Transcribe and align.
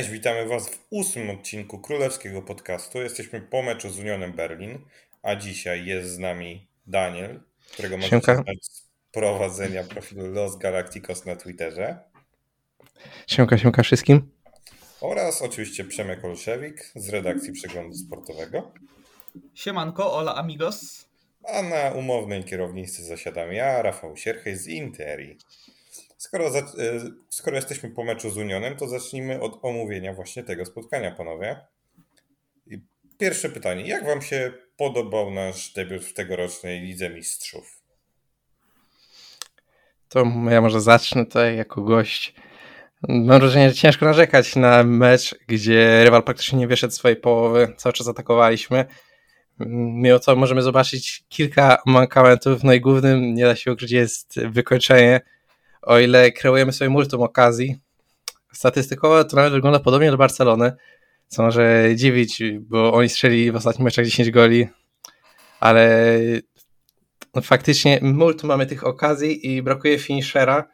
Cześć, 0.00 0.12
witamy 0.12 0.46
Was 0.46 0.70
w 0.70 0.86
ósmym 0.90 1.30
odcinku 1.30 1.78
Królewskiego 1.78 2.42
Podcastu. 2.42 3.02
Jesteśmy 3.02 3.40
po 3.40 3.62
meczu 3.62 3.90
z 3.90 3.98
Unionem 3.98 4.32
Berlin, 4.32 4.78
a 5.22 5.36
dzisiaj 5.36 5.86
jest 5.86 6.10
z 6.10 6.18
nami 6.18 6.68
Daniel, 6.86 7.40
którego 7.72 7.96
możecie 7.96 8.34
znać 8.34 8.64
z 8.64 8.90
prowadzenia 9.12 9.84
profilu 9.84 10.26
Los 10.26 10.58
Galacticos 10.58 11.26
na 11.26 11.36
Twitterze 11.36 11.98
Siemka, 13.26 13.58
siemka 13.58 13.82
wszystkim. 13.82 14.30
oraz 15.00 15.42
oczywiście 15.42 15.84
Przemek 15.84 16.24
Olszewik 16.24 16.92
z 16.94 17.08
redakcji 17.08 17.52
Przeglądu 17.52 17.94
Sportowego. 17.94 18.72
Siemanko, 19.54 20.10
hola 20.10 20.34
amigos. 20.34 21.08
A 21.44 21.62
na 21.62 21.90
umownej 21.90 22.44
kierownicy 22.44 23.04
zasiadam 23.04 23.52
ja, 23.52 23.82
Rafał 23.82 24.16
Sierchej 24.16 24.56
z 24.56 24.66
Interi. 24.66 25.38
Skoro, 26.20 26.50
za, 26.50 26.58
e, 26.58 26.64
skoro 27.28 27.56
jesteśmy 27.56 27.90
po 27.90 28.04
meczu 28.04 28.30
z 28.30 28.36
Unionem, 28.36 28.76
to 28.76 28.88
zacznijmy 28.88 29.40
od 29.40 29.58
omówienia 29.62 30.14
właśnie 30.14 30.42
tego 30.42 30.66
spotkania, 30.66 31.10
panowie. 31.10 31.60
I 32.66 32.78
pierwsze 33.18 33.48
pytanie. 33.48 33.88
Jak 33.88 34.06
wam 34.06 34.22
się 34.22 34.52
podobał 34.76 35.30
nasz 35.30 35.72
debiut 35.72 36.04
w 36.04 36.14
tegorocznej 36.14 36.80
Lidze 36.80 37.10
Mistrzów? 37.10 37.82
To 40.08 40.24
ja 40.50 40.60
może 40.60 40.80
zacznę 40.80 41.26
tutaj 41.26 41.56
jako 41.56 41.82
gość. 41.82 42.34
Mam 43.08 43.40
wrażenie, 43.40 43.68
że 43.68 43.74
ciężko 43.74 44.06
narzekać 44.06 44.56
na 44.56 44.84
mecz, 44.84 45.34
gdzie 45.46 46.04
rywal 46.04 46.22
praktycznie 46.22 46.58
nie 46.58 46.68
wyszedł 46.68 46.94
swojej 46.94 47.16
połowy, 47.16 47.74
cały 47.76 47.92
czas 47.92 48.08
atakowaliśmy. 48.08 48.84
Mimo 49.58 50.18
to 50.18 50.36
możemy 50.36 50.62
zobaczyć 50.62 51.24
kilka 51.28 51.82
mankamentów, 51.86 52.64
no 52.64 52.72
i 52.72 52.80
głównym, 52.80 53.34
nie 53.34 53.44
da 53.44 53.56
się 53.56 53.72
ukryć, 53.72 53.90
jest 53.90 54.40
wykończenie. 54.40 55.20
O 55.82 55.98
ile 55.98 56.32
kreujemy 56.32 56.72
sobie 56.72 56.88
multum 56.88 57.22
okazji, 57.22 57.76
statystykowo 58.52 59.24
to 59.24 59.36
nawet 59.36 59.52
wygląda 59.52 59.80
podobnie 59.80 60.10
do 60.10 60.16
Barcelony, 60.16 60.72
co 61.28 61.42
może 61.42 61.90
dziwić, 61.96 62.42
bo 62.60 62.92
oni 62.92 63.08
strzeli 63.08 63.52
w 63.52 63.56
ostatnich 63.56 63.84
meczach 63.84 64.04
10 64.04 64.30
goli, 64.30 64.68
ale 65.60 66.06
no 67.34 67.42
faktycznie 67.42 67.98
multum 68.02 68.48
mamy 68.48 68.66
tych 68.66 68.86
okazji 68.86 69.54
i 69.54 69.62
brakuje 69.62 69.98
finishera. 69.98 70.68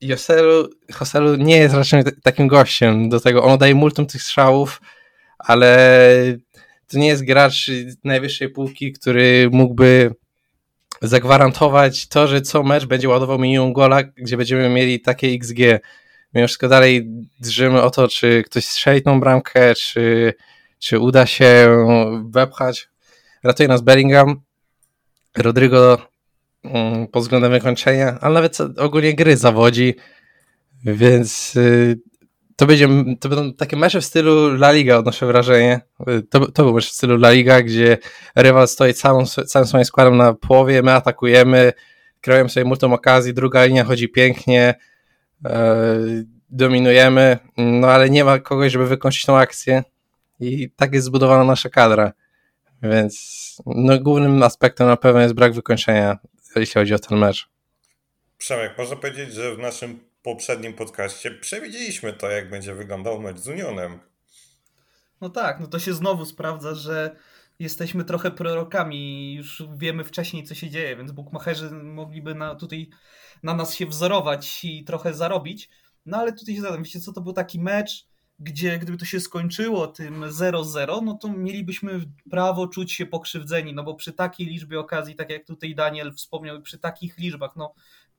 Joselu, 0.00 0.68
Joselu 1.00 1.36
nie 1.36 1.56
jest 1.56 1.74
raczej 1.74 2.02
takim 2.22 2.48
gościem 2.48 3.08
do 3.08 3.20
tego. 3.20 3.44
On 3.44 3.58
daje 3.58 3.74
multum 3.74 4.06
tych 4.06 4.22
strzałów, 4.22 4.80
ale 5.38 5.98
to 6.86 6.98
nie 6.98 7.06
jest 7.06 7.24
gracz 7.24 7.70
najwyższej 8.04 8.48
półki, 8.48 8.92
który 8.92 9.48
mógłby 9.52 10.14
zagwarantować 11.02 12.08
to, 12.08 12.26
że 12.26 12.40
co 12.40 12.62
mecz 12.62 12.86
będzie 12.86 13.08
ładował 13.08 13.38
minimum 13.38 13.72
gola, 13.72 14.02
gdzie 14.02 14.36
będziemy 14.36 14.68
mieli 14.68 15.00
takie 15.00 15.28
XG. 15.28 15.58
Mimo 16.34 16.46
wszystko 16.46 16.68
dalej 16.68 17.08
drżymy 17.40 17.82
o 17.82 17.90
to, 17.90 18.08
czy 18.08 18.42
ktoś 18.42 18.64
strzeli 18.64 19.02
tą 19.02 19.20
bramkę, 19.20 19.74
czy, 19.74 20.34
czy 20.78 20.98
uda 20.98 21.26
się 21.26 21.68
wepchać. 22.30 22.88
Ratuje 23.42 23.68
nas 23.68 23.80
Bellingham, 23.80 24.40
Rodrigo 25.36 25.98
mm, 26.64 27.06
pod 27.06 27.22
względem 27.22 27.52
wykończenia, 27.52 28.18
ale 28.20 28.34
nawet 28.34 28.58
ogólnie 28.76 29.14
gry 29.14 29.36
zawodzi, 29.36 29.94
więc 30.84 31.56
y, 31.56 31.98
to, 32.56 32.66
będzie, 32.66 32.88
to 33.20 33.28
będą 33.28 33.52
takie 33.52 33.76
mecze 33.76 34.00
w 34.00 34.04
stylu 34.04 34.46
La 34.54 34.72
Liga, 34.72 34.96
odnoszę 34.96 35.26
wrażenie. 35.26 35.80
To, 36.30 36.52
to 36.52 36.64
był 36.64 36.74
mecz 36.74 36.86
w 36.86 36.92
stylu 36.92 37.14
La 37.14 37.30
Liga, 37.30 37.62
gdzie 37.62 37.98
rywal 38.34 38.68
stoi 38.68 38.94
całą, 38.94 39.26
całym 39.26 39.68
swoim 39.68 39.84
składem 39.84 40.16
na 40.16 40.34
połowie, 40.34 40.82
my 40.82 40.92
atakujemy, 40.92 41.72
kreujemy 42.20 42.50
sobie 42.50 42.64
multum 42.64 42.92
okazji, 42.92 43.34
druga 43.34 43.64
linia 43.64 43.84
chodzi 43.84 44.08
pięknie, 44.08 44.74
e, 45.44 45.96
dominujemy, 46.50 47.38
no 47.56 47.88
ale 47.88 48.10
nie 48.10 48.24
ma 48.24 48.38
kogoś, 48.38 48.72
żeby 48.72 48.86
wykończyć 48.86 49.24
tą 49.24 49.38
akcję 49.38 49.82
i 50.40 50.70
tak 50.70 50.94
jest 50.94 51.06
zbudowana 51.06 51.44
nasza 51.44 51.68
kadra. 51.68 52.12
Więc 52.82 53.56
no, 53.66 53.98
głównym 54.00 54.42
aspektem 54.42 54.86
na 54.86 54.96
pewno 54.96 55.20
jest 55.20 55.34
brak 55.34 55.52
wykończenia, 55.52 56.18
jeśli 56.56 56.74
chodzi 56.74 56.94
o 56.94 56.98
ten 56.98 57.18
mecz. 57.18 57.48
Przemek, 58.38 58.78
można 58.78 58.96
powiedzieć, 58.96 59.34
że 59.34 59.54
w 59.54 59.58
naszym 59.58 60.05
poprzednim 60.26 60.74
podcaście 60.74 61.30
przewidzieliśmy 61.30 62.12
to, 62.12 62.30
jak 62.30 62.50
będzie 62.50 62.74
wyglądał 62.74 63.20
mecz 63.20 63.38
z 63.38 63.48
Unionem. 63.48 63.98
No 65.20 65.30
tak, 65.30 65.60
no 65.60 65.66
to 65.66 65.78
się 65.78 65.94
znowu 65.94 66.24
sprawdza, 66.24 66.74
że 66.74 67.16
jesteśmy 67.58 68.04
trochę 68.04 68.30
prorokami 68.30 69.34
już 69.34 69.62
wiemy 69.76 70.04
wcześniej, 70.04 70.44
co 70.44 70.54
się 70.54 70.70
dzieje, 70.70 70.96
więc 70.96 71.12
bukmacherzy 71.12 71.70
mogliby 71.70 72.34
na, 72.34 72.54
tutaj 72.54 72.90
na 73.42 73.54
nas 73.54 73.74
się 73.74 73.86
wzorować 73.86 74.64
i 74.64 74.84
trochę 74.84 75.14
zarobić. 75.14 75.70
No 76.06 76.18
ale 76.18 76.32
tutaj 76.32 76.54
się 76.54 76.60
zadam, 76.60 76.82
wiecie 76.82 77.00
co, 77.00 77.12
to 77.12 77.20
był 77.20 77.32
taki 77.32 77.60
mecz, 77.60 78.06
gdzie 78.38 78.78
gdyby 78.78 78.98
to 78.98 79.04
się 79.04 79.20
skończyło 79.20 79.86
tym 79.86 80.24
0-0, 80.24 81.02
no 81.02 81.14
to 81.14 81.28
mielibyśmy 81.28 82.00
prawo 82.30 82.68
czuć 82.68 82.92
się 82.92 83.06
pokrzywdzeni, 83.06 83.74
no 83.74 83.82
bo 83.82 83.94
przy 83.94 84.12
takiej 84.12 84.46
liczbie 84.46 84.80
okazji, 84.80 85.14
tak 85.14 85.30
jak 85.30 85.46
tutaj 85.46 85.74
Daniel 85.74 86.12
wspomniał, 86.12 86.62
przy 86.62 86.78
takich 86.78 87.18
liczbach, 87.18 87.50
no 87.56 87.74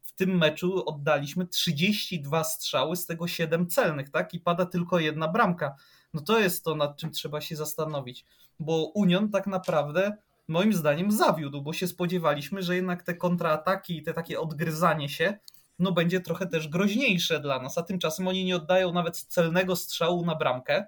w 0.07 0.13
tym 0.13 0.37
meczu 0.37 0.89
oddaliśmy 0.89 1.47
32 1.47 2.43
strzały, 2.43 2.95
z 2.95 3.05
tego 3.05 3.27
7 3.27 3.67
celnych, 3.67 4.09
tak? 4.09 4.33
I 4.33 4.39
pada 4.39 4.65
tylko 4.65 4.99
jedna 4.99 5.27
bramka. 5.27 5.75
No 6.13 6.21
to 6.21 6.39
jest 6.39 6.63
to, 6.63 6.75
nad 6.75 6.97
czym 6.97 7.11
trzeba 7.11 7.41
się 7.41 7.55
zastanowić, 7.55 8.25
bo 8.59 8.91
Union 8.95 9.29
tak 9.29 9.47
naprawdę 9.47 10.17
moim 10.47 10.73
zdaniem 10.73 11.11
zawiódł, 11.11 11.61
bo 11.61 11.73
się 11.73 11.87
spodziewaliśmy, 11.87 12.61
że 12.61 12.75
jednak 12.75 13.03
te 13.03 13.15
kontraataki 13.15 13.97
i 13.97 14.03
te 14.03 14.13
takie 14.13 14.39
odgryzanie 14.39 15.09
się 15.09 15.37
no 15.79 15.91
będzie 15.91 16.21
trochę 16.21 16.47
też 16.47 16.67
groźniejsze 16.67 17.39
dla 17.39 17.59
nas, 17.61 17.77
a 17.77 17.83
tymczasem 17.83 18.27
oni 18.27 18.45
nie 18.45 18.55
oddają 18.55 18.93
nawet 18.93 19.17
celnego 19.17 19.75
strzału 19.75 20.25
na 20.25 20.35
bramkę. 20.35 20.85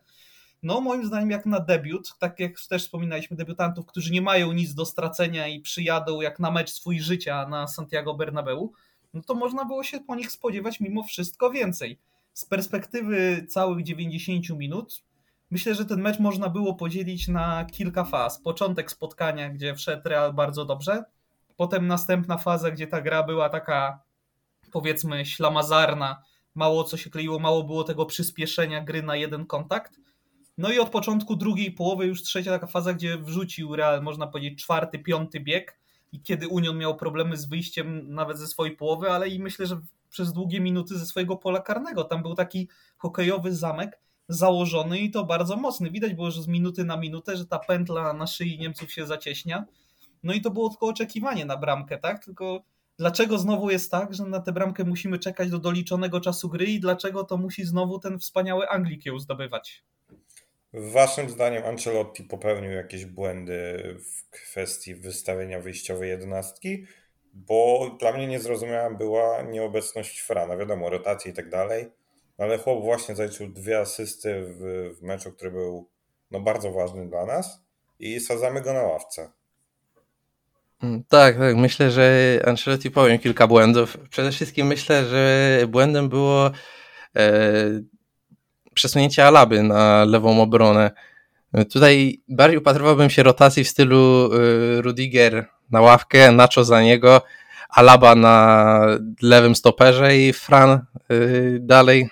No 0.64 0.82
moim 0.82 1.06
zdaniem 1.06 1.32
jak 1.32 1.46
na 1.46 1.60
debiut, 1.60 2.14
tak 2.20 2.40
jak 2.40 2.52
też 2.70 2.84
wspominaliśmy 2.84 3.38
debiutantów, 3.38 3.86
którzy 3.86 4.12
nie 4.12 4.22
mają 4.22 4.52
nic 4.52 4.74
do 4.74 4.86
stracenia 4.86 5.48
i 5.48 5.60
przyjadą 5.60 6.22
jak 6.22 6.40
na 6.40 6.52
mecz 6.52 6.72
swój 6.72 7.00
życia 7.00 7.48
na 7.48 7.68
Santiago 7.68 8.14
Bernabeu, 8.14 8.74
no 9.14 9.22
to 9.22 9.36
można 9.36 9.66
było 9.66 9.84
się 9.84 10.00
po 10.00 10.16
nich 10.16 10.32
spodziewać 10.32 10.80
mimo 10.80 11.04
wszystko 11.04 11.52
więcej. 11.52 12.00
Z 12.34 12.46
perspektywy 12.46 13.46
całych 13.50 13.84
90 13.84 14.50
minut 14.50 15.04
Myślę, 15.52 15.76
że 15.76 15.86
ten 15.86 16.02
mecz 16.02 16.20
można 16.20 16.50
było 16.50 16.74
podzielić 16.74 17.28
na 17.28 17.66
kilka 17.66 18.04
faz. 18.04 18.42
Początek 18.42 18.92
spotkania, 18.92 19.50
gdzie 19.50 19.76
wszedł 19.76 20.10
Real 20.10 20.34
bardzo 20.34 20.66
dobrze, 20.66 21.04
potem 21.58 21.88
następna 21.88 22.38
faza, 22.38 22.72
gdzie 22.72 22.88
ta 22.88 23.02
gra 23.02 23.24
była 23.24 23.50
taka 23.50 24.04
powiedzmy 24.72 25.26
ślamazarna, 25.26 26.24
mało 26.56 26.84
co 26.84 26.98
się 26.98 27.10
kleiło, 27.10 27.40
mało 27.40 27.64
było 27.64 27.84
tego 27.84 28.06
przyspieszenia 28.06 28.82
gry 28.82 29.04
na 29.04 29.16
jeden 29.16 29.46
kontakt. 29.46 30.00
No 30.58 30.72
i 30.72 30.80
od 30.80 30.90
początku 30.90 31.36
drugiej 31.36 31.72
połowy 31.72 32.06
już 32.06 32.24
trzecia 32.24 32.52
taka 32.52 32.68
faza, 32.68 32.94
gdzie 32.94 33.18
wrzucił 33.18 33.76
Real, 33.76 34.04
można 34.04 34.28
powiedzieć, 34.28 34.64
czwarty, 34.64 35.00
piąty 35.00 35.40
bieg 35.40 35.80
i 36.12 36.22
kiedy 36.22 36.48
Union 36.48 36.78
miał 36.78 36.98
problemy 36.98 37.38
z 37.38 37.46
wyjściem 37.46 38.14
nawet 38.14 38.38
ze 38.38 38.48
swojej 38.48 38.76
połowy, 38.76 39.12
ale 39.12 39.30
i 39.30 39.40
myślę, 39.40 39.66
że 39.66 39.82
przez 40.10 40.34
długie 40.34 40.60
minuty 40.60 40.98
ze 40.98 41.06
swojego 41.06 41.38
pola 41.38 41.62
karnego. 41.62 42.04
Tam 42.04 42.22
był 42.22 42.36
taki 42.36 42.70
hokejowy 42.98 43.56
zamek, 43.56 44.00
założony 44.30 45.00
i 45.00 45.12
to 45.12 45.24
bardzo 45.24 45.56
mocny. 45.56 45.92
Widać 45.92 46.14
było, 46.14 46.32
że 46.32 46.44
z 46.44 46.48
minuty 46.48 46.86
na 46.86 46.98
minutę, 46.98 47.38
że 47.38 47.46
ta 47.46 47.60
pętla 47.60 48.14
na 48.14 48.28
szyi 48.28 48.60
Niemców 48.60 48.92
się 48.92 49.06
zacieśnia. 49.06 49.66
No 50.24 50.34
i 50.34 50.42
to 50.42 50.52
było 50.52 50.70
tylko 50.70 50.88
oczekiwanie 50.88 51.46
na 51.46 51.58
bramkę, 51.58 51.98
tak? 51.98 52.26
Tylko 52.26 52.64
dlaczego 52.98 53.38
znowu 53.38 53.70
jest 53.70 53.92
tak, 53.92 54.14
że 54.14 54.26
na 54.26 54.40
tę 54.40 54.52
bramkę 54.52 54.84
musimy 54.84 55.20
czekać 55.20 55.50
do 55.50 55.60
doliczonego 55.60 56.22
czasu 56.22 56.50
gry 56.50 56.66
i 56.66 56.80
dlaczego 56.80 57.24
to 57.24 57.38
musi 57.38 57.66
znowu 57.66 58.00
ten 58.00 58.20
wspaniały 58.20 58.70
Anglik 58.70 59.06
ją 59.06 59.20
zdobywać? 59.20 59.84
Waszym 60.74 61.30
zdaniem 61.30 61.64
Ancelotti 61.66 62.24
popełnił 62.24 62.72
jakieś 62.72 63.06
błędy 63.06 63.56
w 64.00 64.19
kwestii 64.32 64.96
wystawienia 64.96 65.60
wyjściowej 65.60 66.10
jedenastki? 66.10 66.86
Bo 67.34 67.90
dla 68.00 68.12
mnie 68.12 68.28
niezrozumiała 68.28 68.90
była 68.90 69.42
nieobecność 69.42 70.20
Frana. 70.20 70.58
Wiadomo, 70.58 70.90
rotacje 70.90 71.32
i 71.32 71.36
tak 71.36 71.50
dalej, 71.50 71.92
ale 72.38 72.58
chłop 72.58 72.84
właśnie 72.84 73.16
zaliczył 73.16 73.48
dwie 73.48 73.80
asysty 73.80 74.44
w, 74.44 74.96
w 75.00 75.02
meczu, 75.02 75.32
który 75.32 75.52
był 75.52 75.90
no, 76.32 76.40
bardzo 76.40 76.72
ważny 76.72 77.08
dla 77.08 77.26
nas 77.26 77.64
i 78.00 78.20
sadzamy 78.20 78.62
go 78.62 78.74
na 78.74 78.82
ławce. 78.82 79.32
Mm, 80.84 81.04
Tak, 81.10 81.38
tak. 81.38 81.56
Myślę, 81.56 81.92
że 81.92 82.40
Ancelotti 82.46 82.92
popełnił 82.92 83.20
kilka 83.20 83.48
błędów. 83.48 83.98
Przede 84.10 84.32
wszystkim 84.32 84.68
myślę, 84.68 85.06
że 85.06 85.58
błędem 85.68 86.10
było 86.10 86.52
e, 87.16 87.32
przesunięcie 88.74 89.26
Alaby 89.26 89.64
na 89.64 90.06
lewą 90.06 90.42
obronę. 90.42 90.92
Tutaj 91.74 92.22
bardziej 92.28 92.58
upatrywałbym 92.58 93.10
się 93.10 93.24
rotacji 93.24 93.64
w 93.64 93.70
stylu 93.70 94.30
e, 94.34 94.82
Rudiger 94.82 95.46
na 95.72 95.82
ławkę, 95.82 96.32
Nacho 96.32 96.64
za 96.64 96.82
niego, 96.82 97.22
Alaba 97.70 98.16
na 98.16 98.86
lewym 99.22 99.56
stoperze 99.56 100.18
i 100.18 100.34
Fran 100.34 100.70
e, 100.70 100.80
dalej 101.60 102.10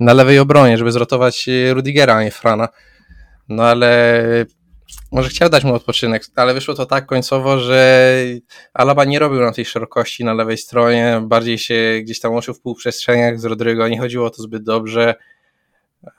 na 0.00 0.12
lewej 0.12 0.38
obronie, 0.38 0.78
żeby 0.78 0.92
zrotować 0.92 1.48
e, 1.48 1.74
Rudigera, 1.74 2.14
a 2.14 2.24
nie 2.24 2.30
Frana. 2.30 2.68
No 3.48 3.62
ale 3.62 4.22
może 5.12 5.28
chciał 5.28 5.48
dać 5.48 5.64
mu 5.64 5.74
odpoczynek, 5.74 6.24
ale 6.36 6.54
wyszło 6.54 6.74
to 6.74 6.86
tak 6.86 7.06
końcowo, 7.06 7.58
że 7.58 8.18
Alaba 8.74 9.04
nie 9.04 9.18
robił 9.18 9.40
na 9.40 9.52
tej 9.52 9.64
szerokości 9.64 10.24
na 10.24 10.34
lewej 10.34 10.58
stronie, 10.58 11.20
bardziej 11.22 11.58
się 11.58 12.00
gdzieś 12.02 12.20
tam 12.20 12.32
łączył 12.32 12.54
w 12.54 12.60
półprzestrzeniach 12.60 13.40
z 13.40 13.44
Rodrygo, 13.44 13.88
nie 13.88 13.98
chodziło 13.98 14.26
o 14.26 14.30
to 14.30 14.42
zbyt 14.42 14.62
dobrze. 14.62 15.14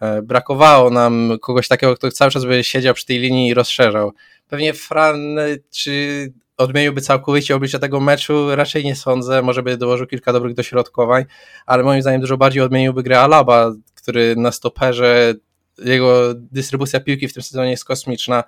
E, 0.02 0.22
brakowało 0.22 0.90
nam 0.90 1.32
kogoś 1.42 1.68
takiego, 1.68 1.96
kto 1.96 2.12
cały 2.12 2.32
czas 2.32 2.46
by 2.46 2.64
siedział 2.64 2.94
przy 2.94 3.06
tej 3.06 3.20
linii 3.20 3.48
i 3.48 3.54
rozszerzał. 3.54 4.12
Pewnie 4.48 4.74
Fran, 4.74 5.38
czy 5.72 6.34
odmieniłby 6.58 7.02
całkowicie 7.02 7.56
oblicze 7.56 7.80
tego 7.80 8.00
meczu? 8.00 8.56
Raczej 8.56 8.84
nie 8.84 8.96
sądzę, 8.96 9.42
może 9.42 9.64
by 9.64 9.78
dołożył 9.78 10.08
kilka 10.08 10.34
dobrych 10.34 10.56
dośrodkowań, 10.56 11.26
ale 11.66 11.84
moim 11.84 12.02
zdaniem 12.02 12.22
dużo 12.22 12.38
bardziej 12.38 12.64
odmieniłby 12.64 13.04
grę 13.04 13.20
Alaba, 13.20 13.72
który 13.96 14.36
na 14.36 14.52
stoperze, 14.52 15.34
jego 15.78 16.34
dystrybucja 16.34 17.00
piłki 17.00 17.28
w 17.28 17.34
tym 17.34 17.44
sezonie 17.44 17.72
jest 17.72 17.86
kosmiczna. 17.86 18.44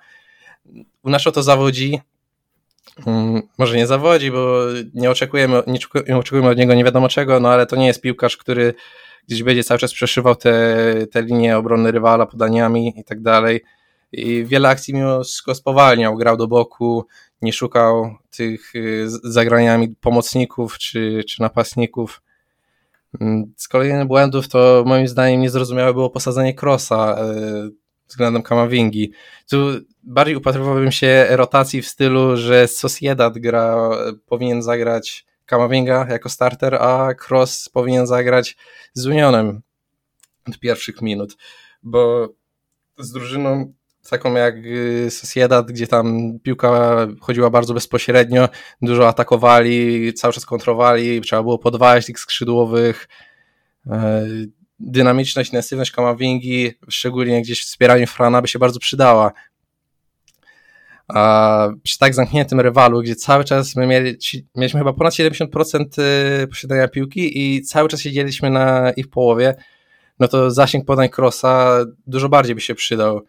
U 1.02 1.10
nas 1.10 1.22
to 1.22 1.42
zawodzi, 1.42 2.00
mm, 3.06 3.42
może 3.58 3.76
nie 3.76 3.86
zawodzi, 3.86 4.30
bo 4.30 4.60
nie 4.94 5.10
oczekujemy, 5.10 5.62
nie 6.08 6.16
oczekujemy 6.16 6.48
od 6.48 6.58
niego 6.58 6.74
nie 6.74 6.84
wiadomo 6.84 7.08
czego, 7.08 7.40
no 7.40 7.50
ale 7.50 7.66
to 7.66 7.76
nie 7.76 7.86
jest 7.86 8.00
piłkarz, 8.00 8.36
który 8.36 8.74
gdzieś 9.28 9.42
będzie 9.42 9.64
cały 9.64 9.78
czas 9.78 9.92
przeszywał 9.92 10.36
te, 10.36 10.76
te 11.10 11.22
linie 11.22 11.56
obrony 11.56 11.92
rywala 11.92 12.26
podaniami 12.26 12.94
i 12.96 13.04
tak 13.04 13.22
dalej. 13.22 13.60
I 14.12 14.44
wiele 14.44 14.68
akcji 14.68 14.94
mimo 14.94 15.24
wszystko 15.24 15.54
spowalniał, 15.54 16.16
grał 16.16 16.36
do 16.36 16.46
boku, 16.46 17.06
nie 17.42 17.52
szukał 17.52 18.16
tych 18.30 18.74
y, 18.74 19.06
zagraniami 19.08 19.88
pomocników 19.88 20.78
czy, 20.78 21.24
czy 21.28 21.42
napastników. 21.42 22.22
Mm, 23.20 23.52
z 23.56 23.68
kolejnych 23.68 24.06
błędów 24.06 24.48
to 24.48 24.84
moim 24.86 25.08
zdaniem 25.08 25.40
niezrozumiałe 25.40 25.94
było 25.94 26.10
posadzenie 26.10 26.54
Crossa 26.54 27.18
y, 27.66 27.70
względem 28.08 28.42
Kamavingi. 28.42 29.12
Tu 29.50 29.56
bardziej 30.02 30.36
upatrywałbym 30.36 30.92
się 30.92 31.26
rotacji 31.30 31.82
w 31.82 31.88
stylu, 31.88 32.36
że 32.36 32.68
Sociedad 32.68 33.38
gra, 33.38 33.90
powinien 34.26 34.62
zagrać 34.62 35.27
Kamavinga 35.48 36.06
jako 36.10 36.28
starter, 36.28 36.74
a 36.74 37.14
Cross 37.28 37.68
powinien 37.68 38.06
zagrać 38.06 38.56
z 38.92 39.06
Unionem 39.06 39.62
od 40.48 40.58
pierwszych 40.58 41.02
minut, 41.02 41.36
bo 41.82 42.28
z 42.98 43.12
drużyną 43.12 43.72
taką 44.10 44.34
jak 44.34 44.54
y, 44.56 45.10
Sociedad, 45.10 45.72
gdzie 45.72 45.86
tam 45.86 46.38
piłka 46.42 46.96
chodziła 47.20 47.50
bardzo 47.50 47.74
bezpośrednio, 47.74 48.48
dużo 48.82 49.08
atakowali, 49.08 50.12
cały 50.14 50.34
czas 50.34 50.46
kontrowali, 50.46 51.20
trzeba 51.20 51.42
było 51.42 51.58
podważyć 51.58 52.06
tych 52.06 52.20
skrzydłowych, 52.20 53.08
e, 53.86 54.26
dynamiczność, 54.78 55.50
intensywność 55.50 55.90
Kamavingi, 55.90 56.72
szczególnie 56.88 57.42
gdzieś 57.42 57.62
w 57.62 57.66
wspieraniu 57.66 58.06
Frana 58.06 58.42
by 58.42 58.48
się 58.48 58.58
bardzo 58.58 58.80
przydała. 58.80 59.32
Przy 61.82 61.98
tak 61.98 62.14
zamkniętym 62.14 62.60
rywalu, 62.60 63.02
gdzie 63.02 63.16
cały 63.16 63.44
czas 63.44 63.76
my 63.76 63.86
mieli, 63.86 64.16
mieliśmy 64.56 64.80
chyba 64.80 64.92
ponad 64.92 65.14
70% 65.14 65.84
y, 66.42 66.46
posiadania 66.46 66.88
piłki 66.88 67.56
i 67.56 67.62
cały 67.62 67.88
czas 67.88 68.00
siedzieliśmy 68.00 68.50
na 68.50 68.90
ich 68.90 69.10
połowie, 69.10 69.54
no 70.20 70.28
to 70.28 70.50
zasięg 70.50 70.84
podań 70.84 71.08
Crossa 71.16 71.84
dużo 72.06 72.28
bardziej 72.28 72.54
by 72.54 72.60
się 72.60 72.74
przydał. 72.74 73.20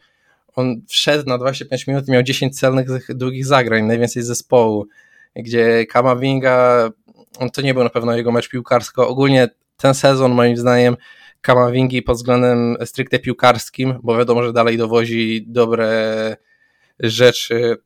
On 0.55 0.81
wszedł 0.87 1.29
na 1.29 1.37
25 1.37 1.87
minut 1.87 2.07
i 2.07 2.11
miał 2.11 2.23
10 2.23 2.59
celnych 2.59 3.15
długich 3.15 3.45
zagrań, 3.45 3.83
najwięcej 3.83 4.23
zespołu, 4.23 4.87
gdzie 5.35 5.85
Kamavinga, 5.85 6.89
on 7.39 7.49
to 7.49 7.61
nie 7.61 7.73
był 7.73 7.83
na 7.83 7.89
pewno 7.89 8.15
jego 8.15 8.31
mecz 8.31 8.49
piłkarsko. 8.49 9.07
Ogólnie 9.07 9.49
ten 9.77 9.93
sezon 9.93 10.31
moim 10.31 10.57
zdaniem 10.57 10.97
Kamavingi 11.41 12.01
pod 12.01 12.17
względem 12.17 12.77
stricte 12.85 13.19
piłkarskim, 13.19 13.99
bo 14.03 14.17
wiadomo, 14.17 14.43
że 14.43 14.53
dalej 14.53 14.77
dowozi 14.77 15.45
dobre 15.47 16.37
rzeczy 16.99 17.77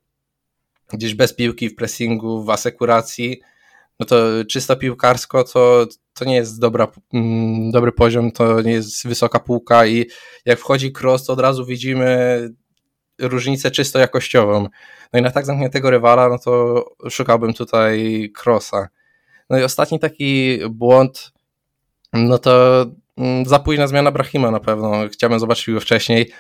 gdzieś 0.94 1.14
bez 1.16 1.36
piłki 1.36 1.70
w 1.70 1.76
pressingu, 1.76 2.44
w 2.44 2.50
asekuracji, 2.50 3.42
no 4.00 4.06
to 4.06 4.46
czysto 4.50 4.76
piłkarsko 4.76 5.44
to, 5.44 5.86
to 6.14 6.26
nie 6.26 6.36
jest 6.36 6.60
dobra, 6.60 6.88
mm, 7.14 7.72
dobry 7.72 7.92
poziom, 7.92 8.32
to 8.32 8.62
nie 8.62 8.72
jest 8.72 9.08
wysoka 9.08 9.40
półka 9.40 9.86
i 9.86 10.06
jak 10.46 10.60
wchodzi 10.60 10.94
cross, 11.02 11.26
to 11.26 11.34
od 11.34 11.40
razu 11.40 11.66
widzimy 11.66 12.50
różnicę 13.20 13.72
czysto 13.72 14.00
jakościową. 14.00 14.68
No 15.14 15.20
i 15.20 15.22
na 15.22 15.32
tak 15.32 15.46
zamkniętego 15.46 15.90
rywala, 15.90 16.30
no 16.30 16.40
to 16.40 16.86
szukałbym 17.10 17.54
tutaj 17.54 18.32
crossa. 18.46 18.88
No 19.50 19.60
i 19.60 19.64
ostatni 19.64 20.00
taki 20.00 20.60
błąd, 20.70 21.32
no 22.14 22.38
to 22.38 22.86
mm, 23.18 23.46
za 23.46 23.60
późna 23.60 23.88
zmiana 23.88 24.12
Brahima 24.12 24.52
na 24.52 24.60
pewno. 24.60 24.94
Chciałbym 25.12 25.40
zobaczyć 25.40 25.74
go 25.74 25.80
wcześniej 25.80 26.32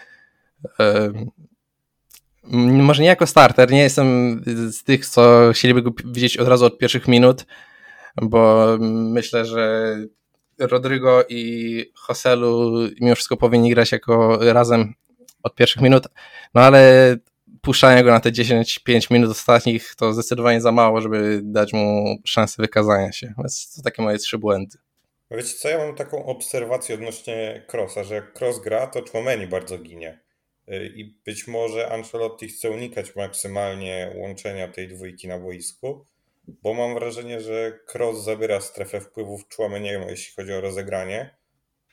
może 2.52 3.02
nie 3.04 3.10
jako 3.10 3.28
starter, 3.28 3.72
nie 3.72 3.82
jestem 3.82 4.42
z 4.72 4.84
tych, 4.84 5.06
co 5.06 5.52
chcieliby 5.54 5.82
go 5.82 5.92
widzieć 6.06 6.38
od 6.38 6.48
razu 6.48 6.66
od 6.66 6.78
pierwszych 6.78 7.08
minut, 7.08 7.46
bo 8.22 8.68
myślę, 8.80 9.46
że 9.46 9.96
Rodrygo 10.60 11.24
i 11.30 11.86
Joselu 12.10 12.72
mimo 13.02 13.16
wszystko 13.16 13.38
powinni 13.38 13.70
grać 13.70 13.92
jako 13.92 14.40
razem 14.54 14.94
od 15.44 15.56
pierwszych 15.56 15.82
minut, 15.82 16.08
no 16.54 16.62
ale 16.62 17.16
puszczanie 17.62 18.04
go 18.04 18.12
na 18.12 18.20
te 18.20 18.32
10-5 18.32 19.14
minut 19.14 19.32
ostatnich 19.32 19.96
to 19.96 20.14
zdecydowanie 20.14 20.62
za 20.62 20.72
mało, 20.72 21.02
żeby 21.02 21.42
dać 21.44 21.74
mu 21.74 22.16
szansę 22.26 22.62
wykazania 22.62 23.12
się. 23.12 23.34
Więc 23.38 23.76
to 23.76 23.82
takie 23.82 24.02
moje 24.02 24.18
trzy 24.18 24.38
błędy. 24.38 24.78
Wiecie 25.32 25.54
co, 25.54 25.70
ja 25.70 25.78
mam 25.78 25.96
taką 25.96 26.26
obserwację 26.26 26.96
odnośnie 26.96 27.66
Crossa, 27.74 28.04
że 28.04 28.16
jak 28.16 28.42
Cross 28.42 28.62
gra, 28.62 28.88
to 28.88 29.02
Chomeni 29.12 29.48
bardzo 29.48 29.78
ginie. 29.78 30.20
Y, 30.70 30.94
i 30.96 31.06
być 31.26 31.48
może 31.48 31.90
Ancelotti 31.90 32.48
chce 32.48 32.72
unikać 32.72 33.16
maksymalnie 33.16 34.14
łączenia 34.16 34.68
tej 34.68 34.88
dwójki 34.88 35.28
na 35.28 35.40
boisku, 35.40 36.06
bo 36.48 36.74
mam 36.74 36.94
wrażenie, 36.94 37.42
że 37.42 37.80
Cross 37.94 38.24
zabiera 38.24 38.62
strefę 38.62 39.02
wpływów 39.02 39.42
Chouameniemu, 39.56 40.10
jeśli 40.10 40.36
chodzi 40.36 40.54
o 40.54 40.62
rozegranie, 40.62 41.36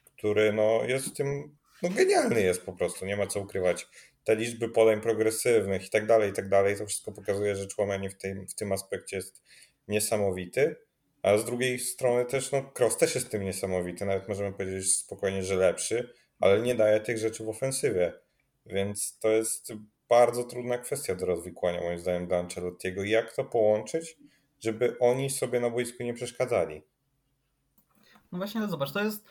który 0.05 0.53
no, 0.53 0.85
jest 0.85 1.07
w 1.07 1.17
tym 1.17 1.57
no, 1.83 1.89
genialny 1.89 2.43
jest 2.43 2.67
po 2.67 2.73
prostu, 2.73 3.07
nie 3.07 3.17
ma 3.17 3.27
co 3.27 3.41
ukrywać. 3.41 3.87
Te 4.25 4.37
liczby 4.37 4.69
podań 4.69 5.01
progresywnych 5.01 5.87
i 5.87 5.91
tak 5.91 6.07
dalej, 6.07 6.31
i 6.31 6.33
tak 6.33 6.49
dalej, 6.49 6.77
to 6.77 6.87
wszystko 6.87 7.13
pokazuje, 7.13 7.57
że 7.57 7.67
Chouameni 7.77 8.09
w 8.09 8.15
tym, 8.15 8.49
w 8.49 8.55
tym 8.55 8.73
aspekcie 8.73 9.17
jest 9.17 9.43
niesamowity, 9.89 10.77
a 11.23 11.39
z 11.39 11.45
drugiej 11.45 11.79
strony 11.79 12.25
też, 12.25 12.53
no, 12.53 12.73
Cross 12.79 12.97
też 12.97 13.15
jest 13.15 13.31
tym 13.31 13.45
niesamowity, 13.45 14.07
nawet 14.07 14.29
możemy 14.29 14.53
powiedzieć 14.53 14.97
spokojnie, 14.97 15.43
że 15.43 15.57
lepszy, 15.57 16.15
ale 16.41 16.63
nie 16.63 16.75
daje 16.75 17.01
tych 17.01 17.19
rzeczy 17.19 17.45
w 17.45 17.49
ofensywie. 17.49 18.13
Więc 18.73 19.19
to 19.19 19.29
jest 19.29 19.73
bardzo 20.09 20.45
trudna 20.45 20.79
kwestia 20.79 21.15
do 21.15 21.27
rozwikłania, 21.27 21.81
moim 21.81 21.99
zdaniem, 21.99 22.27
dla 22.27 22.39
Ancelottiego. 22.39 23.05
Jak 23.05 23.37
to 23.37 23.45
połączyć, 23.45 24.17
żeby 24.61 24.97
oni 24.99 25.31
sobie 25.31 25.61
na 25.61 25.71
boisku 25.71 26.03
nie 26.03 26.15
przeszkadzali? 26.15 26.83
No 28.33 28.39
właśnie, 28.39 28.61
no 28.61 28.69
zobacz, 28.69 28.93
to 28.93 29.05
jest 29.05 29.25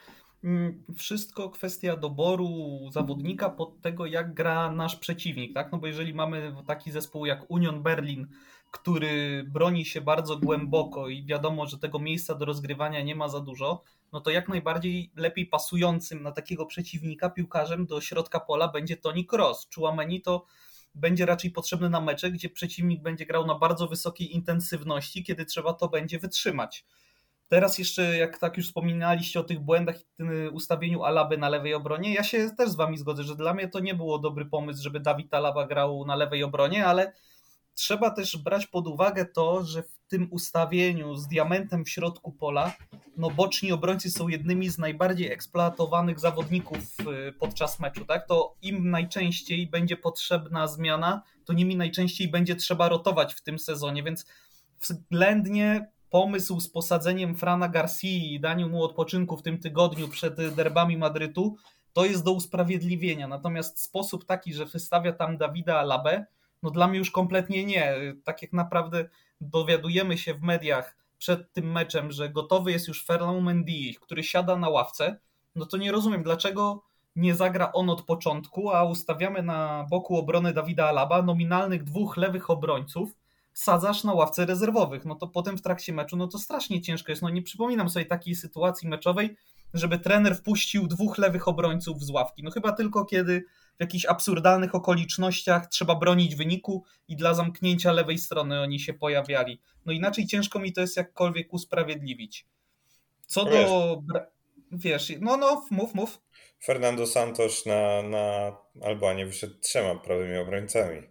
mm, 0.44 0.84
wszystko 0.98 1.50
kwestia 1.50 1.96
doboru 1.96 2.80
zawodnika 2.92 3.50
pod 3.50 3.82
tego, 3.82 4.06
jak 4.06 4.34
gra 4.34 4.72
nasz 4.72 4.96
przeciwnik, 4.96 5.54
tak? 5.54 5.72
No 5.72 5.78
bo 5.78 5.88
jeżeli 5.88 6.14
mamy 6.14 6.56
taki 6.68 6.92
zespół 6.92 7.26
jak 7.26 7.52
Union 7.52 7.84
Berlin, 7.84 8.28
który 8.72 9.44
broni 9.48 9.86
się 9.86 10.02
bardzo 10.02 10.38
głęboko 10.38 11.08
i 11.08 11.26
wiadomo, 11.26 11.68
że 11.68 11.78
tego 11.78 12.00
miejsca 12.00 12.36
do 12.36 12.46
rozgrywania 12.46 13.02
nie 13.02 13.16
ma 13.16 13.30
za 13.30 13.40
dużo, 13.40 13.84
no 14.12 14.22
to 14.22 14.30
jak 14.30 14.50
najbardziej 14.50 15.12
lepiej 15.16 15.46
pasującym 15.46 16.24
na 16.24 16.32
takiego 16.32 16.66
przeciwnika 16.66 17.30
piłkarzem 17.30 17.86
do 17.86 18.02
środka 18.02 18.40
pola 18.40 18.68
będzie 18.68 18.98
Toni 18.98 19.26
Kroos. 19.26 19.68
Chouameni 19.76 20.22
to 20.22 20.46
będzie 20.96 21.26
raczej 21.26 21.52
potrzebny 21.52 21.90
na 21.90 22.02
mecze, 22.02 22.32
gdzie 22.32 22.50
przeciwnik 22.50 23.02
będzie 23.02 23.26
grał 23.26 23.46
na 23.46 23.56
bardzo 23.56 23.88
wysokiej 23.88 24.36
intensywności, 24.36 25.24
kiedy 25.24 25.46
trzeba 25.46 25.74
to 25.74 25.90
będzie 25.90 26.20
wytrzymać. 26.20 26.86
Teraz 27.48 27.78
jeszcze, 27.78 28.18
jak 28.18 28.38
tak 28.38 28.58
już 28.58 28.66
wspominaliście 28.66 29.40
o 29.40 29.44
tych 29.44 29.60
błędach 29.60 30.02
i 30.02 30.06
tym 30.18 30.50
ustawieniu 30.54 31.04
Alaby 31.04 31.38
na 31.38 31.50
lewej 31.50 31.74
obronie, 31.74 32.14
ja 32.14 32.24
się 32.24 32.50
też 32.58 32.70
z 32.70 32.76
wami 32.76 32.98
zgodzę, 32.98 33.24
że 33.24 33.36
dla 33.36 33.54
mnie 33.54 33.68
to 33.68 33.80
nie 33.80 33.96
było 33.96 34.20
dobry 34.20 34.46
pomysł, 34.46 34.84
żeby 34.84 35.00
Dawid 35.00 35.34
Alaba 35.34 35.68
grał 35.68 36.06
na 36.06 36.16
lewej 36.16 36.44
obronie, 36.44 36.86
ale 36.86 37.14
trzeba 37.80 38.12
też 38.12 38.38
brać 38.38 38.68
pod 38.68 38.88
uwagę 38.88 39.26
to, 39.26 39.66
że 39.66 39.84
w 39.84 39.98
tym 40.08 40.28
ustawieniu 40.32 41.16
z 41.16 41.28
diamentem 41.28 41.86
w 41.86 41.90
środku 41.90 42.32
pola, 42.32 42.74
no 43.18 43.30
boczni 43.30 43.72
obrońcy 43.72 44.12
są 44.12 44.28
jednymi 44.28 44.70
z 44.70 44.78
najbardziej 44.78 45.32
eksploatowanych 45.32 46.20
zawodników 46.20 46.80
y, 47.30 47.34
podczas 47.34 47.80
meczu, 47.80 48.06
tak? 48.06 48.28
To 48.28 48.56
im 48.62 48.90
najczęściej 48.90 49.68
będzie 49.68 49.98
potrzebna 49.98 50.68
zmiana, 50.68 51.24
to 51.46 51.54
nimi 51.54 51.76
najczęściej 51.76 52.28
będzie 52.28 52.56
trzeba 52.56 52.90
rotować 52.90 53.34
w 53.34 53.42
tym 53.42 53.60
sezonie, 53.60 54.04
więc 54.04 54.26
względnie 54.82 55.92
pomysł 56.10 56.60
z 56.60 56.70
posadzeniem 56.70 57.36
Frana 57.36 57.70
Garcia 57.70 58.08
i 58.08 58.40
daniem 58.40 58.70
mu 58.70 58.84
odpoczynku 58.84 59.38
w 59.38 59.42
tym 59.42 59.58
tygodniu 59.58 60.08
przed 60.08 60.56
derbami 60.56 60.98
Madrytu, 60.98 61.56
to 61.94 62.06
jest 62.06 62.24
do 62.24 62.32
usprawiedliwienia. 62.32 63.28
Natomiast 63.28 63.82
sposób 63.82 64.26
taki, 64.26 64.54
że 64.54 64.66
wystawia 64.66 65.14
tam 65.14 65.38
Dawida 65.38 65.80
Alabę, 65.80 66.26
no 66.64 66.72
dla 66.72 66.88
mnie 66.88 66.98
już 66.98 67.12
kompletnie 67.12 67.66
nie. 67.66 67.96
Tak 68.24 68.42
jak 68.42 68.54
naprawdę 68.54 69.10
dowiadujemy 69.42 70.18
się 70.18 70.34
w 70.34 70.42
mediach 70.42 70.98
przed 71.18 71.54
tym 71.54 71.72
meczem, 71.72 72.12
że 72.12 72.30
gotowy 72.30 72.72
jest 72.72 72.88
już 72.88 73.06
Ferland 73.06 73.44
Mendy, 73.44 73.94
który 74.02 74.24
siada 74.24 74.56
na 74.56 74.70
ławce, 74.70 75.20
no 75.56 75.66
to 75.66 75.78
nie 75.78 75.92
rozumiem, 75.92 76.24
dlaczego 76.24 76.84
nie 77.16 77.36
zagra 77.36 77.72
on 77.72 77.90
od 77.90 78.02
początku, 78.02 78.72
a 78.72 78.84
ustawiamy 78.84 79.44
na 79.44 79.88
boku 79.90 80.18
obrony 80.18 80.54
Dawida 80.54 80.88
Alaba 80.88 81.22
nominalnych 81.22 81.84
dwóch 81.84 82.18
lewych 82.18 82.50
obrońców, 82.50 83.16
sadzasz 83.54 84.04
na 84.04 84.14
ławce 84.14 84.46
rezerwowych. 84.46 85.06
No 85.06 85.16
to 85.16 85.28
potem 85.28 85.58
w 85.58 85.62
trakcie 85.62 85.94
meczu, 85.94 86.18
no 86.18 86.28
to 86.28 86.40
strasznie 86.40 86.82
ciężko 86.82 87.12
jest. 87.12 87.22
No 87.22 87.30
nie 87.30 87.42
przypominam 87.42 87.90
sobie 87.90 88.06
takiej 88.06 88.36
sytuacji 88.36 88.90
meczowej, 88.90 89.36
żeby 89.74 90.00
trener 90.00 90.36
wpuścił 90.36 90.88
dwóch 90.88 91.18
lewych 91.18 91.48
obrońców 91.48 92.04
z 92.04 92.10
ławki. 92.10 92.44
No 92.44 92.52
chyba 92.52 92.72
tylko 92.72 93.06
kiedy 93.06 93.46
w 93.80 93.82
jakichś 93.82 94.06
absurdalnych 94.06 94.76
okolicznościach 94.76 95.68
trzeba 95.68 95.96
bronić 95.96 96.36
wyniku 96.36 96.84
i 97.08 97.16
dla 97.16 97.34
zamknięcia 97.34 97.92
lewej 97.92 98.18
strony 98.18 98.62
oni 98.62 98.80
się 98.80 98.94
pojawiali. 98.94 99.62
No 99.86 99.94
inaczej 99.94 100.28
ciężko 100.28 100.60
mi 100.60 100.74
to 100.74 100.82
jest 100.82 100.98
jakkolwiek 100.98 101.54
usprawiedliwić. 101.54 102.46
Co 103.28 103.46
no 103.46 103.52
do. 103.52 104.02
Wiesz, 104.72 105.14
no, 105.20 105.38
no, 105.38 105.66
mów, 105.72 105.94
mów. 105.94 106.22
Fernando 106.64 107.08
Santos 107.08 107.66
na, 107.66 108.02
na 108.02 108.58
Albanię 108.82 109.26
wyszedł 109.26 109.60
trzema 109.60 109.96
prawymi 109.96 110.38
obrońcami. 110.38 111.02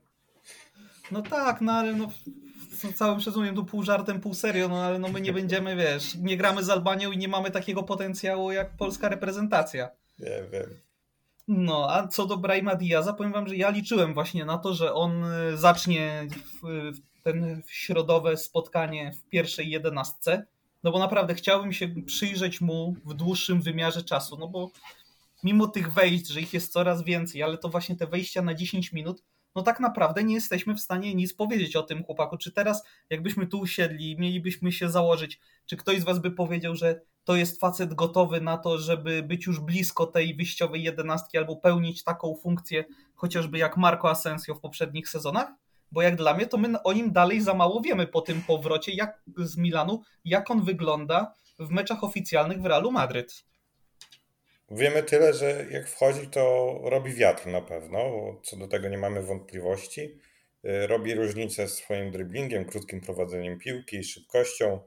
No 1.11 1.23
tak, 1.23 1.61
no 1.61 1.73
ale 1.73 1.93
no, 1.93 2.13
całym 2.95 3.21
szacunkiem 3.21 3.55
tu 3.55 3.65
pół 3.65 3.83
żartem, 3.83 4.21
pół 4.21 4.35
serio, 4.35 4.69
no 4.69 4.85
ale 4.85 4.99
no 4.99 5.09
my 5.09 5.21
nie 5.21 5.33
będziemy, 5.33 5.77
wiesz, 5.77 6.15
nie 6.15 6.37
gramy 6.37 6.65
z 6.65 6.71
Albanią 6.71 7.13
i 7.13 7.19
nie 7.19 7.29
mamy 7.29 7.51
takiego 7.51 7.83
potencjału 7.83 8.53
jak 8.53 8.77
polska 8.77 9.09
reprezentacja. 9.09 9.91
Nie 10.19 10.43
wiem. 10.53 10.88
No, 11.49 11.91
a 11.91 12.09
co 12.09 12.27
do 12.27 12.37
Brahima 12.37 12.75
Diaza, 12.75 13.13
powiem 13.13 13.33
wam, 13.33 13.49
że 13.49 13.57
ja 13.57 13.71
liczyłem 13.71 14.15
właśnie 14.15 14.45
na 14.45 14.59
to, 14.59 14.75
że 14.75 14.95
on 14.95 15.25
y, 15.25 15.57
zacznie 15.57 16.27
w, 16.33 16.93
w 16.97 17.23
ten 17.23 17.63
środowe 17.67 18.37
spotkanie 18.37 19.13
w 19.13 19.29
pierwszej 19.29 19.71
jedenastce, 19.71 20.47
no 20.83 20.93
bo 20.93 20.99
naprawdę 20.99 21.35
chciałbym 21.35 21.73
się 21.73 21.89
przyjrzeć 21.89 22.61
mu 22.61 22.95
w 23.05 23.15
dłuższym 23.15 23.63
wymiarze 23.63 24.05
czasu, 24.05 24.37
no 24.37 24.49
bo 24.49 24.71
mimo 25.45 25.67
tych 25.67 25.93
wejść, 25.93 26.27
że 26.27 26.41
ich 26.41 26.55
jest 26.55 26.73
coraz 26.73 27.03
więcej, 27.03 27.43
ale 27.43 27.59
to 27.59 27.69
właśnie 27.69 27.97
te 27.97 28.07
wejścia 28.07 28.43
na 28.43 28.55
10 28.55 28.93
minut, 28.93 29.23
no 29.55 29.63
tak 29.63 29.81
naprawdę 29.81 30.25
nie 30.25 30.35
jesteśmy 30.35 30.75
w 30.75 30.81
stanie 30.81 31.15
nic 31.15 31.35
powiedzieć 31.35 31.77
o 31.77 31.83
tym 31.83 32.05
chłopaku. 32.05 32.37
Czy 32.37 32.53
teraz, 32.53 32.85
jakbyśmy 33.11 33.47
tu 33.47 33.61
usiedli, 33.61 34.17
mielibyśmy 34.19 34.73
się 34.73 34.91
założyć, 34.91 35.41
czy 35.67 35.77
ktoś 35.77 36.01
z 36.01 36.05
Was 36.05 36.19
by 36.19 36.31
powiedział, 36.31 36.75
że 36.75 37.01
to 37.29 37.37
jest 37.37 37.61
facet 37.61 37.95
gotowy 37.95 38.41
na 38.41 38.59
to, 38.59 38.79
żeby 38.79 39.23
być 39.23 39.47
już 39.47 39.61
blisko 39.61 40.07
tej 40.07 40.35
wyjściowej 40.35 40.83
jedenastki 40.83 41.39
albo 41.39 41.57
pełnić 41.57 42.05
taką 42.05 42.35
funkcję, 42.43 42.85
chociażby 43.15 43.59
jak 43.59 43.77
Marco 43.77 44.11
Asensio 44.11 44.55
w 44.55 44.61
poprzednich 44.61 45.09
sezonach? 45.09 45.49
Bo 45.93 46.03
jak 46.03 46.17
dla 46.17 46.35
mnie, 46.35 46.47
to 46.47 46.57
my 46.57 46.83
o 46.83 46.93
nim 46.93 47.13
dalej 47.13 47.41
za 47.41 47.55
mało 47.55 47.81
wiemy 47.81 48.07
po 48.07 48.21
tym 48.21 48.43
powrocie 48.43 48.93
jak 48.93 49.23
z 49.37 49.57
Milanu, 49.57 50.03
jak 50.25 50.51
on 50.51 50.65
wygląda 50.65 51.35
w 51.59 51.71
meczach 51.71 52.05
oficjalnych 52.05 52.63
w 52.63 52.67
Realu 52.67 52.91
Madryt. 52.91 53.45
Wiemy 54.71 55.03
tyle, 55.03 55.35
że 55.35 55.67
jak 55.71 55.89
wchodzi, 55.89 56.27
to 56.27 56.75
robi 56.85 57.13
wiatr 57.13 57.47
na 57.47 57.61
pewno, 57.61 58.01
co 58.43 58.57
do 58.57 58.69
tego 58.69 58.89
nie 58.89 58.99
mamy 58.99 59.23
wątpliwości. 59.23 60.01
Y, 60.65 60.87
robi 60.87 61.15
różnicę 61.15 61.69
swoim 61.69 62.11
driblingiem, 62.11 62.65
krótkim 62.65 63.01
prowadzeniem 63.01 63.59
piłki, 63.59 64.05
szybkością. 64.05 64.81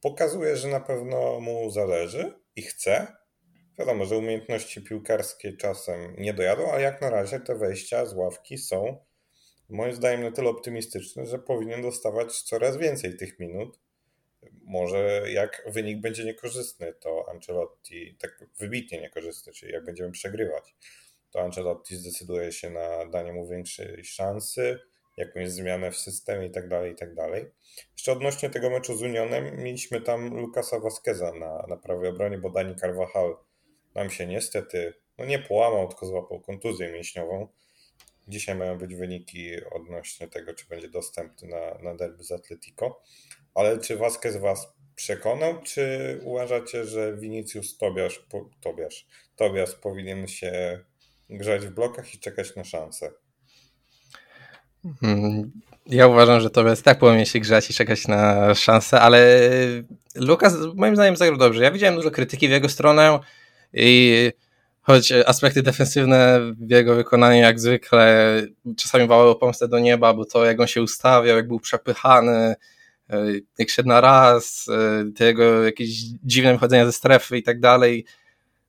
Pokazuje, 0.00 0.56
że 0.56 0.68
na 0.68 0.80
pewno 0.80 1.40
mu 1.40 1.70
zależy 1.70 2.32
i 2.56 2.62
chce. 2.62 3.06
Wiadomo, 3.78 4.04
że 4.04 4.16
umiejętności 4.16 4.82
piłkarskie 4.82 5.52
czasem 5.52 6.16
nie 6.18 6.34
dojadą, 6.34 6.72
ale 6.72 6.82
jak 6.82 7.00
na 7.00 7.10
razie 7.10 7.40
te 7.40 7.54
wejścia 7.54 8.06
z 8.06 8.14
ławki 8.14 8.58
są 8.58 9.04
moim 9.68 9.92
zdaniem 9.92 10.22
na 10.22 10.32
tyle 10.32 10.50
optymistyczne, 10.50 11.26
że 11.26 11.38
powinien 11.38 11.82
dostawać 11.82 12.42
coraz 12.42 12.76
więcej 12.76 13.16
tych 13.16 13.38
minut 13.38 13.78
może 14.62 15.22
jak 15.32 15.62
wynik 15.66 16.00
będzie 16.00 16.24
niekorzystny, 16.24 16.94
to 17.00 17.26
Ancelotti, 17.30 18.16
tak 18.18 18.44
wybitnie 18.58 19.00
niekorzystny, 19.00 19.52
czyli 19.52 19.72
jak 19.72 19.84
będziemy 19.84 20.10
przegrywać, 20.10 20.74
to 21.30 21.40
Ancelotti 21.40 21.96
zdecyduje 21.96 22.52
się 22.52 22.70
na 22.70 23.06
danie 23.06 23.32
mu 23.32 23.48
większej 23.48 24.04
szansy, 24.04 24.78
jakąś 25.20 25.50
zmianę 25.50 25.90
w 25.90 25.96
systemie 25.96 26.46
i 26.46 26.50
tak 26.50 26.68
dalej, 26.68 26.92
i 26.92 26.96
tak 26.96 27.14
dalej. 27.14 27.44
Jeszcze 27.92 28.12
odnośnie 28.12 28.50
tego 28.50 28.70
meczu 28.70 28.96
z 28.96 29.02
Unionem, 29.02 29.62
mieliśmy 29.62 30.00
tam 30.00 30.40
Lukasa 30.40 30.80
Vasqueza 30.80 31.32
na, 31.32 31.66
na 31.68 31.76
prawej 31.76 32.10
obronie, 32.10 32.38
bo 32.38 32.50
Dani 32.50 32.76
Carvajal 32.76 33.36
nam 33.94 34.10
się 34.10 34.26
niestety, 34.26 34.94
no 35.18 35.24
nie 35.24 35.38
połamał, 35.38 35.88
tylko 35.88 36.06
złapał 36.06 36.40
kontuzję 36.40 36.92
mięśniową. 36.92 37.48
Dzisiaj 38.28 38.54
mają 38.54 38.78
być 38.78 38.94
wyniki 38.94 39.64
odnośnie 39.72 40.28
tego, 40.28 40.54
czy 40.54 40.66
będzie 40.68 40.88
dostępny 40.88 41.48
na, 41.48 41.78
na 41.82 41.94
derby 41.96 42.24
z 42.24 42.32
Atletico. 42.32 43.02
Ale 43.54 43.78
czy 43.78 43.96
Vasquez 43.96 44.36
was 44.36 44.74
przekonał, 44.94 45.62
czy 45.62 46.18
uważacie, 46.24 46.84
że 46.84 47.16
Vinicius 47.16 47.78
Tobiasz, 47.78 48.18
po, 48.18 48.50
Tobiasz, 48.60 49.06
Tobias 49.36 49.74
powinien 49.74 50.28
się 50.28 50.80
grzać 51.30 51.66
w 51.66 51.70
blokach 51.70 52.14
i 52.14 52.18
czekać 52.18 52.56
na 52.56 52.64
szansę? 52.64 53.10
Hmm, 55.00 55.50
ja 55.86 56.06
uważam, 56.06 56.40
że 56.40 56.50
Tobias 56.50 56.82
tak 56.82 56.98
powinien 56.98 57.24
się 57.24 57.40
grzać 57.40 57.70
i 57.70 57.74
czekać 57.74 58.08
na 58.08 58.54
szansę, 58.54 59.00
ale 59.00 59.40
Lukas 60.14 60.54
moim 60.74 60.96
zdaniem 60.96 61.16
zagrał 61.16 61.38
dobrze. 61.38 61.62
Ja 61.62 61.70
widziałem 61.70 61.94
dużo 61.96 62.10
krytyki 62.10 62.48
w 62.48 62.50
jego 62.50 62.68
stronę 62.68 63.18
i 63.74 64.30
choć 64.82 65.12
aspekty 65.12 65.62
defensywne 65.62 66.40
w 66.60 66.70
jego 66.70 66.94
wykonaniu 66.94 67.40
jak 67.40 67.60
zwykle 67.60 68.42
czasami 68.76 69.06
wałały 69.06 69.38
pomstę 69.38 69.68
do 69.68 69.78
nieba, 69.78 70.14
bo 70.14 70.24
to 70.24 70.44
jak 70.44 70.60
on 70.60 70.66
się 70.66 70.82
ustawiał, 70.82 71.36
jak 71.36 71.48
był 71.48 71.60
przepychany, 71.60 72.54
E, 73.10 73.26
jak 73.58 73.70
szedł 73.70 73.88
na 73.88 74.00
raz, 74.00 74.66
e, 74.68 75.12
tego 75.12 75.64
jakieś 75.64 75.88
dziwne 76.24 76.52
wychodzenia 76.52 76.86
ze 76.86 76.92
strefy 76.92 77.38
i 77.38 77.42
tak 77.42 77.60
dalej. 77.60 78.04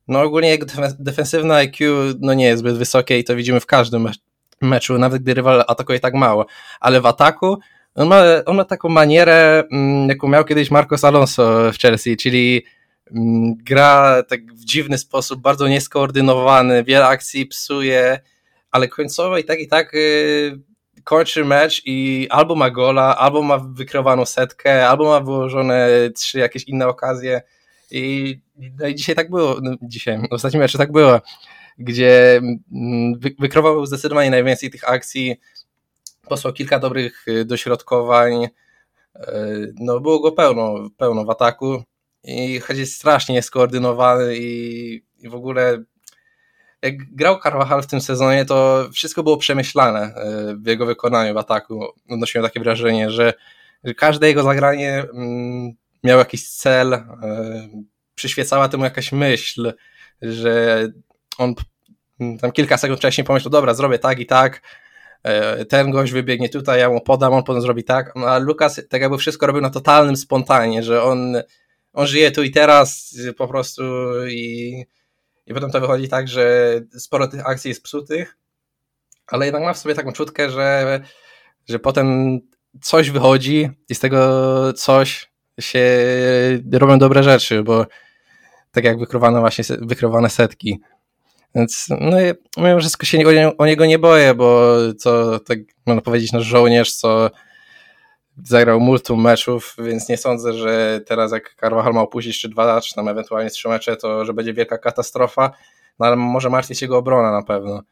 No 0.08 0.22
ogólnie 0.22 0.48
jego 0.48 0.66
defensywne 0.98 1.54
IQ 1.54 2.04
no 2.20 2.34
nie 2.34 2.46
jest 2.46 2.60
zbyt 2.60 2.76
wysokie 2.76 3.18
i 3.18 3.24
to 3.24 3.36
widzimy 3.36 3.60
w 3.60 3.66
każdym 3.66 4.08
meczu, 4.62 4.98
nawet 4.98 5.22
gdy 5.22 5.34
rywal 5.34 5.64
atakuje 5.68 6.00
tak 6.00 6.14
mało. 6.14 6.46
Ale 6.80 7.00
w 7.00 7.06
ataku 7.06 7.58
on 7.94 8.08
ma, 8.08 8.22
on 8.46 8.56
ma 8.56 8.64
taką 8.64 8.88
manierę, 8.88 9.64
mm, 9.72 10.08
jaką 10.08 10.28
miał 10.28 10.44
kiedyś 10.44 10.70
Marcos 10.70 11.04
Alonso 11.04 11.72
w 11.72 11.78
Chelsea, 11.78 12.16
czyli 12.16 12.64
mm, 13.10 13.54
gra 13.56 14.22
tak 14.28 14.54
w 14.54 14.64
dziwny 14.64 14.98
sposób, 14.98 15.40
bardzo 15.40 15.68
nieskoordynowany, 15.68 16.84
wiele 16.84 17.06
akcji 17.06 17.46
psuje, 17.46 18.20
ale 18.70 18.88
końcowo 18.88 19.38
i 19.38 19.44
tak 19.44 19.60
i 19.60 19.68
tak 19.68 19.94
y, 19.94 20.58
kończy 21.04 21.44
mecz 21.44 21.82
i 21.84 22.26
albo 22.30 22.54
ma 22.54 22.70
gola, 22.70 23.16
albo 23.18 23.42
ma 23.42 23.58
wykrywaną 23.58 24.26
setkę, 24.26 24.88
albo 24.88 25.04
ma 25.04 25.20
wyłożone 25.20 25.88
trzy 26.14 26.38
jakieś 26.38 26.64
inne 26.64 26.88
okazje 26.88 27.42
i, 27.90 28.38
no 28.78 28.86
i 28.86 28.94
dzisiaj 28.94 29.14
tak 29.14 29.30
było, 29.30 29.56
no 29.62 29.76
dzisiaj, 29.82 30.18
ostatnim 30.30 30.60
meczu 30.60 30.78
tak 30.78 30.92
było, 30.92 31.20
gdzie 31.78 32.40
mm, 32.72 33.20
wykrywał 33.38 33.86
zdecydowanie 33.86 34.30
najwięcej 34.30 34.70
tych 34.70 34.88
akcji, 34.88 35.36
posłał 36.28 36.52
kilka 36.54 36.78
dobrych 36.78 37.28
y, 37.28 37.44
dośrodkowań, 37.44 38.44
y, 38.44 38.50
no 39.80 40.00
było 40.00 40.20
go 40.20 40.32
pełno, 40.32 40.74
pełno 40.96 41.24
w 41.24 41.30
ataku 41.30 41.82
i 42.24 42.60
choć 42.60 42.78
jest 42.78 42.94
strasznie 42.94 43.42
skoordynowany 43.42 44.36
i, 44.36 45.02
i 45.18 45.28
w 45.28 45.34
ogóle 45.34 45.82
jak 46.82 47.14
grał 47.14 47.40
Carvajal 47.40 47.82
w 47.82 47.86
tym 47.86 48.00
sezonie, 48.00 48.44
to 48.44 48.88
wszystko 48.92 49.22
było 49.22 49.36
przemyślane 49.36 50.00
e, 50.00 50.56
w 50.56 50.66
jego 50.66 50.86
wykonaniu 50.86 51.34
w 51.34 51.36
ataku. 51.36 51.86
Odnosiłem 52.10 52.46
takie 52.46 52.60
wrażenie, 52.60 53.10
że, 53.10 53.34
każde 53.96 54.28
jego 54.28 54.42
zagranie 54.42 55.04
mm, 55.14 55.72
miało 56.04 56.18
jakiś 56.18 56.48
cel, 56.48 57.04
przyświecała 58.14 58.68
temu 58.68 58.84
jakaś 58.84 59.12
myśl, 59.12 59.72
że 60.22 60.86
on 61.38 61.54
tam 62.40 62.52
kilka 62.52 62.76
sekund 62.76 62.98
wcześniej 62.98 63.24
pomyślał, 63.24 63.50
dobra, 63.50 63.74
zrobię 63.74 63.98
tak 63.98 64.18
i 64.18 64.26
tak, 64.26 64.62
e, 65.22 65.64
ten 65.64 65.90
gość 65.90 66.12
wybiegnie 66.12 66.48
tutaj, 66.48 66.80
ja 66.80 66.90
mu 66.90 67.00
podam, 67.00 67.32
on 67.32 67.42
potem 67.42 67.62
zrobi 67.62 67.84
tak, 67.84 68.12
no, 68.16 68.26
a 68.26 68.38
Lukas 68.38 68.80
tak 68.90 69.00
jakby 69.00 69.18
wszystko 69.18 69.46
robił 69.46 69.62
na 69.62 69.70
totalnym 69.70 70.16
spontanie, 70.16 70.82
że 70.82 71.02
on, 71.02 71.36
on 71.92 72.06
żyje 72.06 72.30
tu 72.30 72.42
i 72.42 72.50
teraz 72.50 73.16
po 73.36 73.48
prostu 73.48 73.82
i 74.28 74.84
i 75.46 75.54
potem 75.54 75.70
to 75.70 75.80
wychodzi 75.80 76.08
tak, 76.08 76.28
że 76.28 76.74
sporo 76.98 77.28
tych 77.28 77.46
akcji 77.46 77.68
jest 77.68 77.82
psutych, 77.82 78.36
ale 79.26 79.44
jednak 79.44 79.62
ma 79.62 79.72
w 79.72 79.78
sobie 79.78 79.94
taką 79.94 80.12
czutkę, 80.12 80.50
że, 80.50 81.00
że 81.68 81.78
potem 81.78 82.38
coś 82.80 83.10
wychodzi 83.10 83.70
i 83.88 83.94
z 83.94 84.00
tego 84.00 84.72
coś 84.72 85.32
się 85.60 85.84
robią 86.72 86.98
dobre 86.98 87.22
rzeczy, 87.22 87.62
bo 87.62 87.86
tak 88.70 88.84
jak 88.84 88.98
wykrywane 88.98 89.40
właśnie 89.40 89.64
wykrywane 89.80 90.30
setki. 90.30 90.80
Więc 91.54 91.86
no 92.56 92.68
ja 92.68 92.78
wszystko 92.78 93.06
się 93.06 93.18
o, 93.58 93.66
niego 93.66 93.86
nie 93.86 93.98
boję, 93.98 94.34
bo 94.34 94.76
to 95.02 95.40
tak 95.40 95.58
można 95.86 96.02
powiedzieć 96.02 96.32
nasz 96.32 96.44
żołnierz, 96.44 96.92
co 96.92 97.30
zagrał 98.44 98.80
multum 98.80 99.22
meczów, 99.22 99.76
więc 99.78 100.08
nie 100.08 100.16
sądzę, 100.16 100.52
że 100.52 101.00
teraz 101.06 101.32
jak 101.32 101.56
Carvajal 101.60 101.92
ma 101.92 102.00
opuścić 102.00 102.40
czy 102.40 102.48
dwa, 102.48 102.80
czy 102.80 102.94
tam 102.94 103.08
ewentualnie 103.08 103.50
trzy 103.50 103.68
mecze, 103.68 103.96
to 103.96 104.24
że 104.24 104.34
będzie 104.34 104.54
wielka 104.54 104.78
katastrofa, 104.78 105.50
no 105.98 106.06
ale 106.06 106.16
może 106.16 106.50
martwić 106.50 106.78
się 106.78 106.86
jego 106.86 106.98
obrona 106.98 107.32
na 107.32 107.42
pewno. 107.42 107.82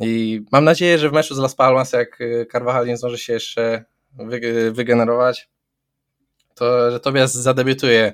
I 0.00 0.42
mam 0.52 0.64
nadzieję, 0.64 0.98
że 0.98 1.10
w 1.10 1.12
meczu 1.12 1.34
z 1.34 1.38
Las 1.38 1.54
Palmas, 1.54 1.92
jak 1.92 2.18
Carvajal 2.52 2.86
nie 2.86 2.96
zdąży 2.96 3.18
się 3.18 3.32
jeszcze 3.32 3.84
wygenerować, 4.72 5.48
to 6.54 6.90
że 6.90 7.00
Tobias 7.00 7.34
zadebiutuje 7.34 8.12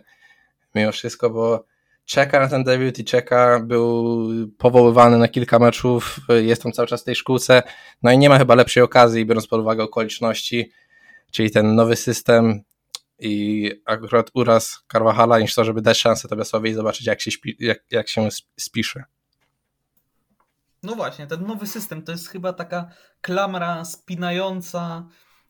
mimo 0.74 0.92
wszystko, 0.92 1.30
bo 1.30 1.64
czeka 2.04 2.40
na 2.40 2.49
ten 2.49 2.64
debiut 2.64 2.99
i 2.99 3.04
czeka, 3.04 3.61
był 3.61 4.28
powoływany 4.58 5.18
na 5.18 5.28
kilka 5.28 5.58
meczów, 5.58 6.16
jest 6.28 6.62
tam 6.62 6.73
cały 6.73 6.88
czas 6.88 7.02
w 7.02 7.04
tej 7.04 7.14
szkółce, 7.14 7.62
no 8.02 8.12
i 8.12 8.18
nie 8.18 8.28
ma 8.28 8.38
chyba 8.38 8.54
lepszej 8.54 8.82
okazji, 8.82 9.26
biorąc 9.26 9.46
pod 9.46 9.61
uwagę 9.61 9.82
okoliczności, 9.82 10.73
czyli 11.30 11.50
ten 11.50 11.75
nowy 11.75 11.96
system 11.96 12.62
i 13.18 13.70
akurat 13.84 14.30
uraz 14.34 14.84
Carvajala 14.92 15.38
niż 15.38 15.54
to, 15.54 15.64
żeby 15.64 15.82
dać 15.82 15.99
szansę 15.99 16.28
Tobiasowi 16.28 16.70
i 16.70 16.75
zobaczyć 16.75 17.06
jak 17.06 17.20
się, 17.20 17.30
śpi, 17.30 17.56
jak, 17.61 17.78
jak 17.90 18.08
się 18.08 18.28
spisze. 18.56 19.04
No 20.82 20.94
właśnie, 20.94 21.26
ten 21.26 21.46
nowy 21.46 21.66
system 21.66 22.02
to 22.02 22.12
jest 22.12 22.28
chyba 22.28 22.52
taka 22.52 22.88
klamra 23.20 23.84
spinająca 23.84 25.08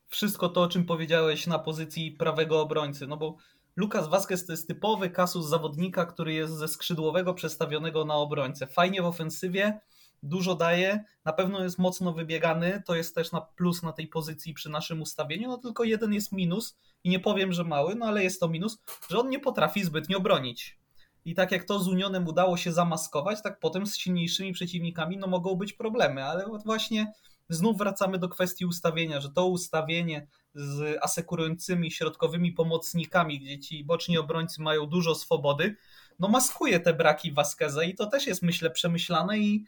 wszystko 0.09 0.49
to, 0.49 0.63
o 0.63 0.69
czym 0.69 0.85
powiedziałeś 0.87 1.47
na 1.47 1.59
pozycji 1.59 2.13
prawego 2.13 2.61
obrońcy, 2.61 3.07
no 3.07 3.17
bo 3.17 3.37
Lukas 3.77 4.09
Vazquez 4.09 4.47
to 4.47 4.53
jest 4.53 4.69
typowy 4.69 5.11
kasus 5.11 5.47
zawodnika, 5.47 6.07
który 6.07 6.35
jest 6.35 6.53
ze 6.53 6.69
skrzydłowego 6.69 7.35
przestawionego 7.35 8.05
na 8.05 8.15
obrońcę. 8.15 8.67
Fajnie 8.67 9.03
w 9.03 9.07
ofensywie, 9.07 9.81
dużo 10.23 10.55
daje, 10.55 11.05
na 11.25 11.33
pewno 11.33 11.65
jest 11.65 11.79
mocno 11.79 12.13
wybiegany, 12.13 12.83
to 12.87 12.95
jest 12.95 13.15
też 13.15 13.33
na 13.33 13.41
plus 13.41 13.83
na 13.83 13.93
tej 13.93 14.09
pozycji 14.09 14.55
przy 14.55 14.71
naszym 14.71 15.03
ustawieniu, 15.03 15.49
no 15.49 15.59
tylko 15.59 15.85
jeden 15.85 16.13
jest 16.13 16.33
minus 16.33 16.77
i 17.05 17.11
nie 17.11 17.21
powiem, 17.21 17.53
że 17.53 17.65
mały, 17.65 17.95
no 17.95 18.07
ale 18.07 18.25
jest 18.25 18.41
to 18.41 18.49
minus, 18.49 18.79
że 19.11 19.19
on 19.19 19.29
nie 19.29 19.41
potrafi 19.41 19.85
zbytnio 19.85 20.21
bronić. 20.21 20.79
I 21.25 21.35
tak 21.35 21.53
jak 21.53 21.65
to 21.65 21.79
z 21.79 21.89
Unionem 21.89 22.29
udało 22.29 22.57
się 22.57 22.73
zamaskować, 22.73 23.43
tak 23.43 23.61
potem 23.61 23.87
z 23.87 23.97
silniejszymi 23.97 24.53
przeciwnikami 24.53 25.17
no 25.17 25.27
mogą 25.27 25.55
być 25.55 25.73
problemy, 25.73 26.25
ale 26.25 26.47
właśnie 26.65 27.13
znów 27.49 27.79
wracamy 27.79 28.19
do 28.19 28.29
kwestii 28.29 28.67
ustawienia, 28.67 29.21
że 29.21 29.31
to 29.31 29.47
ustawienie 29.47 30.27
z 30.55 30.99
asekurującymi 31.03 31.91
środkowymi 31.91 32.53
pomocnikami, 32.53 33.41
gdzie 33.41 33.59
ci 33.59 33.85
boczni 33.85 34.19
obrońcy 34.19 34.63
mają 34.63 34.87
dużo 34.87 35.15
swobody, 35.15 35.77
no 36.19 36.29
maskuje 36.29 36.81
te 36.81 36.95
braki 36.95 37.33
Vasqueza 37.33 37.85
i 37.85 37.95
to 37.95 38.07
też 38.07 38.27
jest 38.27 38.43
myślę 38.43 38.71
przemyślane 38.71 39.39
i 39.39 39.65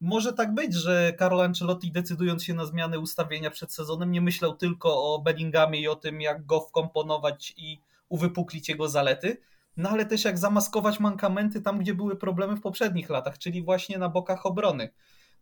może 0.00 0.32
tak 0.32 0.54
być, 0.54 0.74
że 0.74 1.12
Carlo 1.18 1.44
Ancelotti 1.44 1.92
decydując 1.92 2.44
się 2.44 2.54
na 2.54 2.66
zmianę 2.66 2.98
ustawienia 2.98 3.50
przed 3.50 3.72
sezonem 3.72 4.10
nie 4.10 4.20
myślał 4.20 4.56
tylko 4.56 5.14
o 5.14 5.18
Bellinghamie 5.18 5.80
i 5.80 5.88
o 5.88 5.96
tym 5.96 6.20
jak 6.20 6.46
go 6.46 6.60
wkomponować 6.60 7.54
i 7.56 7.80
uwypuklić 8.08 8.68
jego 8.68 8.88
zalety, 8.88 9.40
no 9.76 9.90
ale 9.90 10.06
też 10.06 10.24
jak 10.24 10.38
zamaskować 10.38 11.00
mankamenty 11.00 11.62
tam, 11.62 11.78
gdzie 11.78 11.94
były 11.94 12.16
problemy 12.16 12.56
w 12.56 12.60
poprzednich 12.60 13.10
latach, 13.10 13.38
czyli 13.38 13.62
właśnie 13.62 13.98
na 13.98 14.08
bokach 14.08 14.46
obrony. 14.46 14.88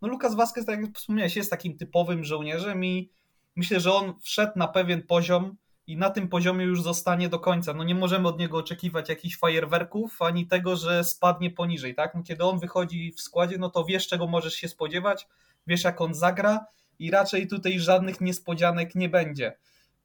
No 0.02 0.08
Lukas 0.08 0.34
Vazquez, 0.34 0.66
tak 0.66 0.80
jak 0.80 0.94
wspomniałeś, 0.94 1.36
jest 1.36 1.50
takim 1.50 1.76
typowym 1.76 2.24
żołnierzem 2.24 2.84
i 2.84 3.10
myślę, 3.56 3.80
że 3.80 3.92
on 3.92 4.14
wszedł 4.20 4.52
na 4.56 4.68
pewien 4.68 5.02
poziom 5.02 5.56
i 5.86 5.96
na 5.96 6.10
tym 6.10 6.28
poziomie 6.28 6.64
już 6.64 6.82
zostanie 6.82 7.28
do 7.28 7.38
końca. 7.38 7.74
No 7.74 7.84
nie 7.84 7.94
możemy 7.94 8.28
od 8.28 8.38
niego 8.38 8.58
oczekiwać 8.58 9.08
jakichś 9.08 9.36
fajerwerków, 9.36 10.22
ani 10.22 10.46
tego, 10.46 10.76
że 10.76 11.04
spadnie 11.04 11.50
poniżej, 11.50 11.94
tak? 11.94 12.14
No 12.14 12.22
kiedy 12.22 12.44
on 12.44 12.58
wychodzi 12.58 13.12
w 13.12 13.20
składzie, 13.20 13.58
no 13.58 13.70
to 13.70 13.84
wiesz, 13.84 14.08
czego 14.08 14.26
możesz 14.26 14.54
się 14.54 14.68
spodziewać, 14.68 15.28
wiesz, 15.66 15.84
jak 15.84 16.00
on 16.00 16.14
zagra 16.14 16.66
i 16.98 17.10
raczej 17.10 17.48
tutaj 17.48 17.80
żadnych 17.80 18.20
niespodzianek 18.20 18.94
nie 18.94 19.08
będzie. 19.08 19.58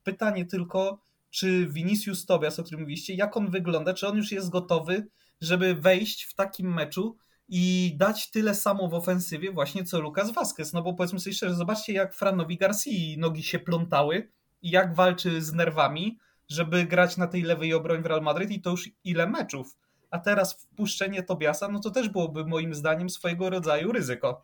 Pytanie 0.03 0.45
tylko, 0.45 1.01
czy 1.29 1.67
Vinicius 1.67 2.25
Tobias, 2.25 2.59
o 2.59 2.63
którym 2.63 2.81
mówiliście, 2.81 3.13
jak 3.13 3.37
on 3.37 3.49
wygląda, 3.51 3.93
czy 3.93 4.07
on 4.07 4.17
już 4.17 4.31
jest 4.31 4.49
gotowy, 4.49 5.07
żeby 5.41 5.75
wejść 5.75 6.23
w 6.23 6.33
takim 6.33 6.73
meczu 6.73 7.17
i 7.49 7.93
dać 7.97 8.31
tyle 8.31 8.55
samo 8.55 8.89
w 8.89 8.93
ofensywie 8.93 9.51
właśnie 9.51 9.83
co 9.83 9.99
Lucas 9.99 10.31
Vazquez, 10.31 10.73
no 10.73 10.81
bo 10.81 10.93
powiedzmy 10.93 11.19
sobie 11.19 11.33
szczerze, 11.33 11.55
zobaczcie 11.55 11.93
jak 11.93 12.15
Franowi 12.15 12.57
Garcia 12.57 12.91
nogi 13.17 13.43
się 13.43 13.59
plątały 13.59 14.31
i 14.61 14.69
jak 14.69 14.95
walczy 14.95 15.41
z 15.41 15.53
nerwami, 15.53 16.17
żeby 16.49 16.85
grać 16.85 17.17
na 17.17 17.27
tej 17.27 17.41
lewej 17.41 17.73
obronie 17.73 18.01
w 18.01 18.05
Real 18.05 18.21
Madrid 18.21 18.51
i 18.51 18.61
to 18.61 18.69
już 18.69 18.89
ile 19.03 19.27
meczów. 19.27 19.77
A 20.11 20.19
teraz 20.19 20.53
wpuszczenie 20.53 21.23
Tobiasa, 21.23 21.67
no 21.67 21.79
to 21.79 21.91
też 21.91 22.09
byłoby 22.09 22.45
moim 22.45 22.73
zdaniem 22.73 23.09
swojego 23.09 23.49
rodzaju 23.49 23.91
ryzyko. 23.91 24.43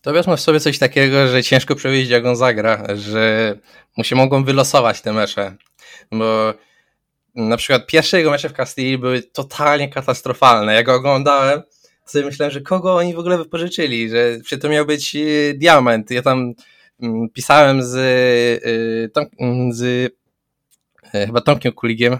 Tobias 0.00 0.26
ma 0.26 0.36
w 0.36 0.40
sobie 0.40 0.60
coś 0.60 0.78
takiego, 0.78 1.28
że 1.28 1.42
ciężko 1.42 1.74
przewidzieć 1.74 2.10
jak 2.10 2.26
on 2.26 2.36
zagra, 2.36 2.96
że 2.96 3.56
mu 3.96 4.04
się 4.04 4.16
mogą 4.16 4.44
wylosować 4.44 5.00
te 5.00 5.12
mecze, 5.12 5.56
bo 6.12 6.54
na 7.34 7.56
przykład 7.56 7.86
pierwsze 7.86 8.18
jego 8.18 8.30
mecze 8.30 8.48
w 8.48 8.52
Castilla 8.52 8.98
były 8.98 9.22
totalnie 9.22 9.88
katastrofalne. 9.88 10.74
Jak 10.74 10.86
go 10.86 10.94
oglądałem, 10.94 11.62
to 12.04 12.10
sobie 12.10 12.24
myślałem, 12.24 12.52
że 12.52 12.60
kogo 12.60 12.94
oni 12.94 13.14
w 13.14 13.18
ogóle 13.18 13.38
wypożyczyli, 13.38 14.10
że 14.10 14.38
przy 14.44 14.58
to 14.58 14.68
miał 14.68 14.86
być 14.86 15.16
e, 15.16 15.54
diament. 15.54 16.10
Ja 16.10 16.22
tam 16.22 16.54
mm, 17.02 17.28
pisałem 17.28 17.82
z, 17.82 17.94
e, 19.16 19.20
mm, 19.40 19.72
z 19.72 20.12
e, 21.12 21.26
chyba 21.26 21.40
Tomkiem 21.40 21.72
Kuligiem, 21.72 22.18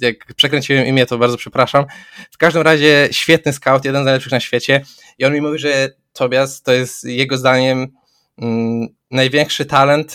jak 0.00 0.34
przekręciłem 0.36 0.86
imię, 0.86 1.06
to 1.06 1.18
bardzo 1.18 1.36
przepraszam. 1.36 1.84
W 2.30 2.38
każdym 2.38 2.62
razie 2.62 3.08
świetny 3.10 3.52
scout, 3.52 3.84
jeden 3.84 4.02
z 4.02 4.04
najlepszych 4.04 4.32
na 4.32 4.40
świecie 4.40 4.84
i 5.18 5.24
on 5.24 5.32
mi 5.32 5.40
mówi, 5.40 5.58
że 5.58 5.90
Tobias 6.12 6.62
to 6.62 6.72
jest 6.72 7.04
jego 7.04 7.38
zdaniem 7.38 7.88
mm, 8.38 8.88
największy 9.10 9.66
talent, 9.66 10.14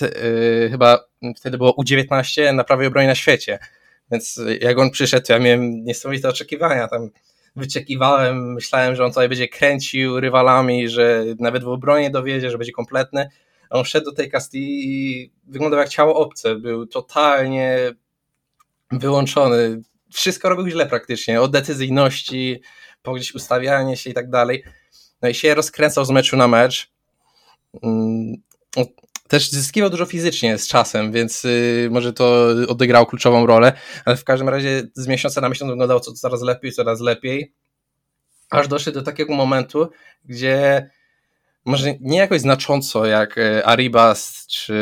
chyba 0.72 1.00
wtedy 1.38 1.58
było 1.58 1.76
U19 1.82 2.54
na 2.54 2.64
prawej 2.64 2.88
obronie 2.88 3.08
na 3.08 3.16
świecie. 3.16 3.60
Więc 4.12 4.40
jak 4.62 4.80
on 4.80 4.92
przyszedł, 4.92 5.26
ja 5.30 5.40
miałem 5.40 5.84
niesamowite 5.84 6.30
oczekiwania. 6.30 6.88
Tam 6.88 7.10
wyczekiwałem, 7.56 8.54
myślałem, 8.54 8.96
że 8.96 9.06
on 9.06 9.12
tutaj 9.12 9.30
będzie 9.30 9.48
kręcił 9.48 10.20
rywalami, 10.20 10.90
że 10.90 11.26
nawet 11.40 11.64
w 11.64 11.68
obronie 11.68 12.10
dowiedzie, 12.10 12.50
że 12.50 12.58
będzie 12.58 12.72
kompletny. 12.72 13.30
A 13.70 13.78
on 13.78 13.84
wszedł 13.84 14.06
do 14.06 14.12
tej 14.12 14.32
Castilli 14.32 14.90
i 14.90 15.32
wyglądał 15.48 15.80
jak 15.80 15.90
ciało 15.90 16.16
obce. 16.16 16.56
Był 16.56 16.86
totalnie 16.88 17.78
wyłączony. 18.92 19.82
Wszystko 20.14 20.50
robił 20.50 20.70
źle 20.70 20.86
praktycznie. 20.86 21.42
Od 21.42 21.52
decyzyjności, 21.52 22.62
po 23.02 23.14
gdzieś 23.14 23.36
ustawianie 23.36 23.98
się 23.98 24.10
i 24.10 24.14
tak 24.14 24.30
dalej. 24.30 24.64
No 25.22 25.30
i 25.30 25.34
się 25.34 25.56
rozkręcał 25.56 26.06
z 26.06 26.10
meczu 26.10 26.38
na 26.38 26.48
mecz. 26.48 26.92
Też 29.28 29.52
zyskiwał 29.52 29.90
dużo 29.90 30.06
fizycznie 30.06 30.58
z 30.58 30.68
czasem, 30.68 31.12
więc 31.12 31.46
y, 31.46 31.88
może 31.92 32.14
to 32.14 32.48
odegrało 32.68 33.06
kluczową 33.06 33.46
rolę, 33.46 33.74
ale 34.06 34.18
w 34.18 34.24
każdym 34.24 34.50
razie 34.50 34.84
z 34.94 35.08
miesiąca 35.08 35.42
na 35.42 35.50
miesiąc 35.50 35.72
wyglądało 35.72 36.00
to 36.00 36.14
coraz 36.14 36.42
lepiej, 36.42 36.72
coraz 36.72 37.00
lepiej, 37.02 37.54
aż 38.50 38.68
doszedł 38.68 39.00
do 39.00 39.06
takiego 39.06 39.34
momentu, 39.34 39.90
gdzie 40.26 40.90
może 41.66 41.94
nie 42.02 42.18
jakoś 42.18 42.42
znacząco 42.42 43.06
jak 43.06 43.38
y, 43.38 43.66
Aribas 43.66 44.48
czy 44.50 44.74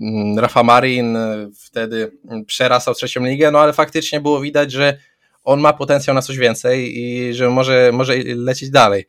mm, 0.00 0.38
Rafa 0.38 0.62
Marin 0.62 1.16
wtedy 1.58 2.18
przerasał 2.46 2.94
trzecią 2.94 3.24
ligę, 3.24 3.50
no 3.50 3.58
ale 3.58 3.72
faktycznie 3.72 4.20
było 4.20 4.40
widać, 4.40 4.72
że 4.72 4.98
on 5.44 5.60
ma 5.60 5.72
potencjał 5.72 6.14
na 6.14 6.22
coś 6.22 6.36
więcej 6.36 6.98
i 6.98 7.34
że 7.34 7.50
może, 7.50 7.90
może 7.92 8.14
lecieć 8.36 8.70
dalej. 8.70 9.06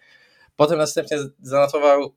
Potem 0.55 0.77
następnie 0.77 1.17
zanotował 1.41 2.15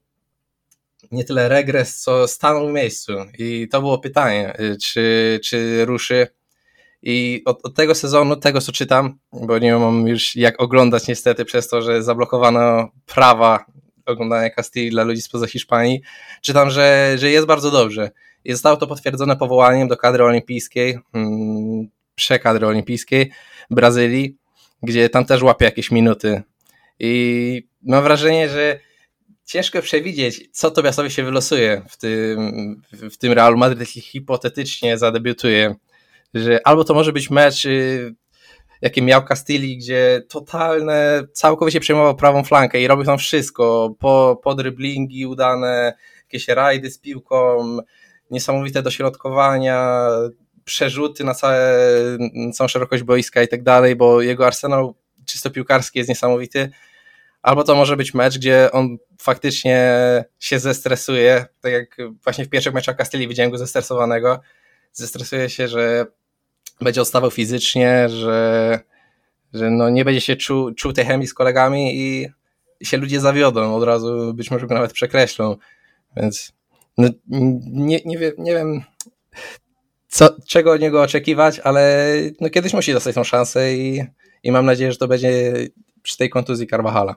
nie 1.13 1.25
tyle 1.25 1.49
regres, 1.49 2.01
co 2.01 2.29
stanął 2.29 2.69
w 2.69 2.73
miejscu. 2.73 3.13
I 3.39 3.69
to 3.71 3.81
było 3.81 3.99
pytanie, 3.99 4.61
y, 4.61 4.77
czy, 4.83 5.41
czy 5.45 5.85
ruszy. 5.85 6.27
I 7.03 7.43
od, 7.45 7.67
od, 7.67 7.75
tego 7.75 7.95
sezonu, 7.95 8.37
tego 8.37 8.61
co 8.61 8.73
czytam, 8.73 9.19
bo 9.33 9.59
nie 9.59 9.77
mam 9.77 10.09
już 10.09 10.37
jak 10.37 10.61
oglądać 10.61 11.09
niestety 11.09 11.45
przez 11.45 11.69
to, 11.69 11.83
że 11.83 12.03
zablokowano 12.03 12.89
prawa 13.07 13.65
oglądania 14.07 14.51
Castilli 14.51 14.91
dla 14.91 15.05
ludzi 15.05 15.23
spoza 15.23 15.47
Hiszpanii, 15.47 16.01
czytam, 16.43 16.71
że, 16.71 17.15
że 17.19 17.31
jest 17.31 17.47
bardzo 17.47 17.71
dobrze. 17.71 18.11
I 18.45 18.53
zostało 18.53 18.77
to 18.77 18.87
potwierdzone 18.87 19.37
powołaniem 19.37 19.89
do 19.89 19.97
kadry 19.97 20.25
olimpijskiej, 20.25 20.99
hmm, 21.13 21.89
przekadry 22.15 22.67
olimpijskiej 22.67 23.31
Brazylii, 23.71 24.37
gdzie 24.83 25.09
tam 25.09 25.25
też 25.25 25.43
łapie 25.43 25.65
jakieś 25.65 25.91
minuty. 25.91 26.43
I 26.99 27.63
mam 27.83 28.03
wrażenie, 28.03 28.49
że 28.49 28.81
ciężko 29.49 29.83
przewidzieć, 29.83 30.49
co 30.53 30.71
Tobiasowi 30.71 31.11
się 31.11 31.25
wylosuje 31.25 31.83
w 31.89 31.97
tym, 31.97 32.83
w 32.93 33.17
tym 33.17 33.33
Real 33.33 33.57
Madrid, 33.57 33.81
jeśli 33.81 34.03
hipotetycznie 34.03 34.99
zadebiutuje. 34.99 35.75
Że 36.35 36.67
albo 36.67 36.85
to 36.85 36.95
może 36.95 37.13
być 37.13 37.31
mecz, 37.31 37.65
y, 37.65 38.15
jaki 38.83 39.03
miał 39.03 39.25
Castilli, 39.25 39.77
gdzie 39.77 40.23
totalne, 40.29 41.23
całkowicie 41.33 41.81
przejmował 41.81 42.17
prawą 42.17 42.45
flankę 42.45 42.81
i 42.81 42.87
robił 42.87 43.07
tam 43.07 43.19
wszystko, 43.19 43.95
po, 43.99 44.41
po 44.43 44.55
driblingi 44.55 45.27
udane, 45.27 45.95
jakieś 46.23 46.49
rajdy 46.49 46.91
z 46.91 46.99
piłką, 46.99 47.59
niesamowite 48.31 48.83
dośrodkowania, 48.83 50.09
przerzuty 50.65 51.25
na, 51.25 51.35
całe, 51.35 51.87
na 52.35 52.53
całą 52.53 52.69
szerokość 52.69 53.03
boiska 53.03 53.43
i 53.43 53.49
tak 53.49 53.63
dalej, 53.63 53.97
bo 53.97 54.23
jego 54.23 54.47
arsenał 54.47 54.95
czysto 55.27 55.51
piłkarski 55.51 55.99
jest 55.99 56.09
niesamowity 56.09 56.71
albo 57.43 57.65
to 57.65 57.75
może 57.75 57.97
być 57.97 58.15
mecz, 58.15 58.39
gdzie 58.39 58.73
on 58.73 58.97
faktycznie 59.21 59.95
się 60.39 60.59
zestresuje, 60.59 61.45
tak 61.61 61.73
jak 61.73 61.97
właśnie 62.25 62.45
w 62.45 62.49
pierwszych 62.49 62.75
meczach 62.75 62.97
Castelli 62.97 63.29
widziałem 63.29 63.51
go 63.51 63.59
zestresowanego, 63.59 64.41
zestresuje 64.93 65.51
się, 65.51 65.69
że 65.69 66.07
będzie 66.81 67.03
odstawał 67.03 67.31
fizycznie, 67.31 68.09
że, 68.09 68.81
że 69.55 69.71
no 69.71 69.91
nie 69.91 70.05
będzie 70.05 70.21
się 70.21 70.37
czuł, 70.37 70.75
czuł 70.75 70.93
tej 70.93 71.05
chemii 71.05 71.27
z 71.27 71.35
kolegami 71.35 71.99
i 71.99 72.29
się 72.83 72.97
ludzie 72.97 73.21
zawiodą, 73.21 73.75
od 73.75 73.85
razu 73.85 74.35
być 74.35 74.51
może 74.51 74.67
go 74.67 74.75
nawet 74.75 74.93
przekreślą, 74.93 75.57
więc 76.17 76.53
no, 76.99 77.09
nie, 77.71 78.01
nie, 78.05 78.19
wiem, 78.19 78.33
nie 78.39 78.53
wiem 78.53 78.83
co, 80.09 80.37
czego 80.49 80.73
od 80.73 80.81
niego 80.81 81.03
oczekiwać, 81.03 81.59
ale 81.59 82.13
no 82.41 82.51
kiedyś 82.51 82.73
musi 82.73 82.93
dostać 82.93 83.15
tą 83.15 83.25
szansę 83.25 83.75
i, 83.75 84.05
i 84.43 84.53
mam 84.53 84.67
nadzieję, 84.67 84.93
że 84.93 84.99
to 84.99 85.09
będzie 85.09 85.53
przy 86.03 86.17
tej 86.17 86.31
kontuzji 86.31 86.67
Carvajala. 86.67 87.17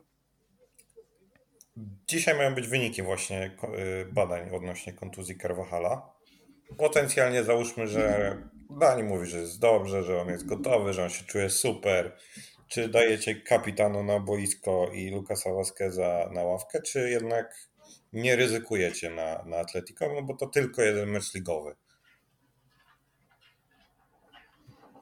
Dzisiaj 2.12 2.38
mają 2.38 2.56
być 2.56 2.68
wyniki 2.68 3.02
właśnie 3.02 3.58
y, 4.04 4.14
badań 4.14 4.50
odnośnie 4.56 4.94
kontuzji 4.94 5.38
Carvajala. 5.38 6.14
potencjalnie 6.78 7.44
załóżmy, 7.44 7.88
że 7.88 8.38
Dani 8.70 9.04
mówi, 9.04 9.28
że 9.28 9.38
jest 9.38 9.60
dobrze, 9.60 10.04
że 10.04 10.22
on 10.22 10.28
jest 10.28 10.46
gotowy, 10.46 10.94
że 10.94 11.04
on 11.04 11.10
się 11.10 11.26
czuje 11.26 11.50
super. 11.50 12.18
Czy 12.68 12.90
dajecie 12.90 13.36
kapitanu 13.36 14.04
na 14.04 14.20
boisko 14.20 14.90
i 14.94 15.10
Lukasa 15.10 15.54
Vasqueza 15.54 16.30
na 16.34 16.44
ławkę, 16.44 16.82
czy 16.82 17.10
jednak 17.10 17.56
nie 18.14 18.36
ryzykujecie 18.36 19.10
na, 19.10 19.44
na 19.46 19.58
Atletico, 19.58 20.14
no 20.16 20.22
bo 20.22 20.36
to 20.36 20.48
tylko 20.48 20.82
jeden 20.82 21.10
mecz 21.10 21.34
ligowy? 21.34 21.76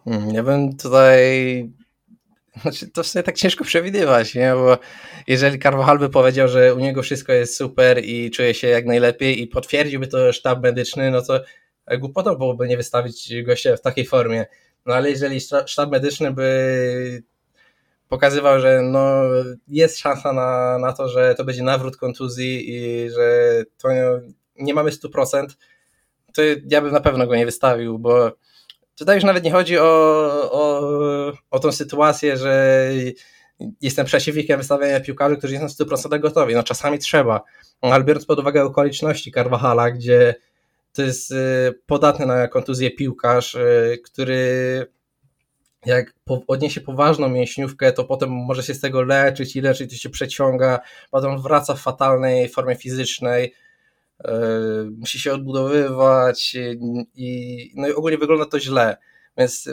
Hmm, 0.06 0.32
ja 0.32 0.43
bym 0.43 0.78
tutaj 0.78 1.69
znaczy, 2.62 2.88
to 2.88 3.04
sobie 3.04 3.24
tak 3.24 3.36
ciężko 3.36 3.63
przewidywać, 3.63 4.36
nie? 4.36 4.54
bo 4.54 4.78
jeżeli 5.28 5.60
Carvajal 5.60 6.00
by 6.00 6.10
powiedział, 6.10 6.48
że 6.48 6.76
u 6.76 6.80
niego 6.80 7.02
wszystko 7.02 7.34
jest 7.34 7.56
super 7.56 8.06
i 8.06 8.32
czuje 8.32 8.54
się 8.54 8.67
jak 8.67 8.86
najlepiej 8.86 9.41
i 9.41 9.48
potwierdziłby 9.48 10.08
to 10.08 10.34
sztab 10.34 10.63
medyczny, 10.63 11.12
no 11.12 11.22
to 11.22 11.41
głupotą 11.98 12.36
byłoby 12.36 12.67
nie 12.67 12.78
wystawić 12.78 13.43
gościa 13.43 13.78
w 13.78 13.82
takiej 13.82 14.06
formie. 14.06 14.45
No 14.86 14.93
ale 14.95 15.10
jeżeli 15.10 15.39
sztab 15.65 15.91
medyczny 15.91 16.32
by 16.32 17.24
pokazywał, 18.10 18.60
że 18.60 18.82
no, 18.82 19.22
jest 19.67 20.00
szansa 20.00 20.34
na, 20.34 20.80
na 20.80 20.93
to, 20.93 21.10
że 21.10 21.36
to 21.36 21.43
będzie 21.43 21.63
nawrót 21.63 21.98
kontuzji 21.98 22.76
i 22.76 23.10
że 23.10 23.41
to 23.78 23.91
nie, 23.91 24.06
nie 24.56 24.74
mamy 24.74 24.91
100%, 24.91 25.48
to 26.34 26.41
ja 26.69 26.82
bym 26.82 26.91
na 26.91 27.00
pewno 27.00 27.28
go 27.28 27.36
nie 27.36 27.45
wystawił, 27.45 28.00
bo 28.00 28.32
Tutaj 28.99 29.15
już 29.15 29.23
nawet 29.23 29.43
nie 29.43 29.51
chodzi 29.51 29.77
o, 29.77 29.83
o, 30.51 30.81
o 31.51 31.59
tą 31.59 31.71
sytuację, 31.71 32.38
że 32.38 32.85
jestem 33.81 34.05
przeciwnikiem 34.05 34.57
wystawiania 34.57 34.99
piłkarzy, 34.99 35.38
którzy 35.38 35.53
nie 35.53 35.69
są 35.69 35.85
100% 35.85 36.19
gotowi. 36.19 36.53
No 36.53 36.63
czasami 36.63 36.99
trzeba, 36.99 37.41
ale 37.81 38.03
biorąc 38.03 38.25
pod 38.25 38.39
uwagę 38.39 38.63
okoliczności 38.63 39.31
Carvajala, 39.31 39.91
gdzie 39.91 40.35
to 40.93 41.01
jest 41.01 41.31
y, 41.31 41.35
podatny 41.85 42.25
na 42.25 42.47
kontuzję 42.47 42.91
piłkarz, 42.91 43.55
y, 43.55 44.01
który 44.05 44.85
jak 45.85 46.13
odniesie 46.47 46.81
poważną 46.81 47.29
mięśniówkę, 47.29 47.91
to 47.91 48.03
potem 48.03 48.29
może 48.29 48.63
się 48.63 48.73
z 48.73 48.79
tego 48.79 49.01
leczyć 49.01 49.55
i 49.55 49.62
leczyć, 49.62 49.91
to 49.91 49.97
się 49.97 50.09
przeciąga, 50.09 50.79
potem 51.12 51.41
wraca 51.41 51.73
w 51.73 51.81
fatalnej 51.81 52.49
formie 52.49 52.75
fizycznej, 52.75 53.53
musi 54.97 55.19
się 55.19 55.34
odbudowywać 55.34 56.55
i, 57.15 57.73
no 57.75 57.88
i 57.88 57.91
ogólnie 57.93 58.17
wygląda 58.17 58.45
to 58.45 58.60
źle. 58.60 58.97
Więc 59.38 59.69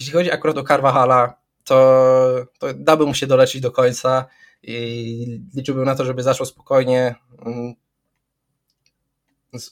jeśli 0.00 0.12
chodzi 0.12 0.30
akurat 0.30 0.58
o 0.58 0.64
Carvajala, 0.64 1.34
to, 1.64 2.46
to 2.58 2.74
dałbym 2.74 3.08
mu 3.08 3.14
się 3.14 3.26
doleczyć 3.26 3.60
do 3.60 3.70
końca 3.70 4.26
i 4.62 5.40
liczyłbym 5.54 5.84
na 5.84 5.94
to, 5.94 6.04
żeby 6.04 6.22
zaczął 6.22 6.46
spokojnie, 6.46 7.14
mm, 7.46 7.74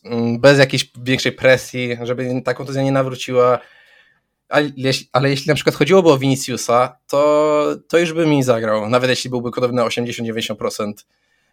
mm, 0.04 0.40
bez 0.40 0.58
jakiejś 0.58 0.92
większej 1.02 1.32
presji, 1.32 1.96
żeby 2.02 2.42
ta 2.44 2.54
kontuzja 2.54 2.82
nie 2.82 2.92
nawróciła. 2.92 3.58
Ale 4.48 4.70
ale 5.12 5.30
jeśli 5.30 5.48
na 5.48 5.54
przykład 5.54 5.76
chodziłoby 5.76 6.10
o 6.10 6.18
Viniciusa, 6.18 6.98
to, 7.06 7.76
to 7.88 7.98
już 7.98 8.12
by 8.12 8.26
mi 8.26 8.42
zagrał, 8.42 8.88
nawet 8.88 9.10
jeśli 9.10 9.30
byłby 9.30 9.50
gotowy 9.50 9.74
na 9.74 9.84
80-90% 9.84 10.92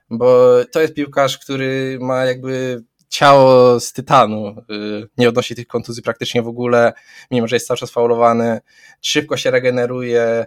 bo 0.10 0.56
to 0.72 0.82
jest 0.82 0.94
piłkarz, 0.94 1.38
który 1.38 1.98
ma 2.02 2.26
jakby 2.26 2.84
ciało 3.10 3.80
z 3.80 3.94
tytanu, 3.94 4.56
y, 4.72 5.08
nie 5.18 5.30
odnosi 5.30 5.56
tych 5.56 5.68
kontuzji 5.68 6.04
praktycznie 6.04 6.42
w 6.42 6.48
ogóle, 6.48 6.94
mimo 7.32 7.48
że 7.48 7.56
jest 7.56 7.68
cały 7.68 7.78
czas 7.78 7.92
faulowany, 7.92 8.60
szybko 9.02 9.38
się 9.38 9.52
regeneruje, 9.52 10.46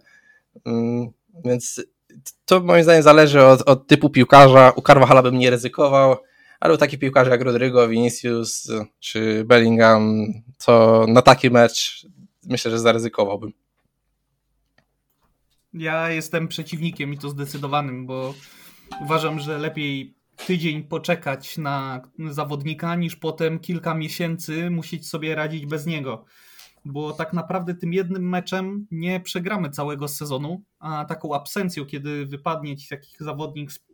mm, 0.64 1.10
więc 1.44 1.82
to 2.44 2.60
moim 2.60 2.82
zdaniem 2.82 3.02
zależy 3.02 3.44
od, 3.44 3.62
od 3.68 3.86
typu 3.86 4.10
piłkarza. 4.10 4.72
U 4.76 4.82
Carvajala 4.82 5.22
bym 5.22 5.38
nie 5.38 5.50
ryzykował, 5.50 6.16
ale 6.60 6.74
u 6.74 6.76
takich 6.76 6.98
piłkarzy 6.98 7.30
jak 7.30 7.42
Rodrigo, 7.42 7.88
Vinicius 7.88 8.70
czy 9.00 9.44
Bellingham, 9.44 10.26
to 10.64 11.04
na 11.08 11.22
taki 11.22 11.50
mecz 11.50 12.06
myślę, 12.46 12.70
że 12.70 12.78
zaryzykowałbym. 12.78 13.52
Ja 15.74 16.10
jestem 16.10 16.48
przeciwnikiem 16.48 17.12
i 17.12 17.18
to 17.18 17.28
zdecydowanym, 17.28 18.06
bo 18.06 18.34
uważam, 19.00 19.38
że 19.40 19.58
lepiej 19.58 20.14
tydzień 20.46 20.84
poczekać 20.84 21.58
na 21.58 22.00
zawodnika, 22.28 22.94
niż 22.94 23.16
potem 23.16 23.58
kilka 23.58 23.94
miesięcy 23.94 24.70
musieć 24.70 25.08
sobie 25.08 25.34
radzić 25.34 25.66
bez 25.66 25.86
niego. 25.86 26.24
Bo 26.84 27.12
tak 27.12 27.32
naprawdę 27.32 27.74
tym 27.74 27.92
jednym 27.92 28.28
meczem 28.28 28.86
nie 28.90 29.20
przegramy 29.20 29.70
całego 29.70 30.08
sezonu, 30.08 30.62
a 30.78 31.04
taką 31.04 31.34
absencją, 31.34 31.86
kiedy 31.86 32.26
wypadnie 32.26 32.76
ci 32.76 32.88
taki 32.88 33.10
zawodnik 33.20 33.72
z 33.72 33.84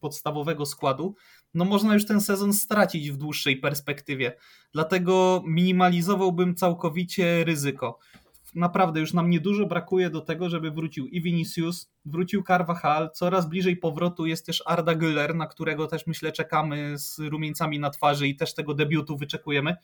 podstawowego 0.00 0.66
składu, 0.66 1.14
no 1.54 1.64
można 1.64 1.94
już 1.94 2.06
ten 2.06 2.20
sezon 2.20 2.52
stracić 2.52 3.10
w 3.10 3.16
dłuższej 3.16 3.56
perspektywie. 3.56 4.36
Dlatego 4.72 5.42
minimalizowałbym 5.46 6.54
całkowicie 6.54 7.44
ryzyko 7.44 7.98
naprawdę 8.54 9.00
już 9.00 9.12
nam 9.12 9.30
niedużo 9.30 9.66
brakuje 9.66 10.10
do 10.10 10.20
tego, 10.20 10.48
żeby 10.48 10.70
wrócił 10.70 11.06
i 11.06 11.22
Vinicius, 11.22 11.90
wrócił 12.04 12.42
Carvajal, 12.42 13.10
coraz 13.14 13.48
bliżej 13.48 13.76
powrotu 13.76 14.26
jest 14.26 14.46
też 14.46 14.62
Arda 14.66 14.94
Güler, 14.94 15.34
na 15.34 15.46
którego 15.46 15.86
też 15.86 16.06
myślę 16.06 16.32
czekamy 16.32 16.98
z 16.98 17.18
rumieńcami 17.18 17.78
na 17.78 17.90
twarzy 17.90 18.28
i 18.28 18.36
też 18.36 18.54
tego 18.54 18.74
debiutu 18.74 19.16
wyczekujemy. 19.16 19.76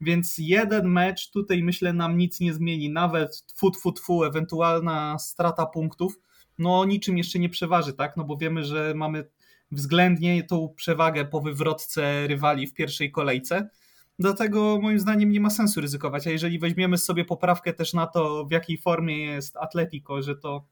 Więc 0.00 0.34
jeden 0.38 0.88
mecz 0.88 1.30
tutaj 1.30 1.62
myślę 1.62 1.92
nam 1.92 2.18
nic 2.18 2.40
nie 2.40 2.54
zmieni, 2.54 2.90
nawet 2.90 3.44
tfu, 3.46 3.70
tfu, 3.70 3.92
tfu, 3.92 4.24
ewentualna 4.24 5.18
strata 5.18 5.66
punktów, 5.66 6.18
no 6.58 6.84
niczym 6.84 7.18
jeszcze 7.18 7.38
nie 7.38 7.48
przeważy, 7.48 7.92
tak? 7.92 8.16
No 8.16 8.24
bo 8.24 8.36
wiemy, 8.36 8.64
że 8.64 8.94
mamy 8.96 9.24
względnie 9.72 10.44
tą 10.44 10.74
przewagę 10.76 11.24
po 11.24 11.40
wywrotce 11.40 12.26
rywali 12.26 12.66
w 12.66 12.74
pierwszej 12.74 13.12
kolejce 13.12 13.68
Dlatego 14.20 14.78
moim 14.82 15.00
zdaniem 15.00 15.32
nie 15.32 15.40
ma 15.40 15.50
sensu 15.50 15.80
ryzykować. 15.80 16.26
A 16.26 16.30
jeżeli 16.30 16.58
weźmiemy 16.58 16.98
sobie 16.98 17.24
poprawkę 17.24 17.72
też 17.72 17.92
na 17.92 18.06
to, 18.06 18.44
w 18.44 18.50
jakiej 18.50 18.78
formie 18.78 19.24
jest 19.24 19.56
Atletico, 19.56 20.22
że 20.22 20.36
to 20.36 20.66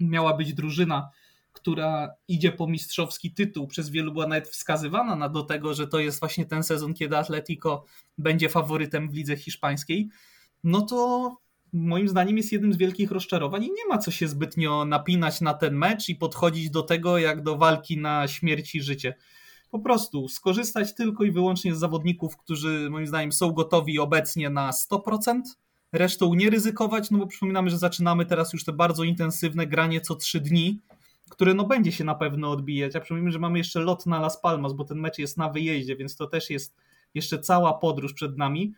miała 0.00 0.36
być 0.36 0.54
drużyna, 0.54 1.10
która 1.52 2.14
idzie 2.28 2.52
po 2.52 2.66
mistrzowski 2.66 3.34
tytuł, 3.34 3.66
przez 3.66 3.90
wielu 3.90 4.12
była 4.12 4.26
nawet 4.26 4.48
wskazywana 4.48 5.16
na 5.16 5.28
do 5.28 5.42
tego, 5.42 5.74
że 5.74 5.86
to 5.86 5.98
jest 5.98 6.20
właśnie 6.20 6.46
ten 6.46 6.62
sezon, 6.62 6.94
kiedy 6.94 7.16
Atletico 7.16 7.84
będzie 8.18 8.48
faworytem 8.48 9.10
w 9.10 9.14
lidze 9.14 9.36
hiszpańskiej, 9.36 10.08
no 10.64 10.80
to 10.80 11.30
moim 11.72 12.08
zdaniem 12.08 12.36
jest 12.36 12.52
jednym 12.52 12.72
z 12.72 12.76
wielkich 12.76 13.10
rozczarowań 13.10 13.64
i 13.64 13.70
nie 13.70 13.86
ma 13.88 13.98
co 13.98 14.10
się 14.10 14.28
zbytnio 14.28 14.84
napinać 14.84 15.40
na 15.40 15.54
ten 15.54 15.74
mecz 15.74 16.08
i 16.08 16.14
podchodzić 16.14 16.70
do 16.70 16.82
tego 16.82 17.18
jak 17.18 17.42
do 17.42 17.56
walki 17.56 17.98
na 17.98 18.28
śmierć 18.28 18.74
i 18.74 18.82
życie 18.82 19.14
po 19.72 19.78
prostu 19.78 20.28
skorzystać 20.28 20.94
tylko 20.94 21.24
i 21.24 21.30
wyłącznie 21.30 21.74
z 21.74 21.78
zawodników, 21.78 22.36
którzy 22.36 22.88
moim 22.90 23.06
zdaniem 23.06 23.32
są 23.32 23.52
gotowi 23.52 23.98
obecnie 23.98 24.50
na 24.50 24.70
100%, 24.70 25.40
resztą 25.92 26.34
nie 26.34 26.50
ryzykować, 26.50 27.10
no 27.10 27.18
bo 27.18 27.26
przypominamy, 27.26 27.70
że 27.70 27.78
zaczynamy 27.78 28.26
teraz 28.26 28.52
już 28.52 28.64
te 28.64 28.72
bardzo 28.72 29.04
intensywne 29.04 29.66
granie 29.66 30.00
co 30.00 30.14
3 30.14 30.40
dni, 30.40 30.80
które 31.30 31.54
no 31.54 31.64
będzie 31.64 31.92
się 31.92 32.04
na 32.04 32.14
pewno 32.14 32.50
odbijać. 32.50 32.96
A 32.96 33.00
przypomnijmy, 33.00 33.32
że 33.32 33.38
mamy 33.38 33.58
jeszcze 33.58 33.80
lot 33.80 34.06
na 34.06 34.20
Las 34.20 34.40
Palmas, 34.40 34.72
bo 34.72 34.84
ten 34.84 34.98
mecz 34.98 35.18
jest 35.18 35.36
na 35.36 35.48
wyjeździe, 35.48 35.96
więc 35.96 36.16
to 36.16 36.26
też 36.26 36.50
jest 36.50 36.74
jeszcze 37.14 37.38
cała 37.38 37.74
podróż 37.74 38.12
przed 38.12 38.38
nami. 38.38 38.74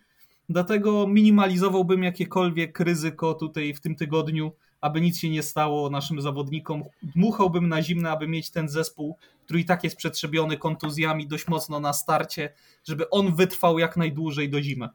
Dlatego 0.48 1.07
minimalizowałbym 1.07 2.02
jakiekolwiek 2.02 2.80
ryzyko 2.80 3.35
tutaj 3.35 3.74
w 3.74 3.80
tym 3.80 3.94
tygodniu 3.94 4.52
aby 4.84 5.00
nic 5.00 5.18
się 5.18 5.30
nie 5.30 5.42
stało 5.42 5.90
naszym 5.90 6.20
zawodnikom. 6.20 6.84
Dmuchałbym 7.02 7.68
na 7.68 7.82
zimne, 7.82 8.10
aby 8.10 8.28
mieć 8.28 8.50
ten 8.50 8.68
zespół, 8.68 9.16
który 9.44 9.60
i 9.60 9.64
tak 9.64 9.84
jest 9.84 9.96
przetrzebiony 9.96 10.56
kontuzjami 10.56 11.26
dość 11.26 11.48
mocno 11.48 11.80
na 11.80 11.92
starcie, 11.92 12.52
żeby 12.84 13.10
on 13.10 13.34
wytrwał 13.34 13.78
jak 13.78 13.96
najdłużej 13.96 14.48
do 14.50 14.62
zimy. 14.62 14.88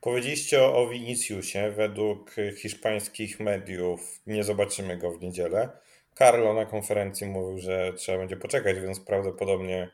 Powiedzieliście 0.00 0.64
o 0.64 0.88
Viniciusie. 0.88 1.72
Według 1.76 2.34
hiszpańskich 2.56 3.40
mediów 3.40 4.20
nie 4.26 4.44
zobaczymy 4.44 4.96
go 4.96 5.10
w 5.12 5.20
niedzielę. 5.20 5.68
Carlo 6.18 6.54
na 6.54 6.66
konferencji 6.66 7.26
mówił, 7.26 7.58
że 7.58 7.92
trzeba 7.92 8.18
będzie 8.18 8.36
poczekać, 8.36 8.80
więc 8.80 9.00
prawdopodobnie 9.00 9.90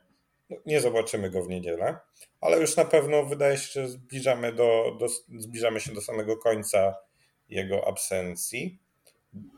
nie 0.66 0.80
zobaczymy 0.80 1.30
go 1.30 1.42
w 1.42 1.48
niedzielę. 1.48 1.96
Ale 2.40 2.60
już 2.60 2.76
na 2.76 2.84
pewno 2.84 3.24
wydaje 3.24 3.56
się, 3.56 3.80
że 3.80 3.88
zbliżamy, 3.88 4.52
do, 4.52 4.96
do, 5.00 5.06
zbliżamy 5.38 5.80
się 5.80 5.92
do 5.92 6.00
samego 6.00 6.36
końca 6.36 6.94
jego 7.48 7.88
absencji. 7.88 8.78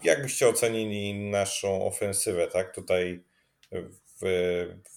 Jak 0.05 0.23
byście 0.23 0.49
ocenili 0.49 1.31
naszą 1.31 1.87
ofensywę, 1.87 2.47
tak? 2.47 2.75
Tutaj 2.75 3.25
w, 3.73 4.27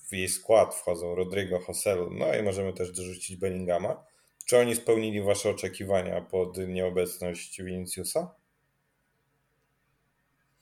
w 0.10 0.14
jej 0.14 0.30
skład 0.30 0.76
wchodzą 0.76 1.16
Rodrigo, 1.16 1.60
Hosel, 1.60 2.08
no 2.12 2.36
i 2.36 2.44
możemy 2.44 2.74
też 2.74 2.92
dorzucić 2.92 3.38
Bellingama. 3.38 4.04
Czy 4.46 4.58
oni 4.58 4.76
spełnili 4.76 5.22
wasze 5.22 5.50
oczekiwania 5.50 6.22
pod 6.22 6.58
nieobecność 6.58 7.62
Viniciusa? 7.64 8.36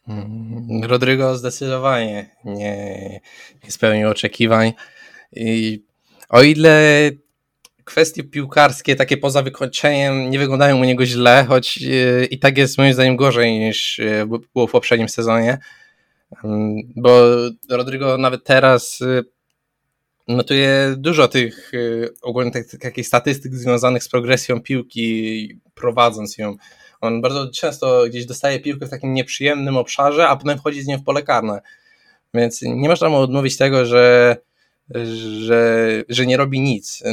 Mm, 0.07 0.83
Rodrigo 0.83 1.37
zdecydowanie 1.37 2.35
nie, 2.45 3.19
nie 3.63 3.71
spełnił 3.71 4.09
oczekiwań. 4.09 4.73
I 5.31 5.83
o 6.29 6.43
ile 6.43 7.11
kwestie 7.89 8.23
piłkarskie, 8.23 8.95
takie 8.95 9.17
poza 9.17 9.41
wykończeniem, 9.41 10.29
nie 10.29 10.39
wyglądają 10.39 10.79
u 10.79 10.83
niego 10.83 11.05
źle, 11.05 11.45
choć 11.47 11.77
e, 11.77 12.25
i 12.25 12.39
tak 12.39 12.57
jest 12.57 12.77
moim 12.77 12.93
zdaniem 12.93 13.15
gorzej 13.15 13.59
niż 13.59 13.99
e, 13.99 14.27
było 14.53 14.67
w 14.67 14.71
poprzednim 14.71 15.09
sezonie. 15.09 15.57
Bo 16.95 17.35
Rodrigo 17.69 18.17
nawet 18.17 18.43
teraz 18.43 19.01
e, 19.01 19.21
notuję 20.27 20.95
dużo 20.97 21.27
tych 21.27 21.71
ogólnie 22.21 22.51
takich 22.81 23.07
statystyk 23.07 23.55
związanych 23.55 24.03
z 24.03 24.09
progresją 24.09 24.61
piłki, 24.61 25.59
prowadząc 25.73 26.37
ją. 26.37 26.55
On 27.01 27.21
bardzo 27.21 27.51
często 27.51 28.05
gdzieś 28.09 28.25
dostaje 28.25 28.59
piłkę 28.59 28.85
w 28.85 28.89
takim 28.89 29.13
nieprzyjemnym 29.13 29.77
obszarze, 29.77 30.27
a 30.27 30.35
potem 30.35 30.57
wchodzi 30.57 30.81
z 30.81 30.87
nią 30.87 30.97
w 30.97 31.03
pole 31.03 31.23
karne. 31.23 31.61
Więc 32.33 32.61
nie 32.61 32.89
można 32.89 33.09
mu 33.09 33.17
odmówić 33.17 33.57
tego, 33.57 33.85
że, 33.85 34.35
że, 35.39 36.03
że 36.09 36.25
nie 36.25 36.37
robi 36.37 36.59
nic. 36.59 37.03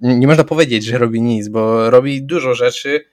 Nie 0.00 0.26
można 0.26 0.44
powiedzieć, 0.44 0.84
że 0.84 0.98
robi 0.98 1.22
nic, 1.22 1.48
bo 1.48 1.90
robi 1.90 2.22
dużo 2.22 2.54
rzeczy, 2.54 3.04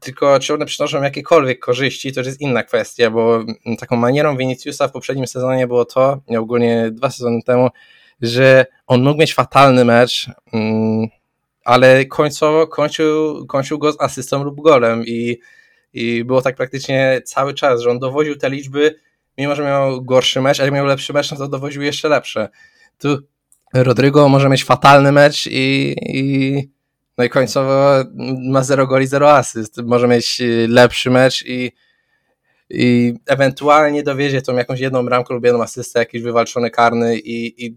tylko 0.00 0.38
czy 0.38 0.54
one 0.54 0.66
przynoszą 0.66 1.02
jakiekolwiek 1.02 1.58
korzyści, 1.58 2.12
to 2.12 2.20
już 2.20 2.26
jest 2.26 2.40
inna 2.40 2.62
kwestia, 2.62 3.10
bo 3.10 3.44
taką 3.78 3.96
manierą 3.96 4.36
Viniciusa 4.36 4.88
w 4.88 4.92
poprzednim 4.92 5.26
sezonie 5.26 5.66
było 5.66 5.84
to, 5.84 6.20
ogólnie 6.38 6.90
dwa 6.92 7.10
sezony 7.10 7.42
temu, 7.42 7.68
że 8.22 8.66
on 8.86 9.02
mógł 9.02 9.20
mieć 9.20 9.34
fatalny 9.34 9.84
mecz, 9.84 10.26
mm, 10.52 11.08
ale 11.64 12.04
końcowo 12.04 12.66
kończył, 12.66 13.46
kończył 13.46 13.78
go 13.78 13.92
z 13.92 14.00
asystą 14.00 14.44
lub 14.44 14.60
golem 14.60 15.06
i, 15.06 15.38
i 15.92 16.24
było 16.24 16.42
tak 16.42 16.56
praktycznie 16.56 17.20
cały 17.24 17.54
czas, 17.54 17.80
że 17.80 17.90
on 17.90 17.98
dowoził 17.98 18.36
te 18.36 18.50
liczby, 18.50 18.94
mimo 19.40 19.54
że 19.54 19.62
miał 19.62 20.02
gorszy 20.02 20.40
mecz, 20.40 20.60
a 20.60 20.64
jak 20.64 20.72
miał 20.72 20.86
lepszy 20.86 21.12
mecz, 21.12 21.30
no 21.30 21.36
to 21.36 21.48
dowoził 21.48 21.82
jeszcze 21.82 22.08
lepsze. 22.08 22.48
Tu 22.98 23.18
Rodrigo 23.74 24.28
może 24.28 24.48
mieć 24.48 24.64
fatalny 24.64 25.12
mecz 25.12 25.46
i, 25.46 25.96
i 26.00 26.70
no 27.18 27.24
i 27.24 27.28
końcowo 27.28 28.04
ma 28.50 28.62
0 28.62 28.86
goli, 28.86 29.06
0 29.06 29.32
asyst. 29.32 29.82
Może 29.82 30.08
mieć 30.08 30.42
lepszy 30.68 31.10
mecz 31.10 31.44
i, 31.46 31.72
i 32.70 33.14
ewentualnie 33.26 34.02
dowiezie 34.02 34.42
tą 34.42 34.56
jakąś 34.56 34.80
jedną 34.80 35.04
bramkę 35.04 35.34
lub 35.34 35.44
jedną 35.44 35.62
asystę, 35.62 35.98
jakiś 35.98 36.22
wywalczony 36.22 36.70
karny 36.70 37.18
i, 37.18 37.66
i 37.66 37.76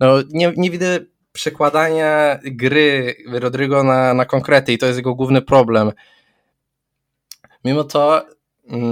no 0.00 0.22
nie, 0.30 0.52
nie 0.56 0.70
widzę 0.70 1.00
przekładania 1.32 2.38
gry 2.44 3.16
Rodrigo 3.28 3.84
na, 3.84 4.14
na 4.14 4.24
konkrety 4.24 4.72
i 4.72 4.78
to 4.78 4.86
jest 4.86 4.98
jego 4.98 5.14
główny 5.14 5.42
problem. 5.42 5.92
Mimo 7.64 7.84
to, 7.84 8.26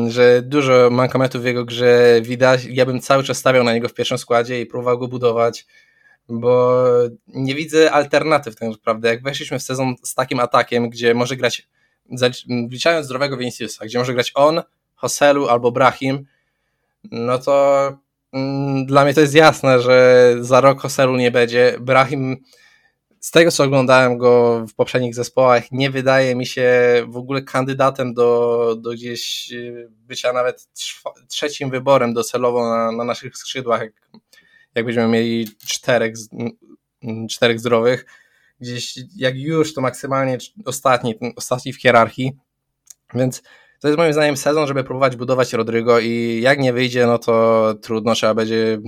że 0.09 0.43
dużo 0.43 0.91
mankamentów 0.91 1.43
w 1.43 1.45
jego 1.45 1.65
grze 1.65 2.21
widać, 2.23 2.65
ja 2.65 2.87
bym 2.87 3.01
cały 3.01 3.25
czas 3.25 3.39
stawiał 3.39 3.65
na 3.65 3.73
niego 3.73 3.89
w 3.89 3.95
pierwszym 3.95 4.19
składzie 4.19 4.61
i 4.61 4.67
próbował 4.67 4.99
go 4.99 5.09
budować 5.09 5.67
bo 6.29 6.85
nie 7.27 7.55
widzę 7.55 7.93
alternatyw 7.93 8.57
tak 8.57 8.69
naprawdę. 8.69 9.09
Jak 9.09 9.23
weszliśmy 9.23 9.59
w 9.59 9.63
sezon 9.63 9.95
z 10.03 10.15
takim 10.15 10.41
atakiem, 10.41 10.91
gdzie 10.91 11.15
może 11.15 11.37
grać, 11.37 11.69
wliczając 12.69 13.07
zdrowego 13.07 13.37
Viniciusa, 13.37 13.85
gdzie 13.85 13.99
może 13.99 14.15
grać 14.15 14.33
on, 14.35 14.63
Hoselu 14.95 15.49
albo 15.49 15.73
Brahim, 15.73 16.27
no 17.11 17.39
to 17.39 17.89
mm, 18.33 18.87
dla 18.87 19.05
mnie 19.05 19.15
to 19.15 19.21
jest 19.21 19.35
jasne, 19.35 19.81
że 19.81 20.35
za 20.41 20.61
rok 20.61 20.81
Hoselu 20.81 21.17
nie 21.17 21.31
będzie. 21.31 21.77
Brahim, 21.81 22.37
z 23.23 23.31
tego 23.31 23.51
co 23.51 23.65
oglądałem 23.65 24.19
go 24.19 24.65
w 24.67 24.75
poprzednich 24.75 25.15
zespołach, 25.15 25.73
nie 25.73 25.91
wydaje 25.91 26.37
mi 26.37 26.47
się 26.47 26.73
w 27.09 27.17
ogóle 27.17 27.43
kandydatem 27.43 28.15
do, 28.15 28.77
do 28.81 28.91
gdzieś 28.91 29.53
y, 29.53 29.89
bycia 29.91 30.33
nawet 30.33 30.69
trzecim 31.29 31.71
wyborem 31.71 32.15
docelowo 32.15 32.69
na, 32.69 32.93
na 32.93 33.05
naszych 33.05 33.37
skrzydłach, 33.37 33.81
jak 33.81 33.93
jak 34.75 34.85
będziemy 34.85 35.09
mieli 35.09 35.49
czterech, 35.67 36.15
czterech 37.31 37.61
zdrowych, 37.61 38.07
gdzieś 38.61 38.99
jak 39.17 39.37
już 39.37 39.75
to 39.75 39.81
maksymalnie 39.81 40.39
ostatni, 40.65 41.19
ostatni 41.37 41.73
w 41.73 41.81
hierarchii, 41.81 42.33
więc 43.15 43.43
to 43.83 43.88
jest 43.88 43.99
moim 43.99 44.12
zdaniem 44.12 44.37
sezon, 44.37 44.66
żeby 44.66 44.85
próbować 44.85 45.16
budować 45.16 45.53
Rodrygo 45.53 45.99
i 45.99 46.40
jak 46.42 46.59
nie 46.59 46.73
wyjdzie, 46.73 47.07
no 47.07 47.18
to 47.18 47.75
trudno, 47.83 48.14
trzeba 48.14 48.35
będzie 48.35 48.79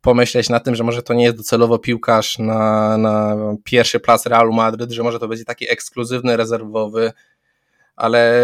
pomyśleć 0.00 0.48
nad 0.48 0.64
tym, 0.64 0.74
że 0.74 0.84
może 0.84 1.02
to 1.02 1.14
nie 1.14 1.24
jest 1.24 1.36
docelowo 1.36 1.78
piłkarz 1.78 2.38
na, 2.38 2.98
na 2.98 3.36
pierwszy 3.64 4.00
plac 4.00 4.26
Realu 4.26 4.52
Madryt, 4.52 4.90
że 4.90 5.02
może 5.02 5.18
to 5.18 5.28
będzie 5.28 5.44
taki 5.44 5.70
ekskluzywny, 5.70 6.36
rezerwowy, 6.36 7.12
ale 7.96 8.42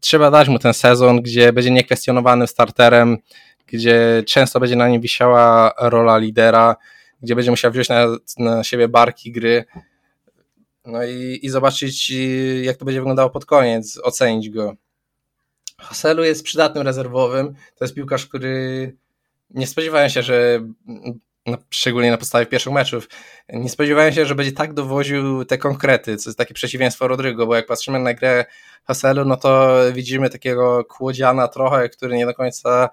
trzeba 0.00 0.30
dać 0.30 0.48
mu 0.48 0.58
ten 0.58 0.74
sezon, 0.74 1.22
gdzie 1.22 1.52
będzie 1.52 1.70
niekwestionowanym 1.70 2.46
starterem, 2.46 3.16
gdzie 3.66 4.22
często 4.26 4.60
będzie 4.60 4.76
na 4.76 4.88
nim 4.88 5.00
wisiała 5.00 5.72
rola 5.80 6.18
lidera, 6.18 6.76
gdzie 7.22 7.36
będzie 7.36 7.50
musiał 7.50 7.72
wziąć 7.72 7.88
na, 7.88 8.06
na 8.38 8.64
siebie 8.64 8.88
barki 8.88 9.32
gry. 9.32 9.64
No 10.86 11.04
i, 11.04 11.38
i 11.42 11.48
zobaczyć, 11.48 12.12
jak 12.62 12.76
to 12.76 12.84
będzie 12.84 13.00
wyglądało 13.00 13.30
pod 13.30 13.44
koniec, 13.44 14.00
ocenić 14.02 14.50
go. 14.50 14.76
Hoselu 15.80 16.24
jest 16.24 16.44
przydatnym 16.44 16.84
rezerwowym. 16.84 17.54
To 17.74 17.84
jest 17.84 17.94
piłkarz, 17.94 18.26
który 18.26 18.96
nie 19.50 19.66
spodziewałem 19.66 20.10
się, 20.10 20.22
że 20.22 20.60
no, 21.46 21.58
szczególnie 21.70 22.10
na 22.10 22.18
podstawie 22.18 22.46
pierwszych 22.46 22.72
meczów, 22.72 23.08
nie 23.48 23.68
spodziewałem 23.68 24.12
się, 24.12 24.26
że 24.26 24.34
będzie 24.34 24.52
tak 24.52 24.74
dowoził 24.74 25.44
te 25.44 25.58
konkrety, 25.58 26.16
co 26.16 26.30
jest 26.30 26.38
takie 26.38 26.54
przeciwieństwo 26.54 27.08
Rodrygo, 27.08 27.46
bo 27.46 27.56
jak 27.56 27.66
patrzymy 27.66 27.98
na 27.98 28.14
grę 28.14 28.44
Hoselu, 28.84 29.24
no 29.24 29.36
to 29.36 29.76
widzimy 29.92 30.30
takiego 30.30 30.84
kłodziana 30.84 31.48
trochę, 31.48 31.88
który 31.88 32.16
nie 32.16 32.26
do 32.26 32.34
końca 32.34 32.88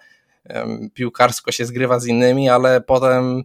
piłkarsko 0.94 1.52
się 1.52 1.66
zgrywa 1.66 2.00
z 2.00 2.08
innymi, 2.08 2.50
ale 2.50 2.82
potem 2.82 3.44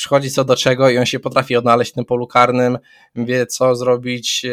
przychodzi 0.00 0.30
co 0.30 0.44
do 0.44 0.56
czego 0.56 0.90
i 0.90 0.98
on 0.98 1.06
się 1.06 1.20
potrafi 1.20 1.56
odnaleźć 1.56 1.92
w 1.92 1.94
tym 1.94 2.04
polu 2.04 2.26
karnym, 2.26 2.78
wie 3.16 3.46
co 3.46 3.74
zrobić, 3.74 4.44
e, 4.44 4.50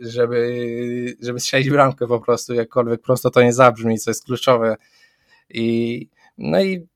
żeby, 0.00 1.16
żeby 1.20 1.40
strzelić 1.40 1.70
bramkę 1.70 2.06
po 2.06 2.20
prostu, 2.20 2.54
jakkolwiek 2.54 3.02
prosto 3.02 3.30
to 3.30 3.42
nie 3.42 3.52
zabrzmi, 3.52 3.98
co 3.98 4.10
jest 4.10 4.24
kluczowe. 4.24 4.76
I, 5.50 6.08
no 6.38 6.62
i 6.62 6.86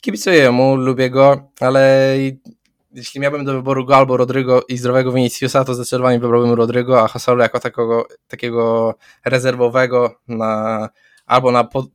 kibicuję 0.00 0.50
mu, 0.50 0.76
lubię 0.76 1.10
go, 1.10 1.50
ale 1.60 2.14
jeśli 2.92 3.20
miałbym 3.20 3.44
do 3.44 3.52
wyboru 3.52 3.84
go 3.84 3.96
albo 3.96 4.16
Rodrygo 4.16 4.62
i 4.68 4.76
zdrowego 4.76 5.12
Viniciusa, 5.12 5.64
to 5.64 5.74
zdecydowanie 5.74 6.18
wybrałbym 6.18 6.52
Rodrygo, 6.52 7.02
a 7.02 7.08
Hasolu 7.08 7.42
jako 7.42 7.60
takiego, 7.60 8.06
takiego 8.28 8.94
rezerwowego 9.24 10.14
na 10.28 10.88
albo 11.26 11.50
na 11.50 11.64
pod, 11.64 11.90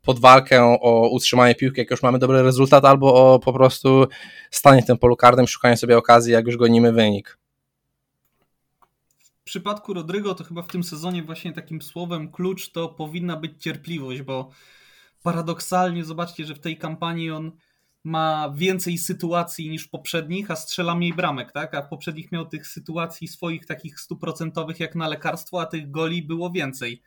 o 0.81 1.09
utrzymanie 1.09 1.55
piłki, 1.55 1.79
jak 1.79 1.91
już 1.91 2.03
mamy 2.03 2.19
dobry 2.19 2.43
rezultat, 2.43 2.85
albo 2.85 3.33
o 3.33 3.39
po 3.39 3.53
prostu 3.53 4.07
stanie 4.51 4.81
w 4.81 4.85
tym 4.85 4.97
polu 4.97 5.15
karnym, 5.15 5.47
szukanie 5.47 5.77
sobie 5.77 5.97
okazji, 5.97 6.33
jak 6.33 6.45
już 6.45 6.57
gonimy 6.57 6.91
wynik. 6.91 7.37
W 9.41 9.43
przypadku 9.43 9.93
Rodrygo 9.93 10.35
to 10.35 10.43
chyba 10.43 10.61
w 10.61 10.67
tym 10.67 10.83
sezonie 10.83 11.23
właśnie 11.23 11.53
takim 11.53 11.81
słowem 11.81 12.31
klucz 12.31 12.71
to 12.71 12.89
powinna 12.89 13.35
być 13.35 13.63
cierpliwość, 13.63 14.21
bo 14.21 14.49
paradoksalnie 15.23 16.05
zobaczcie, 16.05 16.45
że 16.45 16.55
w 16.55 16.59
tej 16.59 16.77
kampanii 16.77 17.31
on 17.31 17.51
ma 18.03 18.53
więcej 18.55 18.97
sytuacji 18.97 19.69
niż 19.69 19.87
poprzednich, 19.87 20.51
a 20.51 20.55
strzela 20.55 20.95
mniej 20.95 21.13
bramek, 21.13 21.51
tak? 21.51 21.75
A 21.75 21.81
poprzednich 21.81 22.31
miał 22.31 22.45
tych 22.45 22.67
sytuacji 22.67 23.27
swoich 23.27 23.65
takich 23.65 23.99
stuprocentowych 23.99 24.79
jak 24.79 24.95
na 24.95 25.07
lekarstwo, 25.07 25.61
a 25.61 25.65
tych 25.65 25.91
goli 25.91 26.23
było 26.23 26.51
więcej. 26.51 27.01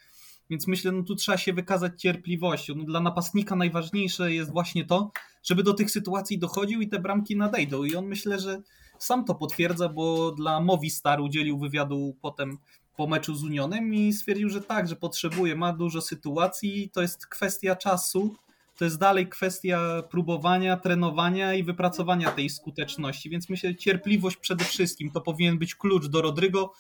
Więc 0.52 0.66
myślę, 0.66 0.92
no 0.92 1.02
tu 1.02 1.14
trzeba 1.14 1.38
się 1.38 1.52
wykazać 1.52 2.02
cierpliwością. 2.02 2.74
No, 2.74 2.84
dla 2.84 3.00
napastnika 3.00 3.56
najważniejsze 3.56 4.32
jest 4.32 4.50
właśnie 4.50 4.84
to, 4.84 5.10
żeby 5.42 5.62
do 5.62 5.74
tych 5.74 5.90
sytuacji 5.90 6.38
dochodził 6.38 6.80
i 6.80 6.88
te 6.88 6.98
bramki 6.98 7.36
nadejdą. 7.36 7.84
I 7.84 7.96
on 7.96 8.06
myślę, 8.06 8.38
że 8.40 8.62
sam 8.98 9.24
to 9.24 9.34
potwierdza, 9.34 9.88
bo 9.88 10.32
dla 10.32 10.60
Movistar 10.60 11.20
udzielił 11.20 11.58
wywiadu 11.58 12.16
potem 12.22 12.58
po 12.96 13.06
meczu 13.06 13.34
z 13.34 13.44
Unionem 13.44 13.94
i 13.94 14.12
stwierdził, 14.12 14.48
że 14.48 14.60
tak, 14.60 14.88
że 14.88 14.96
potrzebuje, 14.96 15.56
ma 15.56 15.72
dużo 15.72 16.00
sytuacji, 16.00 16.90
to 16.92 17.02
jest 17.02 17.26
kwestia 17.26 17.76
czasu, 17.76 18.36
to 18.78 18.84
jest 18.84 18.98
dalej 18.98 19.28
kwestia 19.28 20.02
próbowania, 20.10 20.76
trenowania 20.76 21.54
i 21.54 21.62
wypracowania 21.62 22.30
tej 22.30 22.50
skuteczności, 22.50 23.30
więc 23.30 23.48
myślę, 23.48 23.76
cierpliwość 23.76 24.36
przede 24.36 24.64
wszystkim 24.64 25.10
to 25.10 25.20
powinien 25.20 25.58
być 25.58 25.74
klucz 25.74 26.06
do 26.06 26.22
Rodrygo, 26.22 26.72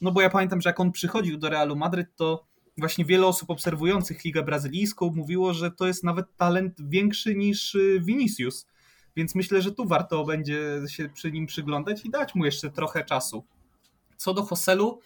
no 0.00 0.12
bo 0.12 0.20
ja 0.20 0.30
pamiętam, 0.30 0.60
że 0.60 0.68
jak 0.68 0.80
on 0.80 0.92
przychodził 0.92 1.38
do 1.38 1.48
Realu 1.48 1.76
Madryt, 1.76 2.16
to 2.16 2.51
właśnie 2.76 3.04
wiele 3.04 3.26
osób 3.26 3.50
obserwujących 3.50 4.24
Ligę 4.24 4.42
Brazylijską 4.42 5.12
mówiło, 5.14 5.54
że 5.54 5.70
to 5.70 5.86
jest 5.86 6.04
nawet 6.04 6.36
talent 6.36 6.74
większy 6.88 7.34
niż 7.34 7.74
y, 7.74 8.00
Vinicius. 8.04 8.66
Więc 9.16 9.34
myślę, 9.34 9.62
że 9.62 9.72
tu 9.72 9.86
warto 9.86 10.24
będzie 10.24 10.80
się 10.88 11.08
przy 11.08 11.32
nim 11.32 11.46
przyglądać 11.46 12.04
i 12.04 12.10
dać 12.10 12.34
mu 12.34 12.44
jeszcze 12.44 12.70
trochę 12.70 13.04
czasu. 13.04 13.44
Co 14.16 14.34
do 14.34 14.42
Hoselu, 14.42 15.00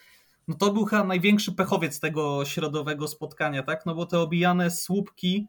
no 0.49 0.55
to 0.55 0.73
był 0.73 0.85
chyba 0.85 1.05
największy 1.05 1.53
pechowiec 1.53 2.01
tego 2.01 2.45
środowego 2.45 3.09
spotkania, 3.09 3.63
tak? 3.63 3.87
No 3.87 3.95
bo 3.95 4.07
te 4.07 4.21
obijane 4.21 4.71
słupki, 4.71 5.47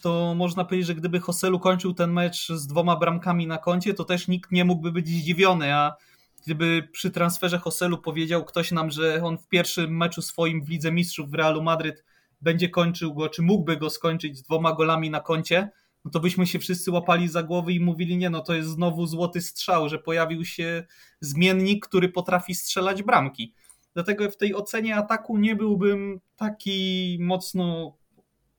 to 0.00 0.34
można 0.34 0.64
powiedzieć, 0.64 0.86
że 0.86 0.94
gdyby 0.94 1.20
Hoselu 1.20 1.60
kończył 1.60 1.94
ten 1.94 2.12
mecz 2.12 2.48
z 2.48 2.66
dwoma 2.66 2.96
bramkami 2.96 3.46
na 3.46 3.58
koncie, 3.58 3.94
to 3.94 4.04
też 4.04 4.28
nikt 4.28 4.52
nie 4.52 4.64
mógłby 4.64 4.92
być 4.92 5.08
zdziwiony, 5.08 5.74
a 5.74 5.96
gdyby 6.44 6.88
przy 6.92 7.10
transferze 7.10 7.58
Hoselu 7.58 7.98
powiedział 7.98 8.44
ktoś 8.44 8.72
nam, 8.72 8.90
że 8.90 9.22
on 9.22 9.38
w 9.38 9.48
pierwszym 9.48 9.96
meczu 9.96 10.22
swoim 10.22 10.64
w 10.64 10.68
Lidze 10.68 10.92
Mistrzów 10.92 11.30
w 11.30 11.34
Realu 11.34 11.62
Madryt 11.62 12.04
będzie 12.40 12.68
kończył 12.68 13.14
go, 13.14 13.28
czy 13.28 13.42
mógłby 13.42 13.76
go 13.76 13.90
skończyć 13.90 14.38
z 14.38 14.42
dwoma 14.42 14.72
golami 14.72 15.10
na 15.10 15.20
koncie, 15.20 15.70
no 16.04 16.10
to 16.10 16.20
byśmy 16.20 16.46
się 16.46 16.58
wszyscy 16.58 16.90
łapali 16.90 17.28
za 17.28 17.42
głowy 17.42 17.72
i 17.72 17.80
mówili, 17.80 18.16
nie 18.16 18.30
no 18.30 18.40
to 18.40 18.54
jest 18.54 18.68
znowu 18.68 19.06
złoty 19.06 19.40
strzał, 19.40 19.88
że 19.88 19.98
pojawił 19.98 20.44
się 20.44 20.84
zmiennik, 21.20 21.86
który 21.86 22.08
potrafi 22.08 22.54
strzelać 22.54 23.02
bramki. 23.02 23.54
Dlatego 23.94 24.30
w 24.30 24.36
tej 24.36 24.54
ocenie 24.54 24.96
ataku 24.96 25.38
nie 25.38 25.56
byłbym 25.56 26.20
taki 26.36 27.18
mocno 27.20 27.96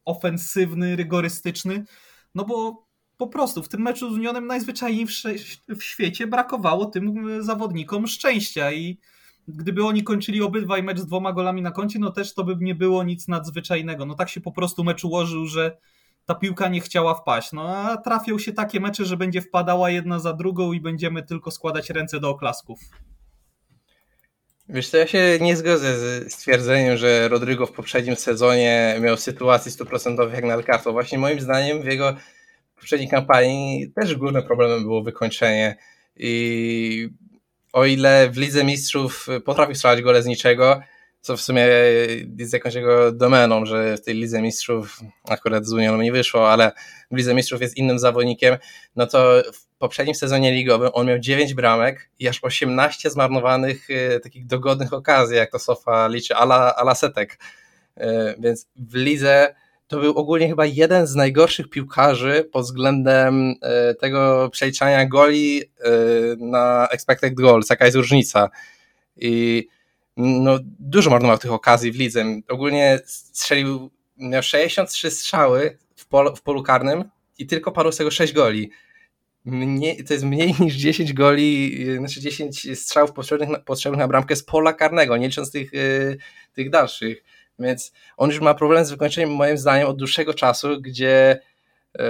ofensywny, 0.05 0.95
rygorystyczny, 0.95 1.85
no 2.35 2.45
bo 2.45 2.85
po 3.21 3.27
prostu 3.27 3.63
w 3.63 3.69
tym 3.69 3.81
meczu 3.81 4.13
z 4.13 4.13
Unionem 4.13 4.47
najzwyczajniej 4.47 5.07
w, 5.07 5.11
w 5.75 5.83
świecie 5.83 6.27
brakowało 6.27 6.85
tym 6.85 7.43
zawodnikom 7.43 8.07
szczęścia 8.07 8.71
i 8.71 8.97
gdyby 9.47 9.85
oni 9.85 10.03
kończyli 10.03 10.41
obydwaj 10.41 10.83
mecz 10.83 10.99
z 10.99 11.05
dwoma 11.05 11.33
golami 11.33 11.61
na 11.61 11.71
koncie, 11.71 11.99
no 11.99 12.11
też 12.11 12.33
to 12.33 12.43
by 12.43 12.55
nie 12.59 12.75
było 12.75 13.03
nic 13.03 13.27
nadzwyczajnego. 13.27 14.05
No 14.05 14.15
tak 14.15 14.29
się 14.29 14.41
po 14.41 14.51
prostu 14.51 14.83
mecz 14.83 15.03
ułożył, 15.03 15.45
że 15.45 15.77
ta 16.25 16.35
piłka 16.35 16.67
nie 16.67 16.81
chciała 16.81 17.15
wpaść. 17.15 17.51
No 17.53 17.77
a 17.77 17.97
trafią 17.97 18.39
się 18.39 18.53
takie 18.53 18.79
mecze, 18.79 19.05
że 19.05 19.17
będzie 19.17 19.41
wpadała 19.41 19.89
jedna 19.89 20.19
za 20.19 20.33
drugą 20.33 20.73
i 20.73 20.81
będziemy 20.81 21.23
tylko 21.23 21.51
składać 21.51 21.89
ręce 21.89 22.19
do 22.19 22.29
oklasków. 22.29 22.79
Wiesz 24.69 24.89
co, 24.89 24.97
ja 24.97 25.07
się 25.07 25.37
nie 25.41 25.57
zgodzę 25.57 25.99
z 25.99 26.33
stwierdzeniem, 26.33 26.97
że 26.97 27.27
Rodrigo 27.29 27.65
w 27.65 27.71
poprzednim 27.71 28.15
sezonie 28.15 28.97
miał 29.01 29.17
sytuacji 29.17 29.71
stuprocentowych 29.71 30.33
jak 30.33 30.45
na 30.45 30.53
Alcarto. 30.53 30.91
Właśnie 30.91 31.17
moim 31.17 31.41
zdaniem 31.41 31.81
w 31.81 31.85
jego 31.85 32.15
poprzedniej 32.81 33.09
kampanii 33.09 33.91
też 33.91 34.15
głównym 34.15 34.43
problemem 34.43 34.83
było 34.83 35.03
wykończenie 35.03 35.75
i 36.15 37.09
o 37.73 37.85
ile 37.85 38.29
w 38.29 38.37
Lidze 38.37 38.63
Mistrzów 38.63 39.27
potrafił 39.45 39.75
strzelać 39.75 40.01
gole 40.01 40.23
z 40.23 40.25
niczego, 40.25 40.81
co 41.21 41.37
w 41.37 41.41
sumie 41.41 41.67
jest 42.37 42.53
jakąś 42.53 42.75
jego 42.75 43.11
domeną, 43.11 43.65
że 43.65 43.97
w 43.97 44.01
tej 44.01 44.15
Lidze 44.15 44.41
Mistrzów 44.41 44.99
akurat 45.29 45.65
z 45.65 45.73
Unią 45.73 46.01
nie 46.01 46.11
wyszło, 46.11 46.51
ale 46.51 46.71
w 47.11 47.17
Lidze 47.17 47.33
Mistrzów 47.33 47.61
jest 47.61 47.77
innym 47.77 47.99
zawodnikiem, 47.99 48.57
no 48.95 49.07
to 49.07 49.43
w 49.53 49.77
poprzednim 49.77 50.15
sezonie 50.15 50.51
ligowym 50.51 50.89
on 50.93 51.07
miał 51.07 51.19
9 51.19 51.53
bramek 51.53 52.09
i 52.19 52.27
aż 52.27 52.39
18 52.43 53.09
zmarnowanych 53.09 53.87
e, 53.89 54.19
takich 54.19 54.45
dogodnych 54.45 54.93
okazji, 54.93 55.37
jak 55.37 55.51
to 55.51 55.59
Sofa 55.59 56.07
liczy, 56.07 56.35
ala, 56.35 56.75
ala 56.75 56.95
setek. 56.95 57.39
E, 57.97 58.35
więc 58.39 58.67
w 58.75 58.95
lidze 58.95 59.55
to 59.91 59.99
był 59.99 60.17
ogólnie 60.17 60.47
chyba 60.49 60.65
jeden 60.65 61.07
z 61.07 61.15
najgorszych 61.15 61.69
piłkarzy 61.69 62.49
pod 62.51 62.65
względem 62.65 63.55
e, 63.61 63.95
tego 63.95 64.49
przeliczania 64.51 65.05
goli 65.05 65.61
na 66.37 66.87
expected 66.91 67.33
goals, 67.33 67.69
jaka 67.69 67.85
jest 67.85 67.97
różnica. 67.97 68.49
I 69.17 69.67
no, 70.17 70.59
dużo 70.79 71.09
marnował 71.09 71.37
tych 71.37 71.51
okazji 71.51 71.91
w 71.91 71.95
lidze. 71.95 72.25
Ogólnie 72.49 72.99
strzelił, 73.05 73.91
miał 74.17 74.43
63 74.43 75.11
strzały 75.11 75.77
w, 75.95 76.07
polu, 76.07 76.35
w 76.35 76.41
polu 76.41 76.63
karnym 76.63 77.03
i 77.37 77.47
tylko 77.47 77.71
padło 77.71 77.91
z 77.91 77.97
tego 77.97 78.11
6 78.11 78.33
goli. 78.33 78.71
Mniej, 79.45 80.03
to 80.03 80.13
jest 80.13 80.25
mniej 80.25 80.55
niż 80.59 80.75
10 80.75 81.13
goli, 81.13 81.85
znaczy 81.97 82.21
10 82.21 82.79
strzałów 82.79 83.11
potrzebnych, 83.11 83.63
potrzebnych 83.65 83.99
na 83.99 84.07
bramkę 84.07 84.35
z 84.35 84.43
pola 84.43 84.73
karnego, 84.73 85.17
nie 85.17 85.27
licząc 85.27 85.51
tych, 85.51 85.71
tych 86.53 86.69
dalszych. 86.69 87.23
Więc 87.61 87.91
on 88.17 88.29
już 88.29 88.39
ma 88.39 88.53
problem 88.53 88.85
z 88.85 88.91
wykończeniem, 88.91 89.35
moim 89.35 89.57
zdaniem, 89.57 89.87
od 89.87 89.97
dłuższego 89.97 90.33
czasu, 90.33 90.81
gdzie 90.81 91.41
yy, 91.99 92.03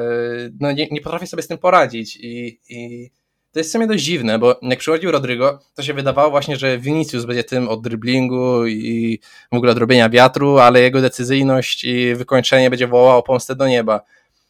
no 0.59 0.71
nie, 0.71 0.87
nie 0.91 1.01
potrafi 1.01 1.27
sobie 1.27 1.43
z 1.43 1.47
tym 1.47 1.57
poradzić. 1.57 2.17
I, 2.17 2.59
i 2.69 3.09
to 3.51 3.59
jest 3.59 3.69
w 3.69 3.73
sumie 3.73 3.87
dość 3.87 4.03
dziwne, 4.03 4.39
bo 4.39 4.59
jak 4.61 4.79
przychodził 4.79 5.11
Rodrigo, 5.11 5.59
to 5.75 5.83
się 5.83 5.93
wydawało 5.93 6.29
właśnie, 6.31 6.55
że 6.55 6.77
Vinicius 6.77 7.25
będzie 7.25 7.43
tym 7.43 7.69
od 7.69 7.81
driblingu 7.81 8.67
i 8.67 9.19
w 9.51 9.55
ogóle 9.55 9.71
od 9.71 9.77
robienia 9.77 10.09
wiatru, 10.09 10.57
ale 10.57 10.81
jego 10.81 11.01
decyzyjność 11.01 11.83
i 11.83 12.15
wykończenie 12.15 12.69
będzie 12.69 12.87
wołało 12.87 13.23
pomstę 13.23 13.55
do 13.55 13.67
nieba. 13.67 14.01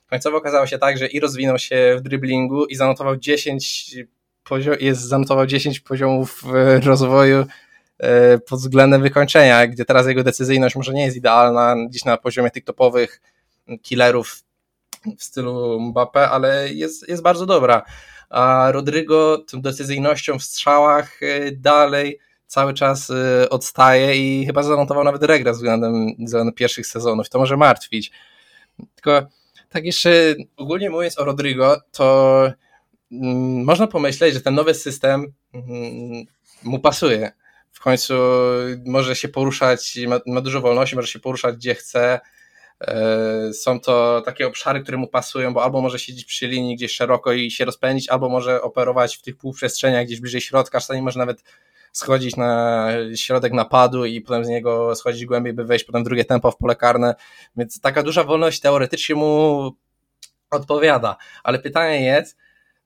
Końcowo 0.10 0.38
okazało 0.38 0.68
się 0.68 0.78
tak, 0.78 0.98
że 0.98 1.08
i 1.08 1.20
rozwinął 1.20 1.60
się 1.60 1.96
w 2.00 2.02
driblingu 2.02 2.66
i 2.66 2.76
zanotował 2.76 3.18
10 3.18 3.96
poziom, 4.44 4.76
jest 4.80 5.02
zanotował 5.02 5.46
10 5.46 5.80
poziomów 5.80 6.44
e, 6.56 6.80
rozwoju 6.80 7.38
e, 7.38 7.46
pod 8.48 8.60
względem 8.60 9.02
wykończenia, 9.02 9.68
gdzie 9.68 9.86
teraz 9.86 10.08
jego 10.08 10.24
decyzyjność 10.24 10.76
może 10.76 10.94
nie 10.94 11.06
jest 11.06 11.18
idealna 11.18 11.76
gdzieś 11.90 12.06
na 12.06 12.18
poziomie 12.18 12.52
tych 12.52 12.64
topowych 12.64 13.22
killerów 13.82 14.44
w 15.18 15.24
stylu 15.24 15.80
Mbappé, 15.80 16.28
ale 16.32 16.74
jest, 16.74 17.10
jest 17.10 17.24
bardzo 17.24 17.46
dobra. 17.46 17.84
A 18.30 18.68
Rodrigo 18.72 19.38
tą 19.52 19.62
decyzyjnością 19.62 20.40
w 20.40 20.44
strzałach 20.44 21.24
e, 21.24 21.52
dalej 21.52 22.20
cały 22.48 22.74
czas 22.74 23.12
odstaje 23.50 24.16
i 24.16 24.46
chyba 24.46 24.64
zanotował 24.64 25.04
nawet 25.04 25.24
regres 25.24 25.58
względem, 25.58 26.08
względem 26.20 26.54
pierwszych 26.54 26.88
sezonów. 26.88 27.30
To 27.30 27.40
może 27.40 27.58
martwić. 27.58 28.12
Tylko 28.96 29.28
tak 29.70 29.86
jeszcze 29.86 30.36
ogólnie 30.58 30.90
mówiąc 30.90 31.20
o 31.20 31.26
Rodrigo, 31.26 31.82
to 31.92 32.46
mm, 33.12 33.64
można 33.64 33.88
pomyśleć, 33.88 34.34
że 34.34 34.42
ten 34.42 34.56
nowy 34.56 34.74
system 34.74 35.34
mm, 35.54 36.26
mu 36.64 36.80
pasuje. 36.80 37.32
W 37.82 37.84
końcu 37.84 38.14
może 38.86 39.16
się 39.16 39.28
poruszać, 39.28 40.00
ma, 40.08 40.20
ma 40.26 40.42
dużo 40.42 40.62
wolności, 40.62 40.96
może 40.96 41.08
się 41.08 41.20
poruszać 41.20 41.56
gdzie 41.56 41.76
chce. 41.76 42.20
E, 42.82 43.54
są 43.54 43.80
to 43.80 44.22
takie 44.26 44.48
obszary, 44.48 44.82
które 44.82 44.98
mu 44.98 45.08
pasują, 45.08 45.54
bo 45.54 45.64
albo 45.64 45.82
może 45.82 46.00
siedzieć 46.00 46.26
przy 46.26 46.48
linii 46.48 46.76
gdzieś 46.76 46.96
szeroko 46.96 47.32
i 47.34 47.52
się 47.52 47.66
rozpędzić, 47.66 48.10
albo 48.10 48.30
może 48.30 48.62
operować 48.62 49.18
w 49.18 49.22
tych 49.22 49.38
półprzestrzeniach 49.38 50.06
gdzieś 50.06 50.20
bliżej 50.20 50.42
środka, 50.42 50.80
czasami 50.80 51.02
może 51.02 51.20
nawet 51.20 51.44
schodzić 51.92 52.36
na 52.36 52.88
środek 53.16 53.54
napadu 53.54 54.06
i 54.06 54.22
potem 54.22 54.46
z 54.46 54.48
niego 54.48 54.96
schodzić 54.96 55.26
głębiej, 55.26 55.54
by 55.54 55.66
wejść 55.66 55.86
potem 55.86 56.04
drugie 56.04 56.26
tempo 56.26 56.52
w 56.52 56.58
pole 56.58 56.76
karne, 56.76 57.16
więc 57.56 57.82
taka 57.82 58.04
duża 58.04 58.24
wolność 58.24 58.60
teoretycznie 58.60 59.16
mu 59.16 59.72
odpowiada, 60.52 61.18
ale 61.44 61.60
pytanie 61.60 62.06
jest, 62.06 62.38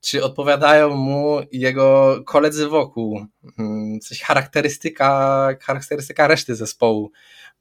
czy 0.05 0.23
odpowiadają 0.23 0.95
mu 0.95 1.39
jego 1.51 2.19
koledzy 2.25 2.67
wokół, 2.67 3.25
hmm, 3.57 3.99
coś 3.99 4.21
charakterystyka, 4.21 5.49
charakterystyka 5.61 6.27
reszty 6.27 6.55
zespołu, 6.55 7.11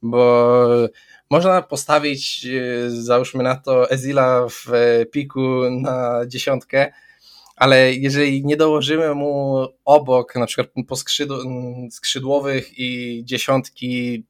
bo 0.03 0.89
można 1.31 1.63
postawić, 1.63 2.47
e, 2.47 2.91
załóżmy 2.91 3.43
na 3.43 3.55
to, 3.55 3.91
Ezila 3.91 4.47
w 4.49 4.71
piku 5.11 5.71
na 5.71 6.21
dziesiątkę, 6.27 6.93
ale 7.57 7.95
jeżeli 7.95 8.45
nie 8.45 8.57
dołożymy 8.57 9.15
mu 9.15 9.67
obok, 9.85 10.35
na 10.37 10.47
przykład 10.47 10.69
po 10.89 10.97
skrzydłowych 11.91 12.79
i 12.79 13.23
dziesiątki 13.25 14.25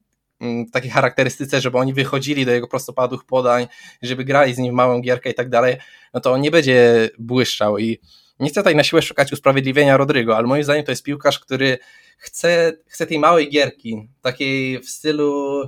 takiej 0.71 0.91
charakterystyce, 0.91 1.61
żeby 1.61 1.77
oni 1.77 1.93
wychodzili 1.93 2.45
do 2.45 2.51
jego 2.51 2.67
prostopadłych 2.67 3.23
podań, 3.23 3.67
żeby 4.01 4.23
grali 4.23 4.53
z 4.53 4.57
nim 4.57 4.73
w 4.73 4.75
małą 4.75 5.01
gierkę 5.01 5.29
i 5.29 5.33
tak 5.33 5.49
dalej, 5.49 5.77
no 6.13 6.19
to 6.19 6.31
on 6.31 6.41
nie 6.41 6.51
będzie 6.51 7.09
błyszczał 7.19 7.77
i 7.77 7.99
nie 8.39 8.49
chcę 8.49 8.61
tutaj 8.61 8.75
na 8.75 8.83
siłę 8.83 9.01
szukać 9.01 9.33
usprawiedliwienia 9.33 9.97
Rodrygo, 9.97 10.37
ale 10.37 10.47
moim 10.47 10.63
zdaniem 10.63 10.85
to 10.85 10.91
jest 10.91 11.03
piłkarz, 11.03 11.39
który 11.39 11.77
chce, 12.17 12.73
chce 12.87 13.07
tej 13.07 13.19
małej 13.19 13.49
gierki, 13.49 14.09
takiej 14.21 14.79
w 14.79 14.89
stylu 14.89 15.61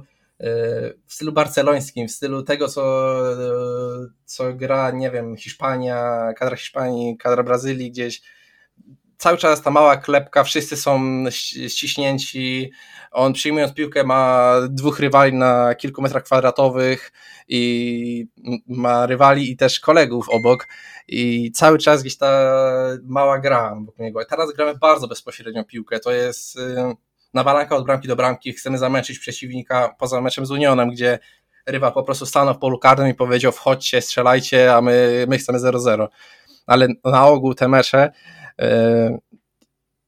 w 1.06 1.13
stylu 1.13 1.32
barcelońskim, 1.32 2.08
w 2.08 2.12
stylu 2.12 2.43
tego, 2.43 2.67
co, 2.67 3.13
co 4.25 4.53
gra, 4.53 4.91
nie 4.91 5.12
wiem, 5.12 5.38
Hiszpania, 5.38 6.30
kadra 6.36 6.56
Hiszpanii, 6.56 7.17
kadra 7.17 7.43
Brazylii 7.43 7.91
gdzieś. 7.91 8.21
Cały 9.17 9.38
czas 9.38 9.62
ta 9.62 9.71
mała 9.71 9.97
klepka, 9.97 10.43
wszyscy 10.43 10.77
są 10.77 11.23
ściśnięci. 11.67 12.71
On 13.12 13.34
przyjmując 13.34 13.73
piłkę 13.73 14.03
ma 14.03 14.53
dwóch 14.69 14.99
rywali 14.99 15.34
na 15.34 15.75
kilku 15.75 16.01
metrach 16.01 16.23
kwadratowych 16.23 17.12
i 17.47 18.27
ma 18.67 19.06
rywali 19.06 19.51
i 19.51 19.58
też 19.58 19.80
kolegów 19.80 20.30
obok 20.30 20.67
i 21.08 21.51
cały 21.51 21.77
czas 21.77 22.01
gdzieś 22.01 22.17
ta 22.17 22.51
mała 23.03 23.39
gra 23.39 23.71
obok 23.71 23.99
niego. 23.99 24.25
Teraz 24.25 24.53
gramy 24.53 24.75
bardzo 24.75 25.08
bezpośrednią 25.08 25.63
piłkę. 25.63 25.99
To 25.99 26.12
jest 26.12 26.60
nawalanka 27.34 27.75
od 27.75 27.86
bramki 27.86 28.08
do 28.08 28.15
bramki, 28.15 28.53
chcemy 28.53 28.77
zamęczyć 28.77 29.19
przeciwnika 29.19 29.95
poza 29.99 30.21
meczem 30.21 30.45
z 30.45 30.51
Unionem, 30.51 30.89
gdzie 30.89 31.19
rywal 31.65 31.93
po 31.93 32.03
prostu 32.03 32.25
stanął 32.25 32.53
w 32.53 32.58
polu 32.58 32.80
karnym 32.80 33.08
i 33.08 33.13
powiedział 33.13 33.51
wchodźcie, 33.51 34.01
strzelajcie, 34.01 34.75
a 34.75 34.82
my, 34.82 35.25
my 35.27 35.38
chcemy 35.38 35.60
0-0. 35.60 36.08
Ale 36.67 36.88
na 37.06 37.27
ogół 37.27 37.53
te 37.53 37.67
mecze 37.67 38.12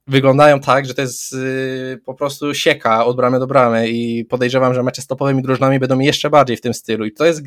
wyglądają 0.08 0.60
tak, 0.60 0.86
że 0.86 0.94
to 0.94 1.02
jest 1.02 1.32
yy, 1.32 2.02
po 2.06 2.14
prostu 2.14 2.54
sieka 2.54 3.06
od 3.06 3.16
bramy 3.16 3.40
do 3.40 3.48
bramy 3.48 3.90
i 3.90 4.26
podejrzewam, 4.26 4.74
że 4.74 4.84
mecze 4.84 5.02
z 5.02 5.08
topowymi 5.08 5.42
drużynami 5.42 5.80
będą 5.80 6.00
jeszcze 6.00 6.30
bardziej 6.30 6.58
w 6.58 6.62
tym 6.62 6.74
stylu. 6.74 7.06
I 7.06 7.12
to 7.12 7.26
jest, 7.26 7.42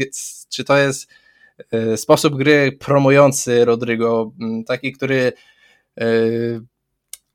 czy 0.48 0.64
to 0.64 0.78
jest 0.78 1.08
yy, 1.72 1.96
sposób 1.96 2.36
gry 2.36 2.72
promujący 2.72 3.64
Rodrigo, 3.64 4.32
taki, 4.66 4.92
który 4.92 5.32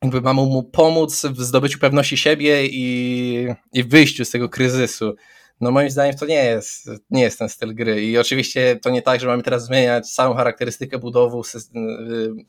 jakby 0.02 0.22
mamy 0.22 0.42
mu 0.42 0.64
pomóc 0.64 1.26
w 1.26 1.42
zdobyciu 1.42 1.80
pewności 1.80 2.18
siebie 2.18 2.66
i, 2.66 3.48
i 3.74 3.84
wyjściu 3.84 4.26
z 4.26 4.30
tego 4.30 4.50
kryzysu. 4.50 5.16
No 5.62 5.72
moim 5.72 5.90
zdaniem 5.90 6.16
to 6.16 6.26
nie 6.26 6.44
jest, 6.46 6.90
nie 7.10 7.22
jest 7.22 7.40
ten 7.40 7.50
styl 7.50 7.76
gry 7.76 8.04
i 8.04 8.18
oczywiście 8.18 8.80
to 8.82 8.90
nie 8.90 9.02
tak, 9.02 9.20
że 9.20 9.28
mamy 9.28 9.44
teraz 9.44 9.66
zmieniać 9.66 10.12
całą 10.14 10.36
charakterystykę 10.36 10.98
budowu, 10.98 11.42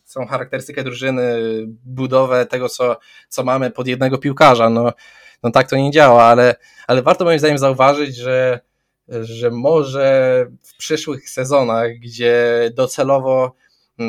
całą 0.04 0.26
charakterystykę 0.26 0.84
drużyny, 0.84 1.38
budowę 1.84 2.46
tego, 2.46 2.68
co, 2.68 2.98
co 3.28 3.44
mamy 3.44 3.70
pod 3.70 3.86
jednego 3.86 4.18
piłkarza. 4.18 4.70
No, 4.70 4.92
no 5.42 5.50
tak 5.50 5.70
to 5.70 5.76
nie 5.76 5.90
działa, 5.90 6.22
ale, 6.22 6.54
ale 6.86 7.02
warto 7.02 7.24
moim 7.24 7.38
zdaniem 7.38 7.59
zauważyć, 7.59 8.16
że, 8.16 8.61
że 9.09 9.50
może 9.50 10.46
w 10.62 10.76
przyszłych 10.76 11.30
sezonach, 11.30 11.92
gdzie 11.98 12.70
docelowo 12.74 13.54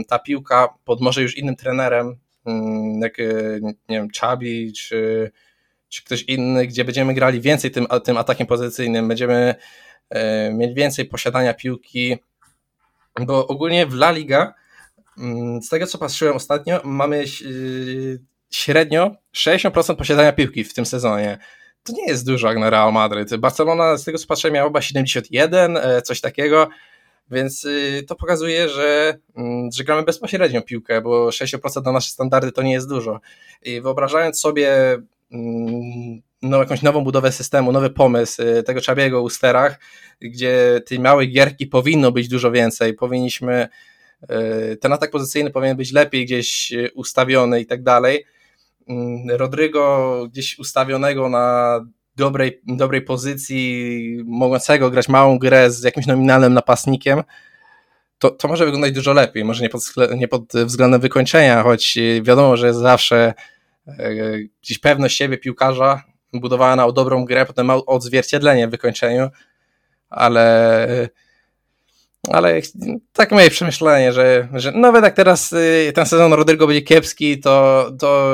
ta 0.08 0.20
piłka 0.20 0.74
pod 0.86 1.02
może 1.02 1.22
już 1.22 1.38
innym 1.38 1.56
trenerem 1.56 2.20
Mm, 2.46 3.02
jak, 3.02 3.20
e, 3.20 3.60
nie 3.62 3.98
wiem, 3.98 4.08
Chabi 4.20 4.74
czy, 4.74 5.32
czy 5.90 6.04
ktoś 6.04 6.22
inny, 6.24 6.68
gdzie 6.68 6.86
będziemy 6.86 7.14
grali 7.14 7.42
więcej 7.42 7.72
tym, 7.72 7.88
tym 8.04 8.18
atakiem 8.18 8.48
pozycyjnym, 8.48 9.08
będziemy 9.08 9.56
e, 10.10 10.54
mieć 10.54 10.74
więcej 10.74 11.06
posiadania 11.06 11.54
piłki, 11.54 12.18
bo 13.20 13.48
ogólnie 13.48 13.86
w 13.86 13.94
La 13.94 14.12
Liga, 14.12 14.54
mm, 15.18 15.62
z 15.62 15.70
tego 15.70 15.88
co 15.88 15.98
patrzyłem 15.98 16.36
ostatnio, 16.36 16.82
mamy 16.84 17.24
średnio 18.52 19.16
60% 19.34 19.96
posiadania 19.96 20.32
piłki 20.32 20.64
w 20.64 20.74
tym 20.74 20.86
sezonie. 20.86 21.38
To 21.84 21.94
nie 21.94 22.08
jest 22.08 22.26
dużo 22.26 22.48
jak 22.48 22.58
na 22.58 22.70
Real 22.70 22.94
Madryt. 22.94 23.36
Barcelona, 23.36 23.98
z 23.98 24.04
tego 24.04 24.18
co 24.18 24.28
patrzę, 24.28 24.52
miała 24.52 24.68
chyba 24.70 24.82
71, 24.82 25.78
e, 25.78 26.02
coś 26.02 26.22
takiego, 26.22 26.70
więc 27.32 27.66
y, 27.66 28.04
to 28.08 28.16
pokazuje, 28.16 28.70
że, 28.70 29.18
mm, 29.36 29.70
że 29.72 29.84
gramy 29.84 30.04
bezpośrednio 30.04 30.62
piłkę, 30.62 31.02
bo 31.02 31.32
60% 31.32 31.86
na 31.86 31.92
nasze 31.92 32.10
standardy 32.10 32.52
to 32.52 32.62
nie 32.62 32.74
jest 32.74 32.90
dużo. 32.90 33.20
I 33.62 33.82
wyobrażając 33.82 34.40
sobie 34.40 34.98
no, 36.42 36.58
jakąś 36.60 36.82
nową 36.82 37.04
budowę 37.04 37.32
systemu, 37.32 37.72
nowy 37.72 37.90
pomysł 37.90 38.42
y, 38.42 38.64
tego 38.64 38.82
Czabiego 38.82 39.22
u 39.22 39.30
sterach, 39.30 39.80
gdzie 40.22 40.82
tej 40.86 41.00
małej 41.00 41.32
gierki 41.32 41.68
powinno 41.68 42.12
być 42.12 42.28
dużo 42.28 42.52
więcej, 42.52 42.94
powinniśmy 42.94 43.68
y, 44.24 44.78
ten 44.78 44.94
atak 44.94 45.12
pozycyjny 45.12 45.52
powinien 45.52 45.78
być 45.78 45.92
lepiej 45.92 46.26
gdzieś 46.26 46.74
ustawiony 46.96 47.62
i 47.62 47.66
tak 47.66 47.84
dalej, 47.84 48.26
Mm, 48.90 49.38
Rodrygo 49.38 50.28
gdzieś 50.32 50.60
ustawionego 50.60 51.30
na 51.30 51.80
dobrej, 52.16 52.62
dobrej 52.68 53.02
pozycji, 53.02 54.24
mogącego 54.26 54.90
grać 54.90 55.10
małą 55.10 55.40
grę 55.40 55.72
z 55.72 55.84
jakimś 55.84 56.08
nominalnym 56.08 56.54
napastnikiem, 56.54 57.24
to, 58.20 58.30
to 58.30 58.48
może 58.48 58.66
wyglądać 58.66 58.92
dużo 58.92 59.14
lepiej. 59.14 59.46
Może 59.46 59.64
nie 59.64 59.70
pod, 59.70 59.82
nie 60.18 60.28
pod 60.28 60.54
względem 60.54 61.02
wykończenia, 61.02 61.64
choć 61.64 61.98
wiadomo, 62.22 62.58
że 62.58 62.74
zawsze 62.74 63.34
gdzieś 64.62 64.80
pewność 64.80 65.18
siebie 65.18 65.38
piłkarza 65.38 66.04
budowana 66.34 66.76
na 66.76 66.92
dobrą 66.92 67.26
grę, 67.26 67.46
potem 67.46 67.70
odzwierciedlenie 67.70 68.68
w 68.68 68.72
wykończeniu, 68.72 69.30
ale 70.10 71.10
ale 72.28 72.62
tak 73.14 73.32
moje 73.32 73.50
przemyślenie, 73.50 74.14
że, 74.14 74.48
że 74.54 74.72
nawet 74.72 75.04
jak 75.04 75.16
teraz 75.16 75.54
y, 75.54 75.92
ten 75.96 76.06
sezon 76.06 76.34
Rodrygo 76.34 76.68
będzie 76.68 76.82
kiepski, 76.82 77.40
to, 77.40 77.86
to 78.00 78.34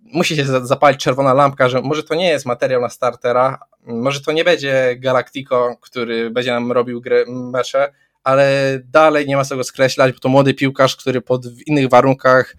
musi 0.00 0.36
się 0.36 0.44
zapalić 0.44 1.00
czerwona 1.00 1.34
lampka, 1.34 1.68
że 1.68 1.80
może 1.80 2.02
to 2.02 2.14
nie 2.14 2.28
jest 2.28 2.46
materiał 2.46 2.80
na 2.80 2.88
startera, 2.88 3.58
może 3.86 4.20
to 4.20 4.32
nie 4.32 4.44
będzie 4.44 4.96
Galactico, 4.98 5.76
który 5.80 6.30
będzie 6.30 6.50
nam 6.50 6.72
robił 6.72 7.00
grę, 7.00 7.24
mecze, 7.28 7.92
ale 8.24 8.78
dalej 8.84 9.26
nie 9.26 9.36
ma 9.36 9.44
co 9.44 9.56
go 9.56 9.64
skreślać, 9.64 10.12
bo 10.12 10.18
to 10.18 10.28
młody 10.28 10.54
piłkarz, 10.54 10.96
który 10.96 11.20
pod 11.20 11.46
w 11.46 11.66
innych 11.66 11.88
warunkach 11.88 12.56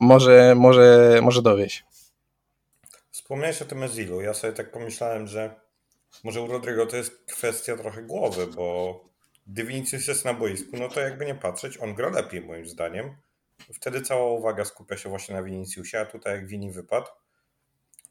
może, 0.00 0.54
może, 0.54 1.18
może 1.22 1.42
dowieść. 1.42 1.84
Wspomniałeś 3.10 3.62
o 3.62 3.64
tym 3.64 3.82
Ezilu. 3.82 4.20
Ja 4.20 4.34
sobie 4.34 4.52
tak 4.52 4.70
pomyślałem, 4.70 5.26
że 5.26 5.54
może 6.24 6.42
u 6.42 6.46
Rodrygo 6.46 6.86
to 6.86 6.96
jest 6.96 7.24
kwestia 7.26 7.76
trochę 7.76 8.02
głowy, 8.02 8.46
bo 8.46 9.00
gdy 9.46 9.64
Vinicius 9.64 10.08
jest 10.08 10.24
na 10.24 10.34
boisku, 10.34 10.76
no 10.76 10.88
to 10.88 11.00
jakby 11.00 11.26
nie 11.26 11.34
patrzeć, 11.34 11.78
on 11.78 11.94
gra 11.94 12.08
lepiej 12.08 12.40
moim 12.40 12.66
zdaniem. 12.66 13.16
Wtedy 13.74 14.02
cała 14.02 14.32
uwaga 14.32 14.64
skupia 14.64 14.96
się 14.96 15.08
właśnie 15.08 15.34
na 15.34 15.42
Viniciusie, 15.42 16.00
a 16.00 16.06
tutaj 16.06 16.34
jak 16.34 16.46
Vini 16.46 16.70
wypadł, 16.70 17.06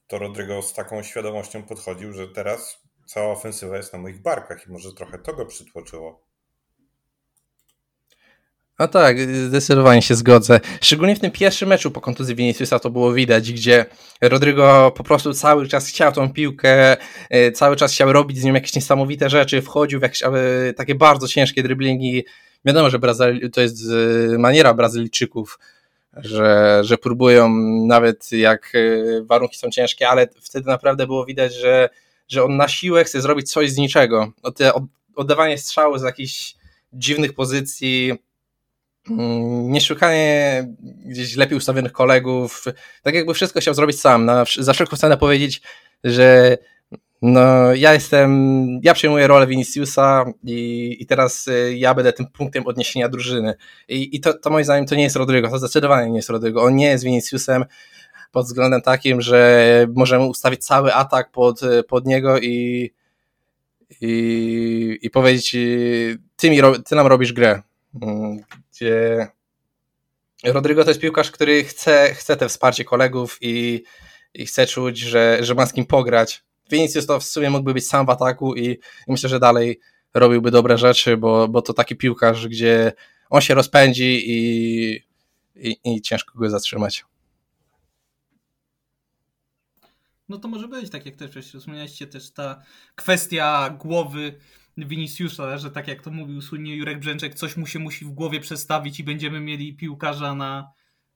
to 0.08 0.20
Rodrygo 0.20 0.62
z 0.62 0.74
taką 0.74 1.04
świadomością 1.04 1.64
podchodził, 1.64 2.14
że 2.14 2.28
teraz 2.28 2.84
cała 3.06 3.34
ofensywa 3.34 3.78
jest 3.78 3.94
na 3.94 4.00
moich 4.00 4.22
barkach 4.22 4.68
i 4.68 4.72
może 4.72 4.94
trochę 4.94 5.20
to 5.20 5.34
go 5.34 5.46
przytłoczyło. 5.46 6.25
No 8.80 8.88
tak, 8.88 9.18
zdecydowanie 9.20 10.02
się 10.02 10.16
zgodzę. 10.16 10.60
Szczególnie 10.82 11.16
w 11.16 11.20
tym 11.20 11.32
pierwszym 11.32 11.70
meczu 11.70 11.92
po 11.92 12.02
kontuzji 12.02 12.36
Viniciusa 12.36 12.80
to 12.80 12.90
było 12.90 13.14
widać, 13.14 13.52
gdzie 13.54 13.86
Rodrigo 14.22 14.92
po 14.96 15.04
prostu 15.04 15.34
cały 15.34 15.68
czas 15.68 15.88
chciał 15.88 16.12
tą 16.12 16.34
piłkę, 16.34 16.98
e, 17.30 17.52
cały 17.52 17.76
czas 17.76 17.94
chciał 17.94 18.14
robić 18.14 18.38
z 18.38 18.44
nią 18.44 18.54
jakieś 18.54 18.76
niesamowite 18.76 19.30
rzeczy, 19.30 19.62
wchodził 19.62 20.00
w 20.00 20.02
jakieś 20.02 20.24
takie 20.76 20.96
bardzo 20.96 21.28
ciężkie 21.28 21.64
driblingi. 21.64 22.26
Wiadomo, 22.66 22.90
że 22.90 23.00
Brazyl, 23.00 23.52
to 23.52 23.62
jest 23.62 23.78
e, 24.34 24.38
maniera 24.38 24.74
Brazylijczyków, 24.74 25.60
że, 26.14 26.80
że 26.84 26.98
próbują 26.98 27.50
nawet 27.88 28.32
jak 28.32 28.72
e, 28.76 29.24
warunki 29.24 29.58
są 29.58 29.70
ciężkie, 29.70 30.10
ale 30.10 30.28
wtedy 30.42 30.68
naprawdę 30.68 31.08
było 31.08 31.26
widać, 31.26 31.56
że, 31.56 31.90
że 32.28 32.44
on 32.44 32.58
na 32.58 32.68
siłę 32.68 33.04
chce 33.04 33.22
zrobić 33.22 33.52
coś 33.52 33.72
z 33.72 33.78
niczego. 33.78 34.32
Oddawanie 35.16 35.58
strzału 35.58 35.98
z 35.98 36.04
jakichś 36.04 36.56
dziwnych 36.94 37.34
pozycji, 37.34 38.14
Mm, 39.10 39.72
nieszukanie 39.72 40.68
gdzieś 41.06 41.36
lepiej 41.36 41.58
ustawionych 41.58 41.92
kolegów, 41.92 42.64
tak 43.04 43.16
jakby 43.16 43.34
wszystko 43.34 43.60
chciał 43.60 43.74
zrobić 43.74 44.00
sam, 44.00 44.26
na, 44.26 44.46
za 44.60 44.74
wszelką 44.74 44.98
cenę 44.98 45.18
powiedzieć, 45.18 45.62
że 46.04 46.58
no 47.22 47.74
ja 47.74 47.94
jestem, 47.94 48.30
ja 48.84 48.94
przejmuję 48.94 49.28
rolę 49.28 49.48
Viniciusa 49.48 50.26
i, 50.44 50.98
i 51.00 51.06
teraz 51.06 51.48
y, 51.48 51.76
ja 51.78 51.94
będę 51.94 52.14
tym 52.14 52.28
punktem 52.28 52.68
odniesienia 52.68 53.10
drużyny. 53.10 53.54
I, 53.88 54.16
i 54.16 54.20
to, 54.20 54.34
to 54.34 54.50
moim 54.50 54.66
zdaniem 54.66 54.86
to 54.86 54.96
nie 54.96 55.04
jest 55.04 55.16
Rodrygo, 55.16 55.50
to 55.50 55.58
zdecydowanie 55.58 56.10
nie 56.10 56.16
jest 56.16 56.30
Rodrygo, 56.30 56.64
on 56.64 56.76
nie 56.76 56.88
jest 56.88 57.04
Viniciusem 57.04 57.66
pod 58.32 58.46
względem 58.46 58.82
takim, 58.82 59.22
że 59.22 59.88
możemy 59.94 60.26
ustawić 60.26 60.66
cały 60.66 60.94
atak 60.94 61.32
pod, 61.32 61.62
pod 61.88 62.06
niego 62.06 62.40
i, 62.40 62.92
i, 64.02 65.00
i 65.02 65.10
powiedzieć 65.10 65.56
ty, 66.36 66.50
mi, 66.50 66.60
ty 66.86 66.96
nam 66.96 67.08
robisz 67.08 67.34
grę 67.34 67.62
gdzie 68.72 69.28
Rodrigo 70.44 70.84
to 70.84 70.90
jest 70.90 71.02
piłkarz, 71.02 71.32
który 71.32 71.64
chce, 71.64 72.14
chce 72.14 72.38
te 72.38 72.50
wsparcie 72.50 72.86
kolegów 72.86 73.38
i, 73.42 73.84
i 74.34 74.46
chce 74.46 74.68
czuć, 74.68 74.98
że, 75.00 75.38
że 75.42 75.56
ma 75.56 75.66
z 75.66 75.74
kim 75.74 75.86
pograć. 75.86 76.44
Vinicius 76.72 77.06
to 77.06 77.20
w 77.20 77.24
sumie 77.24 77.50
mógłby 77.50 77.74
być 77.74 77.88
sam 77.88 78.06
w 78.06 78.10
ataku 78.10 78.56
i, 78.56 78.66
i 79.08 79.12
myślę, 79.12 79.30
że 79.30 79.40
dalej 79.40 79.80
robiłby 80.14 80.52
dobre 80.52 80.78
rzeczy, 80.78 81.18
bo, 81.18 81.48
bo 81.48 81.62
to 81.62 81.74
taki 81.74 81.96
piłkarz, 81.96 82.48
gdzie 82.48 82.94
on 83.30 83.42
się 83.42 83.54
rozpędzi 83.54 84.24
i, 84.26 85.02
i, 85.56 85.78
i 85.84 86.02
ciężko 86.02 86.40
go 86.40 86.50
zatrzymać. 86.50 87.06
No 90.30 90.38
to 90.38 90.48
może 90.48 90.68
być, 90.68 90.90
tak 90.90 91.06
jak 91.06 91.16
też 91.16 91.30
wspomnieliście, 91.58 92.08
też 92.08 92.32
ta 92.32 92.62
kwestia 92.96 93.70
głowy 93.70 94.40
Viniciusa, 94.78 95.58
że 95.58 95.72
tak 95.72 95.88
jak 95.88 96.02
to 96.02 96.12
mówił 96.12 96.42
słynnie 96.42 96.76
Jurek 96.76 97.00
Brzęczek, 97.00 97.36
coś 97.36 97.58
mu 97.58 97.68
się 97.68 97.80
musi 97.80 98.06
w 98.06 98.10
głowie 98.10 98.40
przestawić 98.40 99.00
i 99.00 99.04
będziemy 99.04 99.40
mieli 99.40 99.74
piłkarza 99.74 100.36
na 100.36 100.72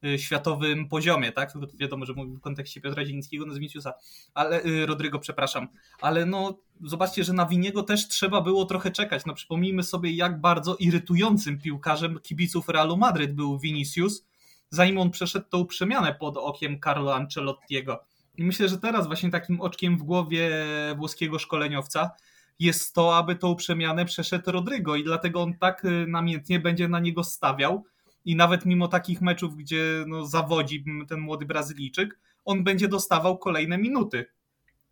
y, 0.06 0.20
światowym 0.20 0.88
poziomie, 0.88 1.32
tak? 1.32 1.52
Tylko 1.52 1.68
wiadomo, 1.74 2.06
że 2.06 2.14
mówił 2.14 2.36
w 2.36 2.42
kontekście 2.42 2.82
Piotra 2.82 3.06
Zielińskiego, 3.06 3.46
no 3.46 3.54
z 3.54 3.58
Viniciusa, 3.58 3.94
ale 4.34 4.66
y, 4.66 4.86
Rodrygo, 4.86 5.20
przepraszam. 5.20 5.68
Ale 6.02 6.26
no, 6.26 6.60
zobaczcie, 6.84 7.24
że 7.24 7.34
na 7.34 7.46
Winiego 7.46 7.84
też 7.84 8.08
trzeba 8.08 8.42
było 8.42 8.66
trochę 8.66 8.92
czekać. 8.92 9.26
No 9.26 9.34
przypomnijmy 9.34 9.84
sobie, 9.84 10.12
jak 10.12 10.42
bardzo 10.42 10.76
irytującym 10.76 11.62
piłkarzem 11.62 12.20
kibiców 12.20 12.70
Realu 12.70 12.98
Madryt 12.98 13.36
był 13.36 13.60
Vinicius, 13.60 14.26
zanim 14.70 14.98
on 14.98 15.12
przeszedł 15.12 15.46
tą 15.50 15.66
przemianę 15.66 16.16
pod 16.20 16.38
okiem 16.38 16.80
Carlo 16.84 17.16
Ancelottiego. 17.16 18.04
I 18.38 18.44
myślę, 18.44 18.70
że 18.70 18.78
teraz 18.78 19.08
właśnie 19.08 19.30
takim 19.30 19.62
oczkiem 19.62 19.98
w 19.98 20.04
głowie 20.04 20.50
włoskiego 20.98 21.40
szkoleniowca 21.40 22.12
jest 22.60 22.94
to, 22.94 23.18
aby 23.18 23.36
tą 23.36 23.56
przemianę 23.56 24.06
przeszedł 24.06 24.52
Rodrygo 24.52 24.96
i 24.96 25.04
dlatego 25.04 25.42
on 25.42 25.54
tak 25.54 25.86
y, 25.86 26.06
namiętnie 26.08 26.60
będzie 26.60 26.88
na 26.88 27.00
niego 27.00 27.24
stawiał 27.24 27.86
i 28.26 28.36
nawet 28.36 28.66
mimo 28.66 28.88
takich 28.88 29.22
meczów, 29.22 29.56
gdzie 29.56 30.04
no, 30.08 30.26
zawodzi 30.26 30.86
ten 31.08 31.20
młody 31.20 31.46
Brazylijczyk, 31.46 32.20
on 32.46 32.64
będzie 32.64 32.88
dostawał 32.88 33.38
kolejne 33.38 33.78
minuty. 33.78 34.26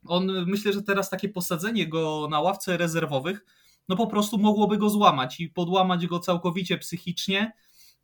On 0.06 0.46
myślę, 0.46 0.74
że 0.74 0.84
teraz 0.84 1.10
takie 1.10 1.30
posadzenie 1.30 1.88
go 1.88 2.28
na 2.32 2.40
ławce 2.40 2.78
rezerwowych, 2.78 3.46
no 3.90 3.96
po 3.96 4.08
prostu 4.08 4.38
mogłoby 4.38 4.78
go 4.78 4.90
złamać 4.90 5.40
i 5.40 5.50
podłamać 5.50 6.08
go 6.08 6.20
całkowicie 6.20 6.78
psychicznie. 6.78 7.54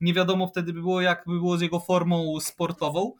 Nie 0.01 0.13
wiadomo 0.13 0.47
wtedy 0.47 0.73
by 0.73 0.81
było, 0.81 1.01
jak 1.01 1.23
by 1.27 1.33
było 1.33 1.57
z 1.57 1.61
jego 1.61 1.79
formą 1.79 2.39
sportową. 2.39 3.13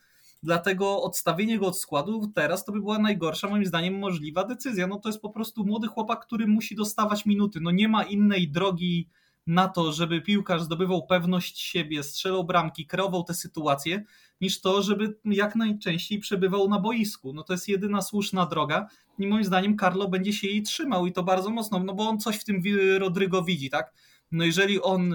Dlatego 0.43 1.03
odstawienie 1.03 1.59
go 1.59 1.67
od 1.67 1.79
składu 1.79 2.31
teraz 2.35 2.65
to 2.65 2.71
by 2.71 2.79
była 2.79 2.99
najgorsza, 2.99 3.49
moim 3.49 3.65
zdaniem, 3.65 3.99
możliwa 3.99 4.43
decyzja. 4.43 4.87
No 4.87 4.99
to 4.99 5.09
jest 5.09 5.21
po 5.21 5.29
prostu 5.29 5.65
młody 5.65 5.87
chłopak, 5.87 6.25
który 6.25 6.47
musi 6.47 6.75
dostawać 6.75 7.25
minuty. 7.25 7.59
No 7.61 7.71
nie 7.71 7.87
ma 7.87 8.03
innej 8.03 8.51
drogi 8.51 9.09
na 9.47 9.67
to, 9.67 9.91
żeby 9.91 10.21
piłkarz 10.21 10.63
zdobywał 10.63 11.05
pewność 11.05 11.59
siebie, 11.59 12.03
strzelał 12.03 12.43
bramki, 12.43 12.87
kreował 12.87 13.23
te 13.23 13.33
sytuacje, 13.33 14.03
niż 14.41 14.61
to, 14.61 14.81
żeby 14.81 15.17
jak 15.25 15.55
najczęściej 15.55 16.19
przebywał 16.19 16.69
na 16.69 16.79
boisku. 16.79 17.33
No 17.33 17.43
to 17.43 17.53
jest 17.53 17.67
jedyna 17.67 18.01
słuszna 18.01 18.45
droga 18.45 18.87
i 19.19 19.27
moim 19.27 19.43
zdaniem 19.43 19.77
Carlo 19.77 20.07
będzie 20.07 20.33
się 20.33 20.47
jej 20.47 20.63
trzymał 20.63 21.05
i 21.05 21.13
to 21.13 21.23
bardzo 21.23 21.49
mocno, 21.49 21.79
no 21.79 21.93
bo 21.93 22.09
on 22.09 22.19
coś 22.19 22.35
w 22.35 22.43
tym 22.43 22.61
Rodrygo 22.97 23.43
widzi, 23.43 23.69
tak? 23.69 23.93
No 24.31 24.45
jeżeli 24.45 24.81
on 24.81 25.13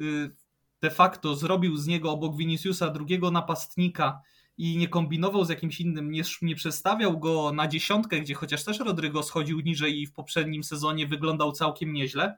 y, 0.00 0.30
de 0.80 0.90
facto 0.90 1.34
zrobił 1.34 1.76
z 1.76 1.86
niego 1.86 2.12
obok 2.12 2.36
Viniciusa 2.36 2.90
drugiego 2.90 3.30
napastnika, 3.30 4.20
i 4.60 4.76
nie 4.76 4.88
kombinował 4.88 5.44
z 5.44 5.48
jakimś 5.48 5.80
innym, 5.80 6.10
nie, 6.10 6.22
nie 6.42 6.54
przestawiał 6.54 7.18
go 7.18 7.52
na 7.52 7.68
dziesiątkę, 7.68 8.20
gdzie 8.20 8.34
chociaż 8.34 8.64
też 8.64 8.78
Rodrygo 8.78 9.22
schodził 9.22 9.60
niżej 9.60 10.00
i 10.00 10.06
w 10.06 10.12
poprzednim 10.12 10.64
sezonie 10.64 11.06
wyglądał 11.06 11.52
całkiem 11.52 11.92
nieźle, 11.92 12.36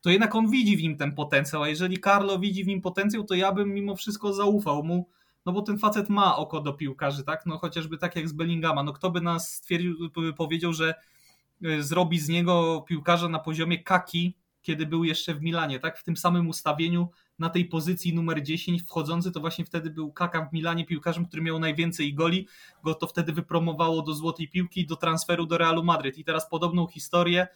to 0.00 0.10
jednak 0.10 0.34
on 0.34 0.50
widzi 0.50 0.76
w 0.76 0.82
nim 0.82 0.96
ten 0.96 1.14
potencjał, 1.14 1.62
a 1.62 1.68
jeżeli 1.68 2.00
Carlo 2.00 2.38
widzi 2.38 2.64
w 2.64 2.66
nim 2.66 2.80
potencjał, 2.80 3.24
to 3.24 3.34
ja 3.34 3.52
bym 3.52 3.74
mimo 3.74 3.96
wszystko 3.96 4.32
zaufał 4.32 4.82
mu, 4.82 5.08
no 5.46 5.52
bo 5.52 5.62
ten 5.62 5.78
facet 5.78 6.08
ma 6.08 6.36
oko 6.36 6.60
do 6.60 6.72
piłkarzy, 6.72 7.24
tak? 7.24 7.46
No 7.46 7.58
chociażby 7.58 7.98
tak 7.98 8.16
jak 8.16 8.28
z 8.28 8.32
Bellingama, 8.32 8.82
no 8.82 8.92
kto 8.92 9.10
by 9.10 9.20
nas 9.20 9.52
stwierdził, 9.52 10.10
powiedział, 10.36 10.72
że 10.72 10.94
y, 11.64 11.82
zrobi 11.82 12.18
z 12.18 12.28
niego 12.28 12.84
piłkarza 12.88 13.28
na 13.28 13.38
poziomie 13.38 13.82
Kaki 13.82 14.34
kiedy 14.64 14.86
był 14.86 15.04
jeszcze 15.04 15.34
w 15.34 15.42
Milanie, 15.42 15.80
tak? 15.80 15.98
W 15.98 16.04
tym 16.04 16.16
samym 16.16 16.48
ustawieniu 16.48 17.08
na 17.38 17.50
tej 17.50 17.64
pozycji 17.64 18.14
numer 18.14 18.42
10 18.42 18.82
wchodzący, 18.82 19.32
to 19.32 19.40
właśnie 19.40 19.64
wtedy 19.64 19.90
był 19.90 20.12
Kaka 20.12 20.46
w 20.46 20.52
Milanie 20.52 20.86
piłkarzem, 20.86 21.26
który 21.26 21.42
miał 21.42 21.58
najwięcej 21.58 22.14
goli, 22.14 22.48
go 22.84 22.94
to 22.94 23.06
wtedy 23.06 23.32
wypromowało 23.32 24.02
do 24.02 24.14
złotej 24.14 24.48
piłki, 24.48 24.86
do 24.86 24.96
transferu 24.96 25.46
do 25.46 25.58
Realu 25.58 25.84
Madryt. 25.84 26.18
I 26.18 26.24
teraz 26.24 26.48
podobną 26.48 26.86
historię 26.86 27.46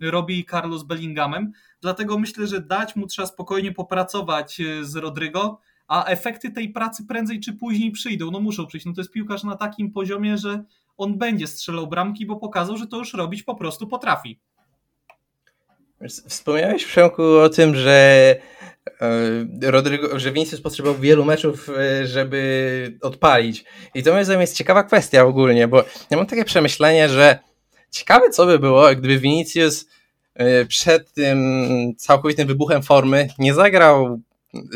robi 0.00 0.46
Carlos 0.50 0.82
Bellinghamem, 0.82 1.52
dlatego 1.80 2.18
myślę, 2.18 2.46
że 2.46 2.60
dać 2.60 2.96
mu 2.96 3.06
trzeba 3.06 3.28
spokojnie 3.28 3.72
popracować 3.72 4.60
e, 4.60 4.84
z 4.84 4.96
Rodrygo, 4.96 5.60
a 5.88 6.04
efekty 6.04 6.50
tej 6.50 6.68
pracy 6.68 7.04
prędzej 7.08 7.40
czy 7.40 7.52
później 7.52 7.90
przyjdą, 7.90 8.30
no 8.30 8.40
muszą 8.40 8.66
przyjść, 8.66 8.86
no 8.86 8.92
to 8.92 9.00
jest 9.00 9.12
piłkarz 9.12 9.44
na 9.44 9.56
takim 9.56 9.92
poziomie, 9.92 10.38
że 10.38 10.64
on 10.96 11.18
będzie 11.18 11.46
strzelał 11.46 11.86
bramki, 11.86 12.26
bo 12.26 12.36
pokazał, 12.36 12.76
że 12.76 12.86
to 12.86 12.96
już 12.96 13.14
robić 13.14 13.42
po 13.42 13.54
prostu 13.54 13.86
potrafi. 13.86 14.38
Wspomniałeś, 16.28 16.84
Przemku, 16.84 17.22
o 17.22 17.48
tym, 17.48 17.74
że 17.74 18.36
Rodrigo, 19.62 20.18
że 20.18 20.32
Vinicius 20.32 20.60
potrzebował 20.60 21.00
wielu 21.00 21.24
meczów, 21.24 21.70
e, 21.70 22.06
żeby 22.06 22.98
odpalić. 23.02 23.64
I 23.94 24.02
to 24.02 24.12
moim 24.12 24.24
zdaniem 24.24 24.40
jest 24.40 24.56
ciekawa 24.56 24.82
kwestia 24.82 25.24
ogólnie, 25.24 25.68
bo 25.68 25.84
ja 26.10 26.16
mam 26.16 26.26
takie 26.26 26.44
przemyślenie, 26.44 27.08
że 27.08 27.38
ciekawe 27.90 28.30
co 28.30 28.46
by 28.46 28.58
było, 28.58 28.88
gdyby 28.90 29.18
Vinicius 29.18 29.86
e, 30.34 30.64
przed 30.64 31.12
tym 31.12 31.38
całkowitym 31.96 32.48
wybuchem 32.48 32.82
formy 32.82 33.28
nie 33.38 33.54
zagrał, 33.54 34.20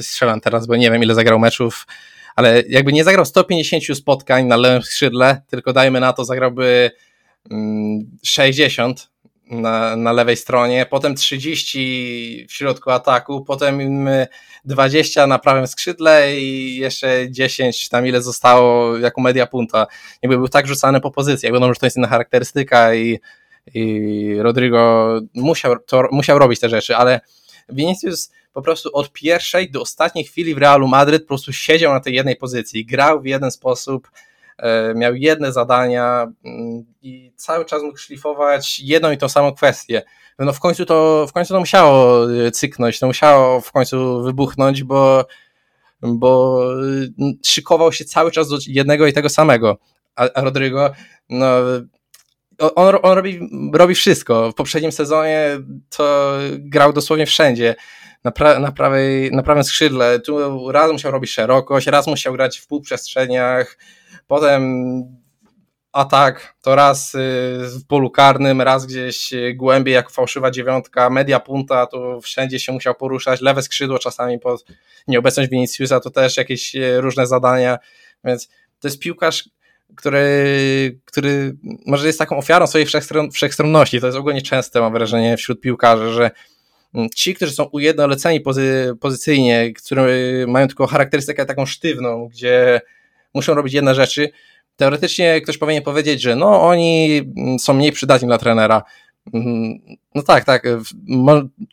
strzelam 0.00 0.40
teraz, 0.40 0.66
bo 0.66 0.76
nie 0.76 0.90
wiem 0.90 1.02
ile 1.02 1.14
zagrał 1.14 1.38
meczów, 1.38 1.86
ale 2.36 2.62
jakby 2.68 2.92
nie 2.92 3.04
zagrał 3.04 3.24
150 3.24 3.98
spotkań 3.98 4.46
na 4.46 4.56
lewym 4.56 4.82
skrzydle, 4.82 5.42
tylko 5.50 5.72
dajmy 5.72 6.00
na 6.00 6.12
to 6.12 6.24
zagrałby 6.24 6.90
60, 8.22 9.00
mm, 9.00 9.19
na, 9.50 9.96
na 9.96 10.12
lewej 10.12 10.36
stronie, 10.36 10.86
potem 10.90 11.14
30 11.14 12.46
w 12.48 12.52
środku 12.52 12.90
ataku, 12.90 13.44
potem 13.44 14.08
20 14.64 15.26
na 15.26 15.38
prawym 15.38 15.66
skrzydle 15.66 16.36
i 16.36 16.76
jeszcze 16.76 17.30
10 17.30 17.88
tam 17.88 18.06
ile 18.06 18.22
zostało 18.22 18.98
jako 18.98 19.20
media 19.20 19.46
punta. 19.46 19.86
Jakby 20.22 20.36
był 20.36 20.48
tak 20.48 20.66
rzucany 20.66 21.00
po 21.00 21.10
pozycji. 21.10 21.46
Jak 21.46 21.54
wiadomo, 21.54 21.74
że 21.74 21.80
to 21.80 21.86
jest 21.86 21.96
inna 21.96 22.08
charakterystyka 22.08 22.94
i, 22.94 23.18
i 23.74 24.34
Rodrigo 24.38 25.12
musiał, 25.34 25.78
to, 25.78 26.08
musiał 26.12 26.38
robić 26.38 26.60
te 26.60 26.68
rzeczy, 26.68 26.96
ale 26.96 27.20
Vinicius 27.68 28.30
po 28.52 28.62
prostu 28.62 28.90
od 28.92 29.12
pierwszej 29.12 29.70
do 29.70 29.80
ostatniej 29.80 30.24
chwili 30.24 30.54
w 30.54 30.58
Realu 30.58 30.88
Madryt 30.88 31.22
po 31.22 31.28
prostu 31.28 31.52
siedział 31.52 31.92
na 31.92 32.00
tej 32.00 32.14
jednej 32.14 32.36
pozycji, 32.36 32.86
grał 32.86 33.20
w 33.20 33.26
jeden 33.26 33.50
sposób, 33.50 34.10
miał 34.94 35.14
jedne 35.14 35.52
zadania 35.52 36.32
mm, 36.44 36.84
i 37.02 37.32
cały 37.36 37.64
czas 37.64 37.82
mógł 37.82 37.98
szlifować 37.98 38.80
jedną 38.80 39.10
i 39.10 39.18
tą 39.18 39.28
samą 39.28 39.54
kwestię. 39.54 40.02
No 40.38 40.52
w 40.52 40.60
końcu 40.60 40.86
to, 40.86 41.26
w 41.28 41.32
końcu 41.32 41.54
to 41.54 41.60
musiało 41.60 42.26
e, 42.32 42.50
cyknąć, 42.50 42.98
to 42.98 43.06
musiało 43.06 43.60
w 43.60 43.72
końcu 43.72 44.22
wybuchnąć, 44.22 44.82
bo, 44.82 45.24
bo 46.02 46.62
mm, 46.72 47.12
szykował 47.46 47.92
się 47.92 48.04
cały 48.04 48.30
czas 48.30 48.48
do 48.48 48.58
jednego 48.66 49.06
i 49.06 49.12
tego 49.12 49.28
samego. 49.28 49.78
A, 50.16 50.28
a 50.34 50.40
Rodrigo, 50.40 50.92
no, 51.28 51.46
on, 52.60 52.96
on 53.02 53.16
robi, 53.16 53.40
robi 53.74 53.94
wszystko. 53.94 54.52
W 54.52 54.54
poprzednim 54.54 54.92
sezonie 54.92 55.58
to 55.96 56.36
grał 56.58 56.92
dosłownie 56.92 57.26
wszędzie. 57.26 57.74
Na, 58.24 58.30
pra, 58.30 58.58
na, 58.58 58.72
prawej, 58.72 59.30
na 59.32 59.42
prawym 59.42 59.64
skrzydle. 59.64 60.20
Tu 60.20 60.72
raz 60.72 60.92
musiał 60.92 61.12
robić 61.12 61.30
szerokość, 61.30 61.86
raz 61.86 62.06
musiał 62.06 62.32
grać 62.32 62.58
w 62.58 62.66
półprzestrzeniach, 62.66 63.78
Potem 64.30 64.62
atak 65.92 66.54
to 66.62 66.74
raz 66.74 67.14
y, 67.14 67.18
w 67.78 67.86
polu 67.88 68.10
karnym, 68.10 68.60
raz 68.60 68.86
gdzieś 68.86 69.32
głębiej 69.54 69.94
jak 69.94 70.10
fałszywa 70.10 70.50
dziewiątka, 70.50 71.10
media 71.10 71.40
punta, 71.40 71.86
to 71.86 72.20
wszędzie 72.20 72.60
się 72.60 72.72
musiał 72.72 72.94
poruszać, 72.94 73.40
lewe 73.40 73.62
skrzydło 73.62 73.98
czasami 73.98 74.38
pod 74.38 74.64
nieobecność 75.08 75.50
Viniciusa, 75.50 76.00
to 76.00 76.10
też 76.10 76.36
jakieś 76.36 76.74
y, 76.74 77.00
różne 77.00 77.26
zadania, 77.26 77.78
więc 78.24 78.48
to 78.80 78.88
jest 78.88 78.98
piłkarz, 79.00 79.48
który, 79.96 81.00
który 81.04 81.56
może 81.86 82.06
jest 82.06 82.18
taką 82.18 82.38
ofiarą 82.38 82.66
swojej 82.66 82.86
wszechstron, 82.86 83.30
wszechstronności, 83.30 84.00
to 84.00 84.06
jest 84.06 84.18
ogólnie 84.18 84.42
częste 84.42 84.80
mam 84.80 84.92
wrażenie 84.92 85.36
wśród 85.36 85.60
piłkarzy, 85.60 86.12
że 86.12 86.30
ci, 87.14 87.34
którzy 87.34 87.52
są 87.52 87.64
ujednoleceni 87.64 88.40
pozy, 88.40 88.92
pozycyjnie, 89.00 89.72
którzy 89.72 90.44
mają 90.48 90.66
tylko 90.66 90.86
charakterystykę 90.86 91.46
taką 91.46 91.66
sztywną, 91.66 92.28
gdzie 92.28 92.80
muszą 93.34 93.54
robić 93.54 93.74
jedne 93.74 93.94
rzeczy. 93.94 94.30
Teoretycznie 94.76 95.40
ktoś 95.40 95.58
powinien 95.58 95.82
powiedzieć, 95.82 96.22
że 96.22 96.36
no 96.36 96.62
oni 96.62 97.22
są 97.58 97.74
mniej 97.74 97.92
przydatni 97.92 98.28
dla 98.28 98.38
trenera. 98.38 98.82
Mm, 99.34 99.78
no 100.14 100.22
tak, 100.22 100.44
tak, 100.44 100.62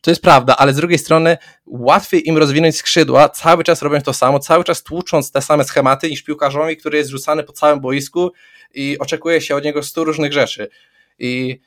to 0.02 0.12
jest 0.12 0.22
prawda, 0.22 0.56
ale 0.58 0.74
z 0.74 0.76
drugiej 0.76 0.98
strony 0.98 1.38
łatwiej 1.66 2.28
im 2.28 2.38
rozwinąć 2.38 2.78
skrzydła, 2.78 3.30
cały 3.30 3.64
czas 3.64 3.82
robiąc 3.82 4.04
to 4.04 4.14
samo, 4.14 4.40
cały 4.40 4.64
czas 4.64 4.84
tłucząc 4.84 5.32
te 5.32 5.42
same 5.42 5.64
schematy 5.64 6.10
niż 6.10 6.24
piłkarzowi, 6.24 6.78
który 6.78 6.98
jest 6.98 7.10
rzucany 7.10 7.44
po 7.44 7.54
całym 7.54 7.80
boisku 7.80 8.32
i 8.74 8.98
oczekuje 9.00 9.42
się 9.42 9.56
od 9.56 9.64
niego 9.64 9.84
stu 9.84 10.04
różnych 10.04 10.34
rzeczy. 10.34 10.70
I 11.20 11.60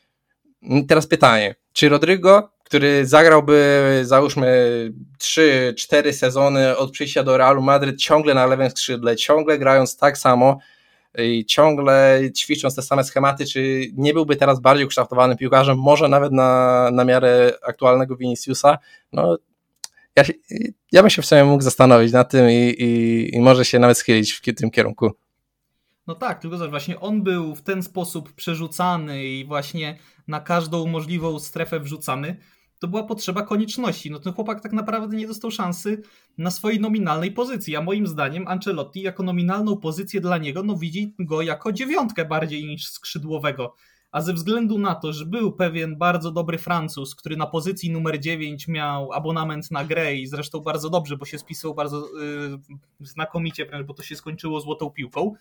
teraz 0.88 1.06
pytanie, 1.06 1.54
czy 1.72 1.88
Rodrigo, 1.88 2.50
który 2.70 3.06
zagrałby 3.06 4.00
załóżmy 4.02 4.92
3-4 5.18 6.12
sezony 6.12 6.76
od 6.76 6.90
przyjścia 6.90 7.22
do 7.22 7.36
Realu 7.36 7.62
Madryt 7.62 8.00
ciągle 8.00 8.34
na 8.34 8.46
lewym 8.46 8.70
skrzydle, 8.70 9.16
ciągle 9.16 9.58
grając 9.58 9.96
tak 9.96 10.18
samo 10.18 10.58
i 11.18 11.44
ciągle 11.44 12.20
ćwicząc 12.36 12.74
te 12.74 12.82
same 12.82 13.04
schematy, 13.04 13.46
czy 13.46 13.86
nie 13.96 14.14
byłby 14.14 14.36
teraz 14.36 14.60
bardziej 14.60 14.86
ukształtowanym 14.86 15.36
piłkarzem, 15.36 15.78
może 15.78 16.08
nawet 16.08 16.32
na, 16.32 16.90
na 16.92 17.04
miarę 17.04 17.52
aktualnego 17.62 18.16
Viniciusa? 18.16 18.78
No, 19.12 19.38
ja, 20.16 20.24
ja 20.92 21.02
bym 21.02 21.10
się 21.10 21.22
w 21.22 21.26
sumie 21.26 21.44
mógł 21.44 21.62
zastanowić 21.62 22.12
nad 22.12 22.30
tym 22.30 22.50
i, 22.50 22.74
i, 22.78 23.30
i 23.36 23.40
może 23.40 23.64
się 23.64 23.78
nawet 23.78 23.98
schylić 23.98 24.32
w 24.32 24.54
tym 24.54 24.70
kierunku. 24.70 25.10
No 26.06 26.14
tak, 26.14 26.40
tylko 26.40 26.56
zobacz, 26.56 26.70
właśnie 26.70 27.00
on 27.00 27.22
był 27.22 27.54
w 27.54 27.62
ten 27.62 27.82
sposób 27.82 28.32
przerzucany 28.32 29.24
i 29.24 29.44
właśnie 29.44 29.98
na 30.28 30.40
każdą 30.40 30.86
możliwą 30.86 31.38
strefę 31.38 31.80
wrzucany, 31.80 32.36
to 32.80 32.88
była 32.88 33.02
potrzeba 33.02 33.42
konieczności. 33.42 34.10
No 34.10 34.18
ten 34.18 34.32
chłopak 34.32 34.60
tak 34.60 34.72
naprawdę 34.72 35.16
nie 35.16 35.26
dostał 35.26 35.50
szansy 35.50 36.02
na 36.38 36.50
swojej 36.50 36.80
nominalnej 36.80 37.32
pozycji, 37.32 37.76
a 37.76 37.82
moim 37.82 38.06
zdaniem 38.06 38.48
Ancelotti 38.48 39.02
jako 39.02 39.22
nominalną 39.22 39.76
pozycję 39.76 40.20
dla 40.20 40.38
niego, 40.38 40.62
no 40.62 40.76
widzi 40.76 41.14
go 41.18 41.42
jako 41.42 41.72
dziewiątkę 41.72 42.24
bardziej 42.24 42.66
niż 42.66 42.88
skrzydłowego. 42.88 43.74
A 44.12 44.20
ze 44.20 44.32
względu 44.32 44.78
na 44.78 44.94
to, 44.94 45.12
że 45.12 45.26
był 45.26 45.52
pewien 45.52 45.96
bardzo 45.96 46.30
dobry 46.30 46.58
Francuz, 46.58 47.14
który 47.14 47.36
na 47.36 47.46
pozycji 47.46 47.90
numer 47.90 48.20
9 48.20 48.68
miał 48.68 49.12
abonament 49.12 49.70
na 49.70 49.84
grę 49.84 50.14
i 50.14 50.26
zresztą 50.26 50.60
bardzo 50.60 50.90
dobrze, 50.90 51.16
bo 51.16 51.24
się 51.24 51.38
spisywał 51.38 51.74
bardzo 51.74 52.08
yy, 53.00 53.06
znakomicie, 53.06 53.66
wręcz, 53.66 53.86
bo 53.86 53.94
to 53.94 54.02
się 54.02 54.16
skończyło 54.16 54.60
złotą 54.60 54.90
piłką, 54.90 55.34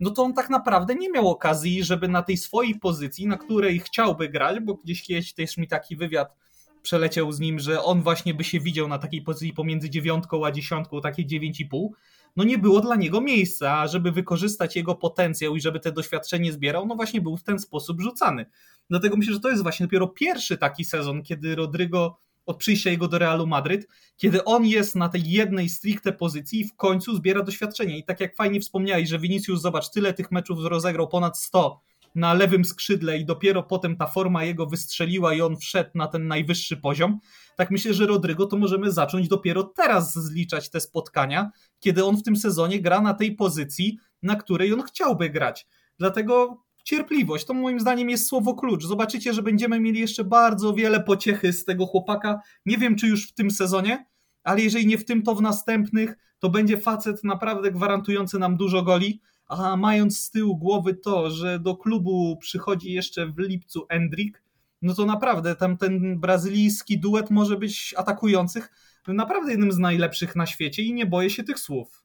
no 0.00 0.10
to 0.10 0.22
on 0.22 0.34
tak 0.34 0.50
naprawdę 0.50 0.94
nie 0.94 1.10
miał 1.10 1.28
okazji, 1.28 1.84
żeby 1.84 2.08
na 2.08 2.22
tej 2.22 2.36
swojej 2.36 2.74
pozycji, 2.74 3.26
na 3.26 3.36
której 3.36 3.80
chciałby 3.80 4.28
grać, 4.28 4.60
bo 4.60 4.74
gdzieś 4.74 5.02
kiedyś 5.02 5.32
też 5.32 5.56
mi 5.56 5.68
taki 5.68 5.96
wywiad 5.96 6.36
przeleciał 6.84 7.32
z 7.32 7.40
nim, 7.40 7.58
że 7.58 7.82
on 7.82 8.02
właśnie 8.02 8.34
by 8.34 8.44
się 8.44 8.60
widział 8.60 8.88
na 8.88 8.98
takiej 8.98 9.22
pozycji 9.22 9.52
pomiędzy 9.52 9.90
dziewiątką 9.90 10.46
a 10.46 10.52
dziesiątką, 10.52 11.00
takie 11.00 11.26
dziewięć 11.26 11.60
i 11.60 11.66
pół, 11.66 11.94
no 12.36 12.44
nie 12.44 12.58
było 12.58 12.80
dla 12.80 12.96
niego 12.96 13.20
miejsca, 13.20 13.78
a 13.78 13.88
żeby 13.88 14.12
wykorzystać 14.12 14.76
jego 14.76 14.94
potencjał 14.94 15.56
i 15.56 15.60
żeby 15.60 15.80
te 15.80 15.92
doświadczenie 15.92 16.52
zbierał, 16.52 16.86
no 16.86 16.94
właśnie 16.94 17.20
był 17.20 17.36
w 17.36 17.42
ten 17.42 17.58
sposób 17.58 18.00
rzucany. 18.00 18.46
Dlatego 18.90 19.16
myślę, 19.16 19.32
że 19.34 19.40
to 19.40 19.50
jest 19.50 19.62
właśnie 19.62 19.86
dopiero 19.86 20.08
pierwszy 20.08 20.58
taki 20.58 20.84
sezon, 20.84 21.22
kiedy 21.22 21.54
Rodrygo 21.54 22.18
od 22.46 22.56
przyjścia 22.56 22.90
jego 22.90 23.08
do 23.08 23.18
Realu 23.18 23.46
Madryt, 23.46 23.88
kiedy 24.16 24.44
on 24.44 24.66
jest 24.66 24.96
na 24.96 25.08
tej 25.08 25.30
jednej 25.30 25.68
stricte 25.68 26.12
pozycji 26.12 26.60
i 26.60 26.68
w 26.68 26.76
końcu 26.76 27.16
zbiera 27.16 27.42
doświadczenie. 27.42 27.98
I 27.98 28.04
tak 28.04 28.20
jak 28.20 28.36
fajnie 28.36 28.60
wspomniałeś, 28.60 29.08
że 29.08 29.18
Vinicius, 29.18 29.60
zobacz, 29.60 29.90
tyle 29.90 30.14
tych 30.14 30.32
meczów 30.32 30.58
rozegrał, 30.64 31.08
ponad 31.08 31.38
100 31.38 31.80
na 32.14 32.34
lewym 32.34 32.64
skrzydle 32.64 33.18
i 33.18 33.24
dopiero 33.24 33.62
potem 33.62 33.96
ta 33.96 34.06
forma 34.06 34.44
jego 34.44 34.66
wystrzeliła 34.66 35.34
i 35.34 35.40
on 35.40 35.56
wszedł 35.56 35.90
na 35.94 36.06
ten 36.06 36.28
najwyższy 36.28 36.76
poziom, 36.76 37.18
tak 37.56 37.70
myślę, 37.70 37.94
że 37.94 38.06
Rodrygo 38.06 38.46
to 38.46 38.56
możemy 38.56 38.92
zacząć 38.92 39.28
dopiero 39.28 39.64
teraz 39.64 40.14
zliczać 40.14 40.70
te 40.70 40.80
spotkania, 40.80 41.50
kiedy 41.80 42.04
on 42.04 42.16
w 42.16 42.22
tym 42.22 42.36
sezonie 42.36 42.80
gra 42.80 43.00
na 43.00 43.14
tej 43.14 43.36
pozycji, 43.36 43.98
na 44.22 44.36
której 44.36 44.72
on 44.72 44.82
chciałby 44.82 45.30
grać. 45.30 45.66
Dlatego 45.98 46.64
cierpliwość. 46.84 47.44
To 47.44 47.54
moim 47.54 47.80
zdaniem 47.80 48.10
jest 48.10 48.26
słowo 48.26 48.54
klucz. 48.54 48.84
Zobaczycie, 48.84 49.32
że 49.32 49.42
będziemy 49.42 49.80
mieli 49.80 50.00
jeszcze 50.00 50.24
bardzo 50.24 50.74
wiele 50.74 51.00
pociechy 51.00 51.52
z 51.52 51.64
tego 51.64 51.86
chłopaka. 51.86 52.40
Nie 52.66 52.78
wiem, 52.78 52.96
czy 52.96 53.06
już 53.06 53.28
w 53.28 53.34
tym 53.34 53.50
sezonie, 53.50 54.06
ale 54.42 54.60
jeżeli 54.60 54.86
nie 54.86 54.98
w 54.98 55.04
tym, 55.04 55.22
to 55.22 55.34
w 55.34 55.42
następnych, 55.42 56.16
to 56.38 56.50
będzie 56.50 56.76
facet 56.76 57.24
naprawdę 57.24 57.70
gwarantujący 57.70 58.38
nam 58.38 58.56
dużo 58.56 58.82
goli. 58.82 59.20
A 59.46 59.76
mając 59.76 60.20
z 60.20 60.30
tyłu 60.30 60.56
głowy 60.56 60.94
to, 60.94 61.30
że 61.30 61.58
do 61.58 61.76
klubu 61.76 62.36
przychodzi 62.36 62.92
jeszcze 62.92 63.26
w 63.26 63.38
lipcu 63.38 63.86
Endrick, 63.88 64.42
no 64.82 64.94
to 64.94 65.06
naprawdę 65.06 65.56
tam 65.56 65.76
ten 65.76 66.20
brazylijski 66.20 66.98
duet 66.98 67.30
może 67.30 67.56
być 67.56 67.94
atakujących 67.96 68.70
naprawdę 69.12 69.50
jednym 69.50 69.72
z 69.72 69.78
najlepszych 69.78 70.36
na 70.36 70.46
świecie 70.46 70.82
i 70.82 70.94
nie 70.94 71.06
boję 71.06 71.30
się 71.30 71.44
tych 71.44 71.58
słów. 71.58 72.04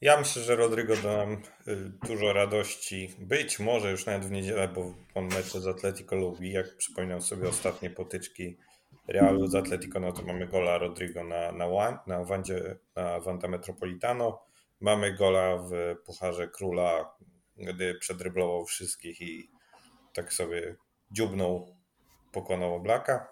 Ja 0.00 0.18
myślę, 0.18 0.42
że 0.42 0.56
Rodrigo 0.56 0.96
da 0.96 1.16
nam 1.16 1.32
y, 1.68 1.92
dużo 2.08 2.32
radości. 2.32 3.14
Być 3.18 3.60
może 3.60 3.90
już 3.90 4.06
nawet 4.06 4.24
w 4.24 4.30
niedzielę, 4.30 4.68
bo 4.68 4.94
on 5.14 5.24
mecze 5.24 5.60
z 5.60 5.66
Atletico 5.66 6.16
lubi. 6.16 6.52
Jak 6.52 6.76
przypominam 6.76 7.22
sobie 7.22 7.48
ostatnie 7.48 7.90
potyczki 7.90 8.56
Realu 9.08 9.46
z 9.46 9.54
Atletico, 9.54 10.00
no 10.00 10.12
to 10.12 10.22
mamy 10.22 10.46
gola 10.46 10.78
Rodrigo 10.78 11.24
na, 11.24 11.52
na, 11.52 12.02
na, 12.06 12.24
Wandzie, 12.24 12.76
na 12.96 13.20
Wanda 13.20 13.48
Metropolitano. 13.48 14.42
Mamy 14.84 15.14
gola 15.14 15.56
w 15.56 15.96
Pucharze 16.04 16.48
Króla, 16.48 17.14
gdy 17.56 17.94
przedryblował 17.94 18.66
wszystkich 18.66 19.20
i 19.20 19.50
tak 20.12 20.32
sobie 20.32 20.76
dziubnął, 21.10 21.76
pokonał 22.32 22.74
Oblaka. 22.74 23.28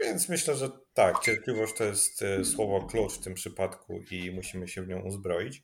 Więc 0.00 0.28
myślę, 0.28 0.54
że 0.54 0.70
tak, 0.94 1.20
cierpliwość 1.20 1.74
to 1.74 1.84
jest 1.84 2.22
y, 2.22 2.44
słowo 2.44 2.86
klucz 2.86 3.12
w 3.12 3.24
tym 3.24 3.34
przypadku 3.34 4.00
i 4.10 4.30
musimy 4.30 4.68
się 4.68 4.82
w 4.82 4.88
nią 4.88 5.00
uzbroić. 5.00 5.62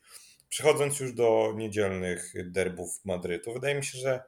Przechodząc 0.48 1.00
już 1.00 1.12
do 1.12 1.52
niedzielnych 1.56 2.32
derbów 2.52 3.04
Madrytu, 3.04 3.52
wydaje 3.52 3.74
mi 3.74 3.84
się, 3.84 3.98
że 3.98 4.22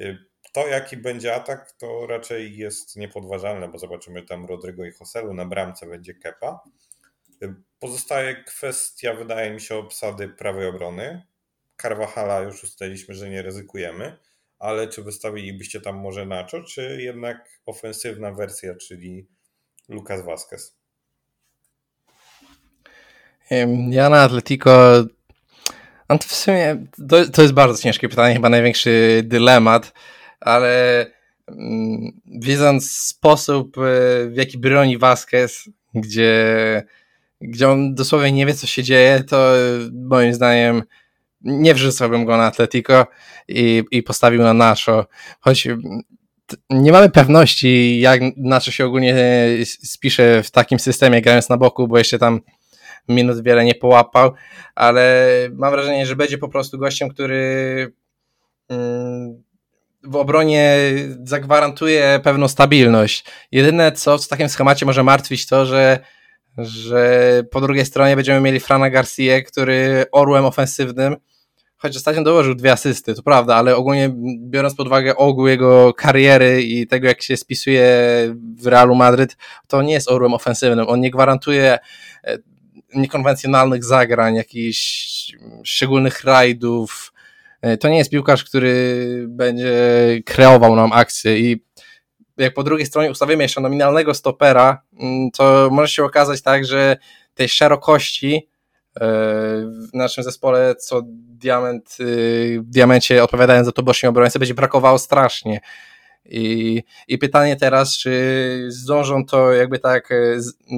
y, 0.00 0.18
to, 0.52 0.68
jaki 0.68 0.96
będzie 0.96 1.34
atak, 1.34 1.72
to 1.72 2.06
raczej 2.06 2.56
jest 2.56 2.96
niepodważalne, 2.96 3.68
bo 3.68 3.78
zobaczymy 3.78 4.22
tam 4.22 4.46
Rodrigo 4.46 4.84
i 4.84 4.92
Hoselu, 4.92 5.34
na 5.34 5.44
bramce 5.44 5.86
będzie 5.86 6.14
Kepa. 6.14 6.60
Pozostaje 7.84 8.44
kwestia, 8.44 9.14
wydaje 9.14 9.50
mi 9.50 9.60
się, 9.60 9.74
obsady 9.76 10.28
prawej 10.28 10.66
obrony. 10.66 11.22
Carvajala 11.82 12.40
już 12.40 12.64
ustaliliśmy, 12.64 13.14
że 13.14 13.30
nie 13.30 13.42
ryzykujemy, 13.42 14.16
ale 14.58 14.88
czy 14.88 15.02
wystawilibyście 15.02 15.80
tam 15.80 15.96
może 15.96 16.26
Nacho, 16.26 16.62
czy 16.62 17.02
jednak 17.02 17.60
ofensywna 17.66 18.32
wersja, 18.32 18.74
czyli 18.74 19.28
Lucas 19.88 20.24
Vazquez? 20.24 20.76
Ja 23.90 24.10
na 24.10 24.22
Atletico 24.22 25.04
no 26.08 26.18
to 26.18 26.28
w 26.28 26.34
sumie 26.34 26.86
to, 27.08 27.30
to 27.30 27.42
jest 27.42 27.54
bardzo 27.54 27.82
ciężkie 27.82 28.08
pytanie, 28.08 28.34
chyba 28.34 28.48
największy 28.48 29.22
dylemat, 29.24 29.92
ale 30.40 31.06
mm, 31.48 32.20
wiedząc 32.26 32.96
sposób, 32.96 33.78
e, 33.78 33.80
w 34.28 34.36
jaki 34.36 34.58
broni 34.58 34.98
Vasquez, 34.98 35.68
gdzie, 35.94 36.82
gdzie 37.48 37.68
on 37.68 37.94
dosłownie 37.94 38.32
nie 38.32 38.46
wie, 38.46 38.54
co 38.54 38.66
się 38.66 38.82
dzieje, 38.82 39.24
to 39.28 39.52
moim 39.92 40.34
zdaniem 40.34 40.82
nie 41.40 41.74
wrzucałbym 41.74 42.24
go 42.24 42.36
na 42.36 42.46
Atletico 42.46 43.06
i, 43.48 43.84
i 43.90 44.02
postawił 44.02 44.42
na 44.42 44.54
Nacho. 44.54 45.06
Choć 45.40 45.68
nie 46.70 46.92
mamy 46.92 47.10
pewności, 47.10 48.00
jak 48.00 48.20
Nacho 48.36 48.70
się 48.70 48.86
ogólnie 48.86 49.14
spisze 49.64 50.42
w 50.42 50.50
takim 50.50 50.78
systemie, 50.78 51.22
grając 51.22 51.48
na 51.48 51.56
boku, 51.56 51.88
bo 51.88 51.98
jeszcze 51.98 52.18
tam 52.18 52.40
minut 53.08 53.42
wiele 53.42 53.64
nie 53.64 53.74
połapał, 53.74 54.34
ale 54.74 55.28
mam 55.52 55.70
wrażenie, 55.70 56.06
że 56.06 56.16
będzie 56.16 56.38
po 56.38 56.48
prostu 56.48 56.78
gościem, 56.78 57.08
który 57.08 57.92
mm, 58.68 59.42
w 60.02 60.16
obronie 60.16 60.76
zagwarantuje 61.24 62.20
pewną 62.22 62.48
stabilność. 62.48 63.24
Jedyne, 63.52 63.92
co 63.92 64.18
w 64.18 64.28
takim 64.28 64.48
schemacie 64.48 64.86
może 64.86 65.02
martwić, 65.02 65.46
to, 65.46 65.66
że, 65.66 65.98
że 66.58 67.42
po 67.50 67.60
drugiej 67.60 67.86
stronie 67.86 68.16
będziemy 68.16 68.40
mieli 68.40 68.60
Frana 68.60 68.90
Garcia, 68.90 69.42
który 69.42 70.04
orłem 70.12 70.44
ofensywnym, 70.44 71.16
choć 71.76 71.96
ostatnio 71.96 72.22
dołożył 72.22 72.54
dwie 72.54 72.72
asysty, 72.72 73.14
to 73.14 73.22
prawda, 73.22 73.54
ale 73.54 73.76
ogólnie 73.76 74.10
biorąc 74.38 74.74
pod 74.74 74.86
uwagę 74.86 75.16
ogół 75.16 75.46
jego 75.46 75.94
kariery 75.94 76.62
i 76.62 76.86
tego, 76.86 77.08
jak 77.08 77.22
się 77.22 77.36
spisuje 77.36 77.88
w 78.58 78.66
Realu 78.66 78.94
Madryt, 78.94 79.36
to 79.68 79.82
nie 79.82 79.94
jest 79.94 80.10
orłem 80.10 80.34
ofensywnym. 80.34 80.88
On 80.88 81.00
nie 81.00 81.10
gwarantuje 81.10 81.78
e, 82.24 82.38
niekonwencjonalnych 82.94 83.84
zagrań, 83.84 84.34
jakichś 84.34 85.32
szczególnych 85.64 86.24
rajdów. 86.24 87.12
E, 87.62 87.76
to 87.76 87.88
nie 87.88 87.98
jest 87.98 88.10
piłkarz, 88.10 88.44
który 88.44 89.24
będzie 89.28 89.72
kreował 90.24 90.76
nam 90.76 90.92
akcję 90.92 91.38
i 91.38 91.64
jak 92.36 92.54
po 92.54 92.62
drugiej 92.62 92.86
stronie 92.86 93.10
ustawimy 93.10 93.42
jeszcze 93.42 93.60
nominalnego 93.60 94.14
stopera, 94.14 94.82
mm, 95.00 95.30
to 95.30 95.68
może 95.72 95.92
się 95.92 96.04
okazać 96.04 96.42
tak, 96.42 96.64
że 96.64 96.96
tej 97.34 97.48
szerokości 97.48 98.48
e, 98.96 99.00
w 99.90 99.94
naszym 99.94 100.24
zespole, 100.24 100.74
co 100.74 101.02
diament, 101.06 101.96
y, 102.00 102.60
w 102.60 102.70
diamencie 102.70 103.22
odpowiadając 103.24 103.66
za 103.66 103.72
to 103.72 103.82
boczny 103.82 104.08
obrońcę, 104.08 104.38
będzie 104.38 104.54
brakowało 104.54 104.98
strasznie. 104.98 105.60
I, 106.24 106.82
I 107.08 107.18
pytanie 107.18 107.56
teraz, 107.56 107.98
czy 107.98 108.66
zdążą 108.68 109.26
to 109.26 109.52
jakby 109.52 109.78
tak 109.78 110.12
e, 110.12 110.14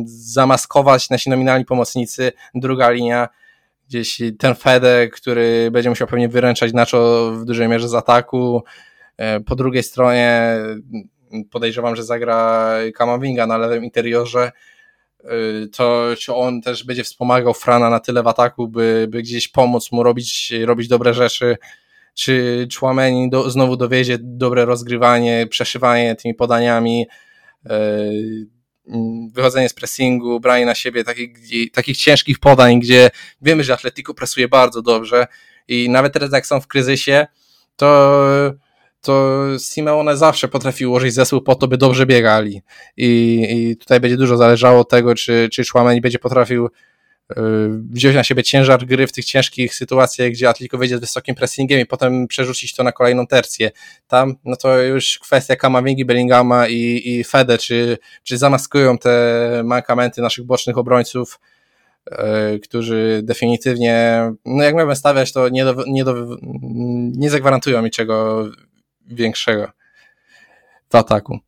zamaskować 0.05 1.11
nasi 1.11 1.31
nominalni 1.31 1.65
pomocnicy, 1.65 2.33
druga 2.55 2.91
linia, 2.91 3.29
gdzieś 3.89 4.23
ten 4.39 4.55
Fede, 4.55 5.09
który 5.09 5.71
będzie 5.71 5.91
musiał 5.91 6.09
pewnie 6.09 6.29
wyręczać 6.29 6.73
Nacho 6.73 7.33
w 7.33 7.45
dużej 7.45 7.69
mierze 7.69 7.89
z 7.89 7.95
ataku, 7.95 8.65
e, 9.17 9.41
po 9.41 9.57
drugiej 9.57 9.83
stronie 9.83 10.57
podejrzewam, 11.51 11.97
że 11.97 12.05
zagra 12.05 12.70
Kamavinga 12.95 13.47
na 13.47 13.59
lewym 13.59 13.85
interiorze, 13.85 14.53
e, 15.24 15.29
to 15.72 16.07
czy 16.18 16.35
on 16.35 16.62
też 16.62 16.85
będzie 16.85 17.05
wspomagał 17.05 17.55
Frana 17.55 17.91
na 17.91 18.01
tyle 18.01 18.22
w 18.22 18.27
ataku, 18.27 18.68
by, 18.68 19.07
by 19.11 19.22
gdzieś 19.22 19.49
pomóc 19.49 19.93
mu 19.93 20.03
robić, 20.03 20.53
robić 20.64 20.89
dobre 20.89 21.14
rzeczy, 21.14 21.57
czy 22.14 22.68
Chouameni 22.81 23.31
do, 23.31 23.51
znowu 23.51 23.77
dowiezie 23.77 24.18
dobre 24.20 24.64
rozgrywanie, 24.64 25.47
przeszywanie 25.51 26.16
tymi 26.16 26.35
podaniami, 26.35 27.07
yy, 27.64 28.47
wychodzenie 29.33 29.68
z 29.68 29.74
pressingu, 29.74 30.41
branie 30.41 30.66
na 30.66 30.74
siebie 30.74 31.05
takich, 31.05 31.31
takich 31.72 31.97
ciężkich 31.97 32.39
podań, 32.39 32.81
gdzie 32.81 33.11
wiemy, 33.43 33.64
że 33.64 33.74
Atletico 33.74 34.14
presuje 34.14 34.49
bardzo 34.49 34.83
dobrze 34.83 35.27
i 35.68 35.91
nawet 35.91 36.12
teraz 36.12 36.33
jak 36.33 36.47
są 36.47 36.61
w 36.61 36.66
kryzysie, 36.66 37.27
to 37.77 38.20
to 39.01 39.45
Simeone 39.59 40.17
zawsze 40.17 40.49
potrafił 40.49 40.91
ułożyć 40.91 41.15
zespół 41.15 41.41
po 41.41 41.55
to, 41.55 41.69
by 41.69 41.77
dobrze 41.77 42.07
biegali 42.07 42.63
i, 42.97 43.43
i 43.51 43.77
tutaj 43.77 44.01
będzie 44.01 44.17
dużo 44.17 44.37
zależało 44.37 44.81
od 44.81 44.89
tego, 44.89 45.15
czy, 45.15 45.49
czy 45.53 45.63
Chouameni 45.65 46.01
będzie 46.01 46.19
potrafił 46.19 46.69
Y, 47.33 47.37
wziąć 47.91 48.17
na 48.17 48.25
siebie 48.25 48.43
ciężar 48.43 48.87
gry 48.87 49.07
w 49.07 49.13
tych 49.13 49.25
ciężkich 49.25 49.75
sytuacjach, 49.75 50.31
gdzie 50.31 50.49
Atletico 50.49 50.79
wejdzie 50.79 50.97
z 50.97 51.01
wysokim 51.01 51.35
pressingiem 51.35 51.81
i 51.81 51.87
potem 51.87 52.27
przerzucić 52.27 52.75
to 52.75 52.83
na 52.83 52.93
kolejną 52.93 53.27
tercję. 53.27 53.71
Tam, 54.09 54.35
no 54.45 54.57
to 54.57 54.83
już 54.83 55.19
kwestia 55.19 55.57
Kamavingi, 55.57 56.05
Bellingama 56.05 56.69
i, 56.69 57.03
i 57.05 57.25
Fede, 57.25 57.59
czy, 57.59 57.99
czy 58.23 58.39
zamaskują 58.39 58.99
te 58.99 59.63
mankamenty 59.65 60.23
naszych 60.23 60.45
bocznych 60.45 60.79
obrońców, 60.79 61.41
yy, 62.11 62.61
którzy 62.61 63.21
definitywnie, 63.25 64.21
no 64.45 64.65
jak 64.65 64.75
miałbym 64.75 64.97
stawiać, 64.97 65.33
to 65.33 65.49
nie, 65.49 65.65
do, 65.65 65.85
nie, 65.87 66.05
do, 66.05 66.37
nie 67.17 67.31
zagwarantują 67.31 67.83
niczego 67.83 68.45
większego 69.07 69.73
w 70.91 70.95
ataku. 70.95 71.41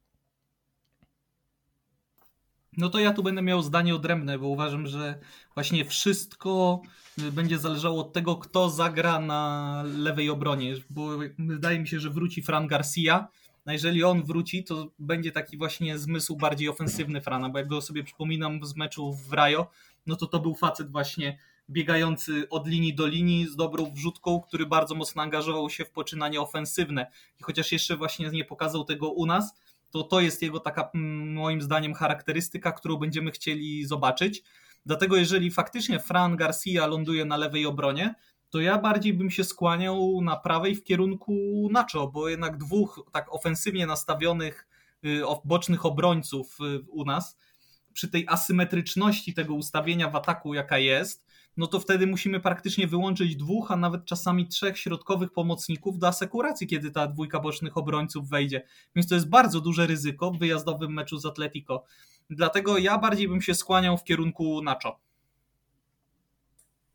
No 2.76 2.88
to 2.88 2.98
ja 2.98 3.12
tu 3.12 3.22
będę 3.22 3.42
miał 3.42 3.62
zdanie 3.62 3.94
odrębne, 3.94 4.38
bo 4.38 4.48
uważam, 4.48 4.86
że 4.86 5.18
właśnie 5.54 5.84
wszystko 5.84 6.82
y, 7.18 7.32
będzie 7.32 7.58
zależało 7.58 8.00
od 8.00 8.12
tego, 8.12 8.36
kto 8.36 8.70
zagra 8.70 9.20
na 9.20 9.82
lewej 9.96 10.30
obronie, 10.30 10.74
bo 10.90 11.18
wydaje 11.38 11.78
mi 11.78 11.88
się, 11.88 12.00
że 12.00 12.10
wróci 12.10 12.42
Fran 12.42 12.66
Garcia, 12.66 13.28
a 13.64 13.72
jeżeli 13.72 14.04
on 14.04 14.22
wróci, 14.22 14.64
to 14.64 14.90
będzie 14.98 15.32
taki 15.32 15.56
właśnie 15.56 15.98
zmysł 15.98 16.36
bardziej 16.36 16.68
ofensywny 16.68 17.20
Frana, 17.20 17.48
bo 17.48 17.58
jak 17.58 17.68
go 17.68 17.80
sobie 17.80 18.04
przypominam 18.04 18.64
z 18.64 18.76
meczu 18.76 19.12
w 19.12 19.32
Rajo, 19.32 19.70
no 20.06 20.16
to 20.16 20.26
to 20.26 20.40
był 20.40 20.54
facet 20.54 20.90
właśnie 20.90 21.38
biegający 21.70 22.48
od 22.48 22.66
linii 22.66 22.94
do 22.94 23.06
linii 23.06 23.46
z 23.46 23.56
dobrą 23.56 23.90
wrzutką, 23.90 24.40
który 24.40 24.66
bardzo 24.66 24.94
mocno 24.94 25.22
angażował 25.22 25.70
się 25.70 25.84
w 25.84 25.90
poczynanie 25.90 26.40
ofensywne 26.40 27.10
i 27.40 27.42
chociaż 27.42 27.72
jeszcze 27.72 27.96
właśnie 27.96 28.30
nie 28.30 28.44
pokazał 28.44 28.84
tego 28.84 29.10
u 29.10 29.26
nas, 29.26 29.54
to 29.90 30.02
to 30.02 30.20
jest 30.20 30.42
jego 30.42 30.60
taka 30.60 30.90
moim 31.34 31.62
zdaniem 31.62 31.94
charakterystyka, 31.94 32.72
którą 32.72 32.96
będziemy 32.96 33.30
chcieli 33.30 33.86
zobaczyć. 33.86 34.42
Dlatego 34.86 35.16
jeżeli 35.16 35.50
faktycznie 35.50 36.00
Fran 36.00 36.36
Garcia 36.36 36.86
ląduje 36.86 37.24
na 37.24 37.36
lewej 37.36 37.66
obronie, 37.66 38.14
to 38.50 38.60
ja 38.60 38.78
bardziej 38.78 39.14
bym 39.14 39.30
się 39.30 39.44
skłaniał 39.44 40.20
na 40.22 40.36
prawej 40.36 40.74
w 40.74 40.84
kierunku 40.84 41.32
Nacho, 41.72 42.08
bo 42.08 42.28
jednak 42.28 42.56
dwóch 42.56 43.06
tak 43.12 43.34
ofensywnie 43.34 43.86
nastawionych 43.86 44.68
y, 45.04 45.22
bocznych 45.44 45.86
obrońców 45.86 46.58
y, 46.60 46.80
u 46.88 47.04
nas, 47.04 47.38
przy 47.92 48.08
tej 48.08 48.26
asymetryczności 48.28 49.34
tego 49.34 49.54
ustawienia 49.54 50.10
w 50.10 50.16
ataku, 50.16 50.54
jaka 50.54 50.78
jest, 50.78 51.27
no 51.58 51.66
to 51.66 51.80
wtedy 51.80 52.06
musimy 52.06 52.40
praktycznie 52.40 52.86
wyłączyć 52.86 53.36
dwóch, 53.36 53.70
a 53.70 53.76
nawet 53.76 54.04
czasami 54.04 54.48
trzech 54.48 54.78
środkowych 54.78 55.32
pomocników 55.32 55.98
do 55.98 56.08
asekuracji, 56.08 56.66
kiedy 56.66 56.90
ta 56.90 57.06
dwójka 57.06 57.40
bocznych 57.40 57.76
obrońców 57.76 58.28
wejdzie. 58.28 58.62
Więc 58.96 59.08
to 59.08 59.14
jest 59.14 59.28
bardzo 59.28 59.60
duże 59.60 59.86
ryzyko 59.86 60.30
w 60.30 60.38
wyjazdowym 60.38 60.92
meczu 60.92 61.18
z 61.18 61.26
Atletico. 61.26 61.84
Dlatego 62.30 62.78
ja 62.78 62.98
bardziej 62.98 63.28
bym 63.28 63.42
się 63.42 63.54
skłaniał 63.54 63.98
w 63.98 64.04
kierunku 64.04 64.62
Nacho. 64.62 65.00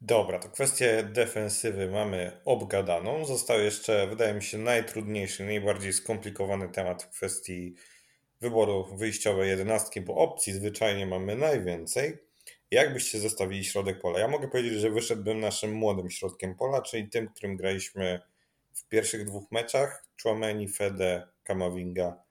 Dobra, 0.02 0.40
to 0.40 0.50
kwestię 0.50 1.10
defensywy 1.14 1.92
mamy 1.92 2.42
obgadaną. 2.46 3.26
Został 3.26 3.60
jeszcze, 3.60 4.08
wydaje 4.08 4.34
mi 4.34 4.44
się, 4.44 4.58
najtrudniejszy, 4.58 5.46
najbardziej 5.46 5.94
skomplikowany 5.94 6.70
temat 6.70 7.04
w 7.04 7.10
kwestii 7.10 7.76
wyboru 8.42 8.96
wyjściowej 8.98 9.50
jedenastki, 9.50 10.02
bo 10.02 10.16
opcji 10.16 10.54
zwyczajnie 10.54 11.06
mamy 11.06 11.36
najwięcej. 11.36 12.18
Jak 12.74 12.94
byście 12.94 13.64
środek 13.64 14.02
pola? 14.02 14.20
Ja 14.20 14.28
mogę 14.28 14.48
powiedzieć, 14.48 14.74
że 14.74 14.90
wyszedłbym 14.90 15.40
naszym 15.40 15.74
młodym 15.74 16.10
środkiem 16.10 16.56
pola, 16.56 16.82
czyli 16.82 17.10
tym, 17.10 17.30
którym 17.30 17.58
graliśmy 17.58 18.20
w 18.74 18.88
pierwszych 18.88 19.26
dwóch 19.26 19.52
meczach. 19.52 20.08
Chouameni, 20.24 20.70
Fede, 20.70 21.28
Kamavinga, 21.44 22.24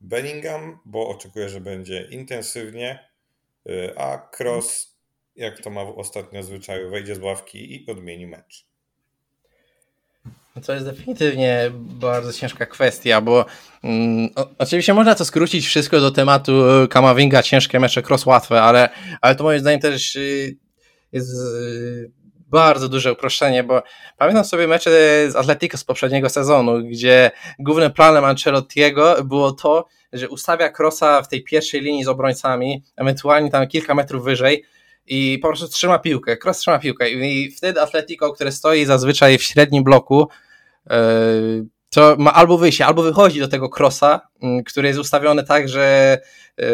Bellingham, 0.00 0.78
bo 0.84 1.08
oczekuję, 1.08 1.48
że 1.48 1.60
będzie 1.60 2.08
intensywnie, 2.10 3.08
y, 3.68 3.98
a 3.98 4.30
Cross, 4.38 4.98
jak 5.36 5.60
to 5.60 5.70
ma 5.70 5.82
ostatnio 5.82 6.42
zwyczaju, 6.42 6.90
wejdzie 6.90 7.14
z 7.14 7.18
ławki 7.18 7.74
i 7.74 7.90
odmieni 7.90 8.26
mecz. 8.26 8.66
No 10.58 10.64
to 10.64 10.72
jest 10.72 10.86
definitywnie 10.86 11.70
bardzo 11.74 12.32
ciężka 12.32 12.66
kwestia, 12.66 13.20
bo 13.20 13.44
mm, 13.84 14.28
o, 14.36 14.48
oczywiście 14.58 14.94
można 14.94 15.14
to 15.14 15.24
skrócić 15.24 15.66
wszystko 15.66 16.00
do 16.00 16.10
tematu 16.10 16.52
Kamavinga, 16.90 17.42
ciężkie 17.42 17.80
mecze, 17.80 18.02
cross 18.08 18.26
łatwe, 18.26 18.62
ale, 18.62 18.88
ale 19.20 19.34
to 19.34 19.44
moim 19.44 19.60
zdaniem 19.60 19.80
też 19.80 20.16
y, 20.16 20.56
jest 21.12 21.30
y, 21.30 22.10
bardzo 22.48 22.88
duże 22.88 23.12
uproszczenie, 23.12 23.64
bo 23.64 23.82
pamiętam 24.16 24.44
sobie 24.44 24.66
mecze 24.66 24.90
z 25.30 25.36
Atletico 25.36 25.78
z 25.78 25.84
poprzedniego 25.84 26.28
sezonu, 26.28 26.82
gdzie 26.84 27.30
głównym 27.58 27.92
planem 27.92 28.24
Ancelottiego 28.24 29.24
było 29.24 29.52
to, 29.52 29.86
że 30.12 30.28
ustawia 30.28 30.68
Krosa 30.68 31.22
w 31.22 31.28
tej 31.28 31.44
pierwszej 31.44 31.80
linii 31.80 32.04
z 32.04 32.08
obrońcami, 32.08 32.82
ewentualnie 32.96 33.50
tam 33.50 33.66
kilka 33.66 33.94
metrów 33.94 34.24
wyżej 34.24 34.64
i 35.08 35.38
po 35.42 35.48
prostu 35.48 35.68
trzyma 35.68 35.98
piłkę, 35.98 36.36
Kroos 36.36 36.58
trzyma 36.58 36.78
piłkę 36.78 37.10
i 37.10 37.50
wtedy 37.50 37.80
Atletico, 37.80 38.32
które 38.32 38.52
stoi 38.52 38.84
zazwyczaj 38.84 39.38
w 39.38 39.42
średnim 39.42 39.84
bloku, 39.84 40.28
to 41.90 42.16
ma 42.18 42.32
albo 42.32 42.58
wyjście, 42.58 42.86
albo 42.86 43.02
wychodzi 43.02 43.40
do 43.40 43.48
tego 43.48 43.68
krosa, 43.68 44.20
który 44.66 44.88
jest 44.88 45.00
ustawiony 45.00 45.44
tak, 45.44 45.68
że, 45.68 46.18
e, 46.60 46.64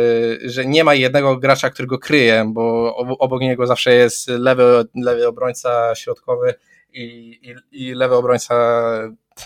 że 0.45 0.67
nie 0.67 0.85
ma 0.85 0.95
jednego 0.95 1.37
gracza, 1.37 1.71
który 1.71 1.89
go 1.89 1.99
kryje, 1.99 2.45
bo 2.49 2.97
obok 2.97 3.41
niego 3.41 3.67
zawsze 3.67 3.95
jest 3.95 4.29
lewy, 4.29 4.85
lewy 4.95 5.29
obrońca 5.29 5.95
środkowy 5.95 6.55
i, 6.93 7.03
i, 7.43 7.55
i 7.73 7.95
lewy 7.95 8.15
obrońca 8.15 8.55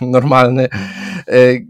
normalny. 0.00 0.68
E, 1.26 1.60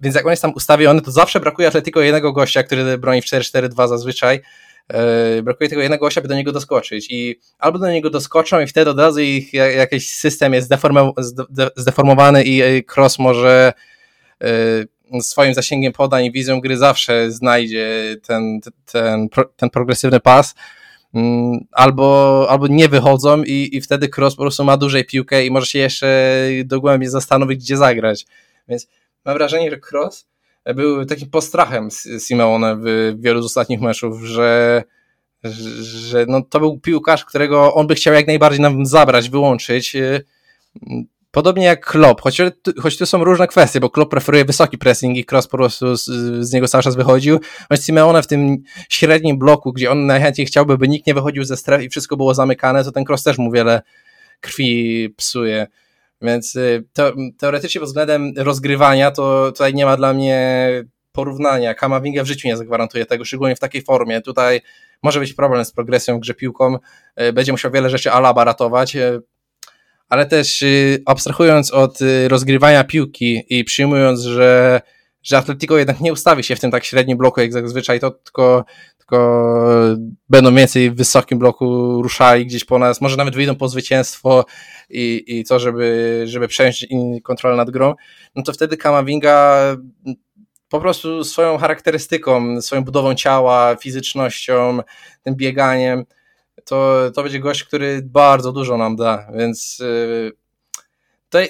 więc 0.00 0.14
jak 0.14 0.24
on 0.24 0.30
jest 0.30 0.42
tam 0.42 0.52
ustawiony, 0.54 1.00
to 1.00 1.10
zawsze 1.10 1.40
brakuje 1.40 1.68
Atletico 1.68 2.00
jednego 2.00 2.32
gościa, 2.32 2.62
który 2.62 2.98
broni 2.98 3.22
w 3.22 3.24
4-4-2 3.24 3.88
zazwyczaj. 3.88 4.40
E, 4.88 5.42
brakuje 5.42 5.70
tego 5.70 5.82
jednego 5.82 6.06
gościa, 6.06 6.20
by 6.20 6.28
do 6.28 6.34
niego 6.34 6.52
doskoczyć 6.52 7.06
i 7.10 7.40
albo 7.58 7.78
do 7.78 7.90
niego 7.90 8.10
doskoczą 8.10 8.60
i 8.60 8.66
wtedy 8.66 8.90
od 8.90 8.98
razu 8.98 9.20
ich 9.20 9.52
jakiś 9.52 10.12
system 10.12 10.54
jest 10.54 10.70
zdeformowany 11.76 12.44
i 12.44 12.84
Cross 12.94 13.18
może 13.18 13.72
e, 14.42 15.22
swoim 15.22 15.54
zasięgiem 15.54 15.92
podań 15.92 16.24
i 16.24 16.32
wizją 16.32 16.60
gry 16.60 16.76
zawsze 16.76 17.30
znajdzie 17.30 18.16
ten, 18.26 18.60
ten, 18.92 19.28
ten 19.56 19.70
progresywny 19.70 20.20
pas 20.20 20.54
mm, 21.14 21.58
albo, 21.72 22.46
albo 22.50 22.66
nie 22.66 22.88
wychodzą 22.88 23.42
i, 23.42 23.70
i 23.72 23.80
wtedy 23.80 24.08
Cross 24.16 24.36
po 24.36 24.42
prostu 24.42 24.64
ma 24.64 24.76
dużej 24.76 25.04
piłkę 25.04 25.46
i 25.46 25.50
może 25.50 25.66
się 25.66 25.78
jeszcze 25.78 26.48
dogłębnie 26.64 27.10
zastanowić, 27.10 27.60
gdzie 27.60 27.76
zagrać. 27.76 28.26
Więc 28.68 28.88
mam 29.24 29.34
wrażenie, 29.34 29.70
że 29.70 29.78
Cross 29.92 30.26
był 30.74 31.04
takim 31.04 31.30
postrachem 31.30 31.88
Simeone 32.18 32.76
w 32.76 33.14
wielu 33.18 33.42
z 33.42 33.44
ostatnich 33.44 33.80
meczów, 33.80 34.22
że, 34.22 34.82
że 35.82 36.26
no 36.28 36.42
to 36.42 36.60
był 36.60 36.80
piłkarz, 36.80 37.24
którego 37.24 37.74
on 37.74 37.86
by 37.86 37.94
chciał 37.94 38.14
jak 38.14 38.26
najbardziej 38.26 38.60
nam 38.60 38.86
zabrać, 38.86 39.30
wyłączyć. 39.30 39.96
Podobnie 41.30 41.64
jak 41.64 41.86
Klopp, 41.86 42.20
choć, 42.20 42.40
choć 42.80 42.98
tu 42.98 43.06
są 43.06 43.24
różne 43.24 43.46
kwestie, 43.46 43.80
bo 43.80 43.90
Klopp 43.90 44.10
preferuje 44.10 44.44
wysoki 44.44 44.78
pressing 44.78 45.16
i 45.16 45.24
Cross 45.24 45.46
po 45.46 45.56
prostu 45.56 45.96
z, 45.96 46.04
z 46.40 46.52
niego 46.52 46.68
cały 46.68 46.84
czas 46.84 46.96
wychodził, 46.96 47.40
choć 47.68 47.84
Simeone 47.84 48.22
w 48.22 48.26
tym 48.26 48.62
średnim 48.88 49.38
bloku, 49.38 49.72
gdzie 49.72 49.90
on 49.90 50.06
najchętniej 50.06 50.46
chciałby, 50.46 50.78
by 50.78 50.88
nikt 50.88 51.06
nie 51.06 51.14
wychodził 51.14 51.44
ze 51.44 51.56
stref 51.56 51.82
i 51.82 51.88
wszystko 51.88 52.16
było 52.16 52.34
zamykane, 52.34 52.84
to 52.84 52.92
ten 52.92 53.04
Cross 53.08 53.22
też 53.22 53.38
mu 53.38 53.50
wiele 53.50 53.82
krwi 54.40 55.08
psuje. 55.16 55.66
Więc 56.22 56.56
y, 56.56 56.84
teoretycznie 57.38 57.80
pod 57.80 57.88
względem 57.88 58.32
rozgrywania 58.36 59.10
to 59.10 59.52
tutaj 59.52 59.74
nie 59.74 59.84
ma 59.84 59.96
dla 59.96 60.12
mnie 60.12 60.68
porównania. 61.12 61.74
Kamavinga 61.74 62.22
w 62.22 62.26
życiu 62.26 62.48
nie 62.48 62.56
zagwarantuje 62.56 63.06
tego, 63.06 63.24
szczególnie 63.24 63.56
w 63.56 63.60
takiej 63.60 63.82
formie. 63.82 64.20
Tutaj 64.20 64.60
może 65.02 65.20
być 65.20 65.32
problem 65.32 65.64
z 65.64 65.72
progresją 65.72 66.16
w 66.16 66.20
grze 66.20 66.34
piłką, 66.34 66.78
y, 67.20 67.32
będzie 67.32 67.52
musiał 67.52 67.70
wiele 67.70 67.90
rzeczy 67.90 68.12
Alaba 68.12 68.44
ratować, 68.44 68.96
y, 68.96 69.22
ale 70.08 70.26
też 70.26 70.64
abstrahując 71.06 71.72
od 71.72 71.98
rozgrywania 72.28 72.84
piłki 72.84 73.44
i 73.48 73.64
przyjmując, 73.64 74.20
że, 74.20 74.80
że 75.22 75.38
Atletico 75.38 75.78
jednak 75.78 76.00
nie 76.00 76.12
ustawi 76.12 76.44
się 76.44 76.56
w 76.56 76.60
tym 76.60 76.70
tak 76.70 76.84
średnim 76.84 77.18
bloku 77.18 77.40
jak 77.40 77.52
zazwyczaj, 77.52 78.00
to 78.00 78.10
tylko 78.10 78.64
tylko 79.04 79.96
będą 80.28 80.54
więcej 80.54 80.90
w 80.90 80.96
wysokim 80.96 81.38
bloku 81.38 82.02
ruszali 82.02 82.46
gdzieś 82.46 82.64
po 82.64 82.78
nas, 82.78 83.00
może 83.00 83.16
nawet 83.16 83.34
wyjdą 83.34 83.56
po 83.56 83.68
zwycięstwo 83.68 84.44
i, 84.90 85.24
i 85.26 85.44
to, 85.44 85.58
żeby, 85.58 86.22
żeby 86.26 86.48
przejąć 86.48 86.86
kontrolę 87.22 87.56
nad 87.56 87.70
grą, 87.70 87.94
no 88.34 88.42
to 88.42 88.52
wtedy 88.52 88.76
Kamavinga 88.76 89.60
po 90.68 90.80
prostu 90.80 91.24
swoją 91.24 91.58
charakterystyką, 91.58 92.62
swoją 92.62 92.84
budową 92.84 93.14
ciała, 93.14 93.76
fizycznością, 93.76 94.78
tym 95.22 95.36
bieganiem, 95.36 96.04
to, 96.64 97.10
to 97.14 97.22
będzie 97.22 97.40
gość, 97.40 97.64
który 97.64 98.02
bardzo 98.04 98.52
dużo 98.52 98.76
nam 98.76 98.96
da, 98.96 99.26
więc 99.34 99.80
y, 99.80 100.32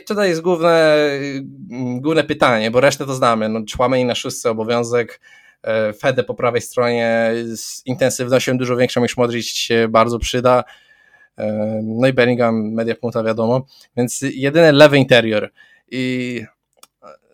tutaj, 0.07 0.29
jest 0.29 0.41
główne, 0.41 0.97
główne 2.01 2.25
pytanie, 2.25 2.71
bo 2.71 2.81
resztę 2.81 3.07
to 3.07 3.15
znamy, 3.15 3.49
no, 3.49 3.61
człamy 3.69 4.05
na 4.05 4.15
szóstce 4.15 4.51
obowiązek, 4.51 5.21
E, 5.65 5.93
Fede 5.93 6.25
po 6.25 6.35
prawej 6.35 6.61
stronie 6.61 7.33
z 7.45 7.87
intensywnością 7.87 8.59
dużo 8.59 8.77
większą 8.77 9.03
niż 9.03 9.17
Modric 9.17 9.47
się 9.47 9.89
bardzo 9.91 10.19
przyda. 10.19 10.65
E, 11.39 11.81
no 11.85 12.09
i 12.09 12.13
Bellingham, 12.13 12.73
media 12.73 12.95
punta 12.95 13.23
wiadomo. 13.23 13.67
Więc 13.97 14.25
jedyny 14.35 14.73
lewy 14.73 14.99
interior. 14.99 15.51
I 15.91 16.43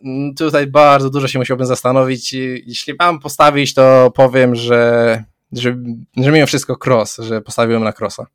mm, 0.04 0.34
tutaj 0.34 0.66
bardzo 0.66 1.10
dużo 1.10 1.28
się 1.28 1.38
musiałbym 1.38 1.66
zastanowić. 1.66 2.32
Jeśli 2.66 2.94
mam 2.98 3.20
postawić, 3.20 3.74
to 3.74 4.12
powiem, 4.14 4.54
że, 4.54 5.24
że, 5.52 5.76
że 6.16 6.32
mimo 6.32 6.46
wszystko 6.46 6.76
cross, 6.86 7.16
że 7.18 7.40
postawiłem 7.40 7.84
na 7.84 7.92
crossa. 8.00 8.26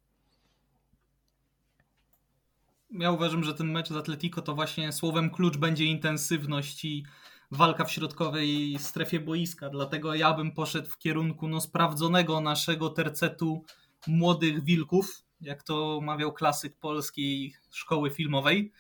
Ja 3.00 3.12
uważam, 3.12 3.44
że 3.44 3.54
ten 3.54 3.72
mecz 3.72 3.90
z 3.90 3.96
Atletico 3.96 4.42
to 4.42 4.56
właśnie 4.56 4.92
słowem 4.92 5.30
klucz 5.30 5.58
będzie 5.58 5.86
intensywność 5.86 6.86
i 6.86 7.06
walka 7.52 7.86
w 7.86 7.92
środkowej 7.92 8.78
strefie 8.80 9.20
boiska. 9.20 9.70
Dlatego 9.70 10.16
ja 10.16 10.34
bym 10.34 10.52
poszedł 10.52 10.90
w 10.90 10.98
kierunku 10.98 11.48
no, 11.48 11.62
sprawdzonego 11.62 12.42
naszego 12.42 12.90
tercetu 12.90 13.64
młodych 14.08 14.64
wilków, 14.64 15.24
jak 15.42 15.64
to 15.64 16.00
mawiał 16.04 16.34
klasyk 16.34 16.78
polskiej 16.80 17.54
szkoły 17.72 18.10
filmowej, 18.10 18.72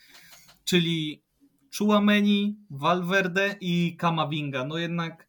czyli 0.64 1.24
Chouameni, 1.78 2.58
Valverde 2.70 3.56
i 3.62 3.96
Kamavinga. 3.98 4.66
No 4.66 4.78
jednak 4.78 5.28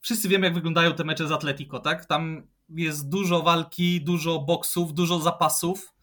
wszyscy 0.00 0.28
wiemy, 0.28 0.46
jak 0.46 0.54
wyglądają 0.54 0.92
te 0.92 1.04
mecze 1.04 1.28
z 1.28 1.32
Atletico, 1.32 1.78
tak? 1.78 2.06
Tam 2.06 2.46
jest 2.68 3.08
dużo 3.08 3.42
walki, 3.42 4.00
dużo 4.00 4.38
boksów, 4.38 4.94
dużo 4.94 5.20
zapasów. 5.20 5.94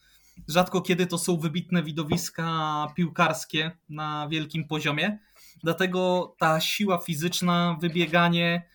Rzadko 0.48 0.82
kiedy 0.82 1.08
to 1.08 1.18
są 1.18 1.38
wybitne 1.38 1.84
widowiska 1.84 2.88
piłkarskie 2.96 3.72
na 3.90 4.28
wielkim 4.30 4.68
poziomie. 4.68 5.20
Dlatego 5.64 6.36
ta 6.40 6.60
siła 6.62 6.98
fizyczna, 6.98 7.78
wybieganie, 7.82 8.70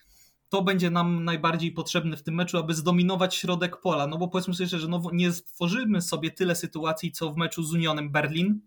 to 0.49 0.62
będzie 0.62 0.91
nam 0.91 1.24
najbardziej 1.24 1.72
potrzebne 1.72 2.16
w 2.16 2.22
tym 2.22 2.35
meczu, 2.35 2.59
aby 2.59 2.74
zdominować 2.74 3.35
środek 3.35 3.81
pola. 3.81 4.07
No 4.07 4.18
bo 4.18 4.28
powiedzmy 4.28 4.55
sobie 4.55 4.66
że 4.66 4.89
no, 4.89 5.03
nie 5.12 5.33
stworzymy 5.33 6.03
sobie 6.03 6.31
tyle 6.31 6.57
sytuacji, 6.57 7.12
co 7.12 7.33
w 7.33 7.37
meczu 7.37 7.62
z 7.62 7.74
Unionem 7.74 8.11
Berlin. 8.11 8.61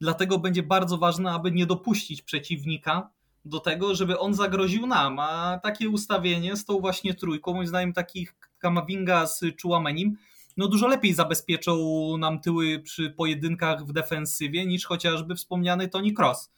Dlatego 0.00 0.38
będzie 0.38 0.62
bardzo 0.62 0.98
ważne, 0.98 1.32
aby 1.32 1.52
nie 1.52 1.66
dopuścić 1.66 2.22
przeciwnika 2.22 3.10
do 3.44 3.60
tego, 3.60 3.94
żeby 3.94 4.18
on 4.18 4.34
zagroził 4.34 4.86
nam. 4.86 5.18
A 5.18 5.60
takie 5.62 5.88
ustawienie 5.88 6.56
z 6.56 6.64
tą 6.64 6.80
właśnie 6.80 7.14
trójką, 7.14 7.54
moim 7.54 7.68
zdaniem 7.68 7.92
takich 7.92 8.34
Kamavinga 8.58 9.26
z 9.26 9.40
Chouamenim, 9.62 10.16
no 10.56 10.68
dużo 10.68 10.86
lepiej 10.86 11.14
zabezpieczą 11.14 11.76
nam 12.18 12.40
tyły 12.40 12.78
przy 12.78 13.10
pojedynkach 13.10 13.86
w 13.86 13.92
defensywie 13.92 14.66
niż 14.66 14.84
chociażby 14.84 15.34
wspomniany 15.34 15.88
Toni 15.88 16.14
Cross. 16.14 16.50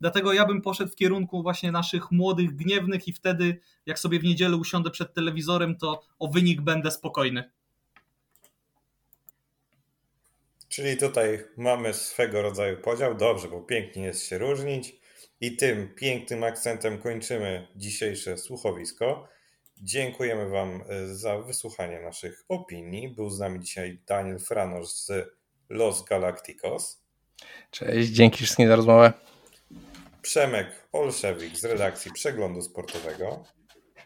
Dlatego 0.00 0.32
ja 0.32 0.46
bym 0.46 0.62
poszedł 0.62 0.92
w 0.92 0.96
kierunku 0.96 1.42
właśnie 1.42 1.72
naszych 1.72 2.10
młodych, 2.10 2.56
gniewnych 2.56 3.08
i 3.08 3.12
wtedy, 3.12 3.60
jak 3.86 3.98
sobie 3.98 4.18
w 4.18 4.24
niedzielę 4.24 4.56
usiądę 4.56 4.90
przed 4.90 5.14
telewizorem, 5.14 5.76
to 5.76 6.02
o 6.18 6.28
wynik 6.28 6.60
będę 6.60 6.90
spokojny. 6.90 7.50
Czyli 10.68 10.96
tutaj 10.96 11.44
mamy 11.56 11.94
swego 11.94 12.42
rodzaju 12.42 12.76
podział. 12.76 13.14
Dobrze, 13.14 13.48
bo 13.48 13.60
pięknie 13.60 14.02
jest 14.02 14.26
się 14.26 14.38
różnić. 14.38 14.96
I 15.40 15.56
tym 15.56 15.94
pięknym 15.94 16.44
akcentem 16.44 16.98
kończymy 16.98 17.68
dzisiejsze 17.76 18.38
słuchowisko. 18.38 19.28
Dziękujemy 19.78 20.48
Wam 20.48 20.82
e, 20.88 21.14
za 21.14 21.38
wysłuchanie 21.38 22.00
naszych 22.00 22.44
opinii. 22.48 23.08
Był 23.08 23.30
z 23.30 23.38
nami 23.38 23.60
dzisiaj 23.60 24.02
Daniel 24.06 24.38
Franosz 24.38 24.88
z 24.88 25.12
Los 25.68 26.04
Galacticos. 26.04 27.02
Cześć, 27.70 28.08
dzięki 28.08 28.36
wszystkim 28.36 28.68
za 28.68 28.76
rozmowę. 28.76 29.12
Przemek 30.26 30.88
Olszewik 30.92 31.56
z 31.56 31.64
redakcji 31.64 32.12
Przeglądu 32.12 32.62
Sportowego. 32.62 33.44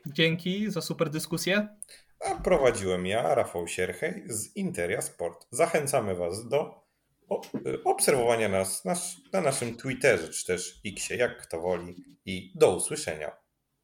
Dzięki 0.06 0.70
za 0.70 0.80
super 0.80 1.10
dyskusję. 1.10 1.68
a 2.24 2.34
prowadziłem 2.34 3.06
ja, 3.06 3.34
Rafał 3.34 3.68
Sierchej 3.68 4.22
z 4.26 4.56
Interia 4.56 5.02
Sport. 5.02 5.46
Zachęcamy 5.50 6.14
Was 6.14 6.48
do 6.48 6.84
obserwowania 7.84 8.48
nas 8.48 8.84
na 9.32 9.40
naszym 9.40 9.76
Twitterze, 9.76 10.28
czy 10.28 10.46
też 10.46 10.80
Xie, 10.86 11.16
jak 11.16 11.42
kto 11.42 11.60
woli 11.60 12.18
i 12.24 12.52
do 12.54 12.76
usłyszenia. 12.76 13.39